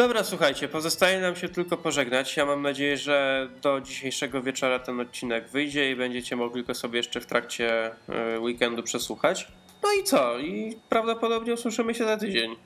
Dobra, 0.00 0.24
słuchajcie, 0.24 0.68
pozostaje 0.68 1.20
nam 1.20 1.36
się 1.36 1.48
tylko 1.48 1.76
pożegnać. 1.76 2.36
Ja 2.36 2.46
mam 2.46 2.62
nadzieję, 2.62 2.96
że 2.96 3.48
do 3.62 3.80
dzisiejszego 3.80 4.42
wieczora 4.42 4.78
ten 4.78 5.00
odcinek 5.00 5.48
wyjdzie 5.48 5.90
i 5.90 5.96
będziecie 5.96 6.36
mogli 6.36 6.64
go 6.64 6.74
sobie 6.74 6.96
jeszcze 6.96 7.20
w 7.20 7.26
trakcie 7.26 7.90
e, 8.08 8.40
weekendu 8.40 8.82
przesłuchać. 8.82 9.48
No 9.82 9.88
i 10.00 10.04
co? 10.04 10.38
I 10.38 10.76
prawdopodobnie 10.88 11.54
usłyszymy 11.54 11.94
się 11.94 12.04
za 12.04 12.16
tydzień. 12.16 12.56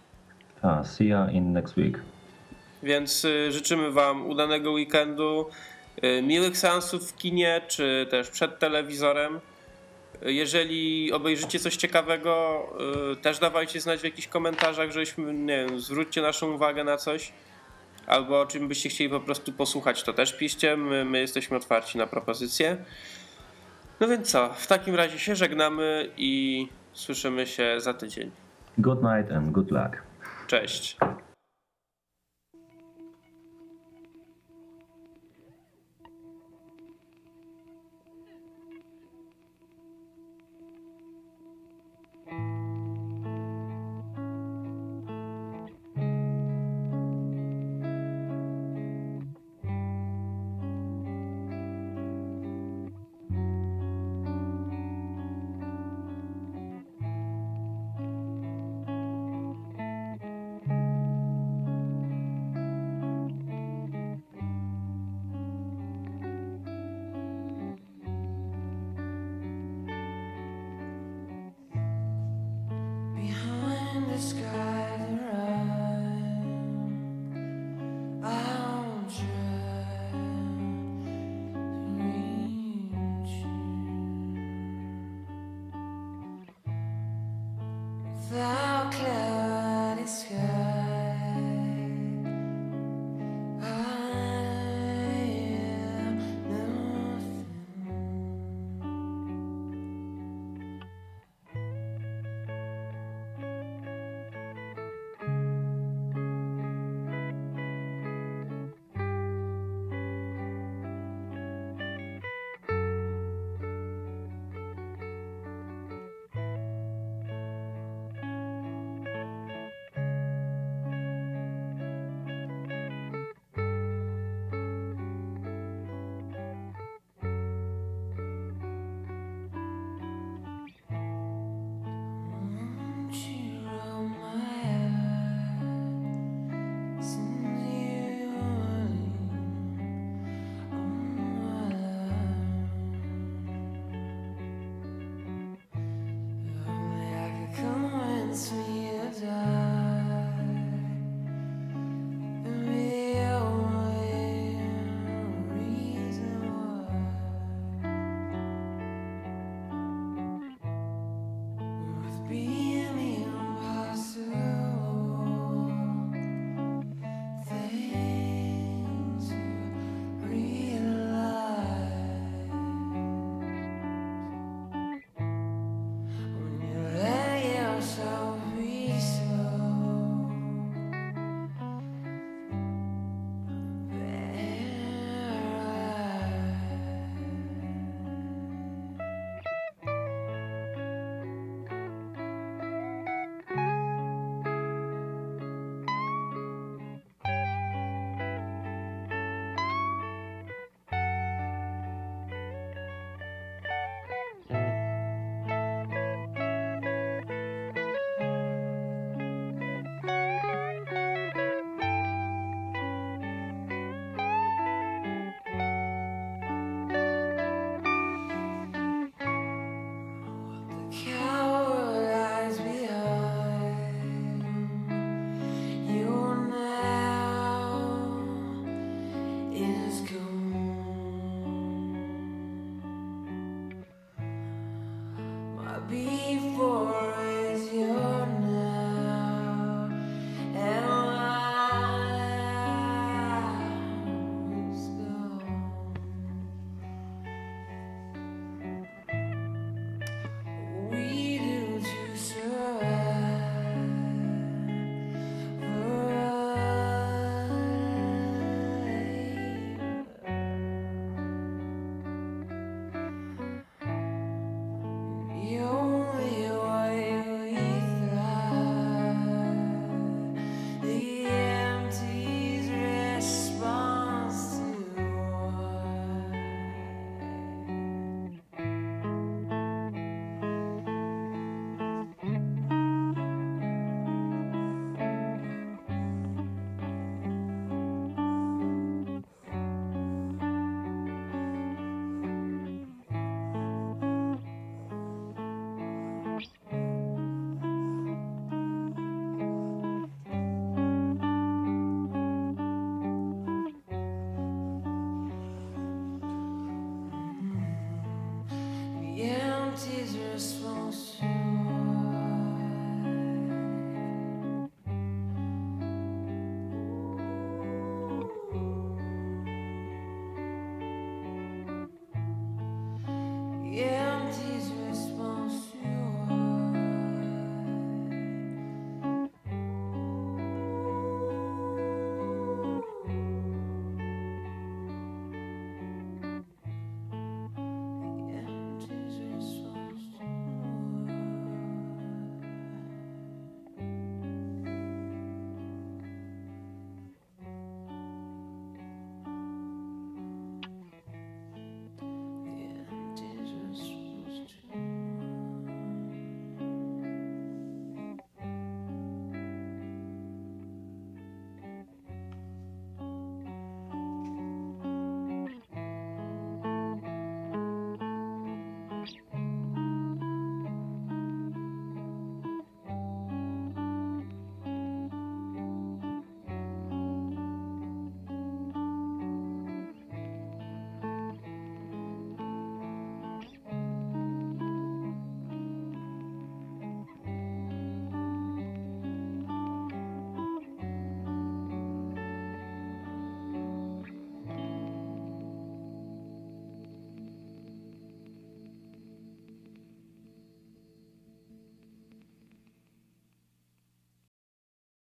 A, 0.62 0.85
see 0.85 1.09
ya 1.09 1.31
in 1.31 1.52
next 1.52 1.77
week. 1.77 2.01
Więc 2.82 3.24
y, 3.24 3.52
życzymy 3.52 3.90
Wam 3.90 4.27
udanego 4.27 4.73
weekendu, 4.73 5.47
y, 6.05 6.23
miłych 6.23 6.59
seansów 6.59 7.12
w 7.12 7.16
kinie, 7.16 7.61
czy 7.69 8.06
też 8.11 8.31
przed 8.31 8.59
telewizorem. 8.59 9.40
Jeżeli 10.22 11.12
obejrzycie 11.12 11.58
coś 11.58 11.76
ciekawego, 11.76 12.62
y, 13.12 13.16
też 13.16 13.38
dawajcie 13.38 13.80
znać 13.80 14.00
w 14.00 14.04
jakichś 14.04 14.28
komentarzach, 14.28 14.90
żebyśmy, 14.90 15.34
nie 15.34 15.66
wiem, 15.66 15.80
zwróćcie 15.80 16.22
naszą 16.22 16.52
uwagę 16.52 16.84
na 16.84 16.96
coś. 16.96 17.32
Albo 18.06 18.40
o 18.40 18.46
czym 18.46 18.68
byście 18.68 18.88
chcieli 18.88 19.10
po 19.10 19.20
prostu 19.20 19.52
posłuchać, 19.52 20.02
to 20.02 20.12
też 20.12 20.36
piszcie. 20.36 20.76
My, 20.76 21.04
my 21.04 21.20
jesteśmy 21.20 21.56
otwarci 21.56 21.98
na 21.98 22.06
propozycje. 22.06 22.76
No 24.00 24.08
więc 24.08 24.30
co, 24.30 24.54
w 24.54 24.66
takim 24.66 24.94
razie 24.94 25.18
się 25.18 25.36
żegnamy 25.36 26.10
i 26.16 26.66
słyszymy 26.92 27.46
się 27.46 27.80
za 27.80 27.94
tydzień. 27.94 28.30
Good 28.78 29.02
night 29.02 29.32
and 29.32 29.50
good 29.50 29.70
luck. 29.70 30.02
Cześć. 30.46 30.96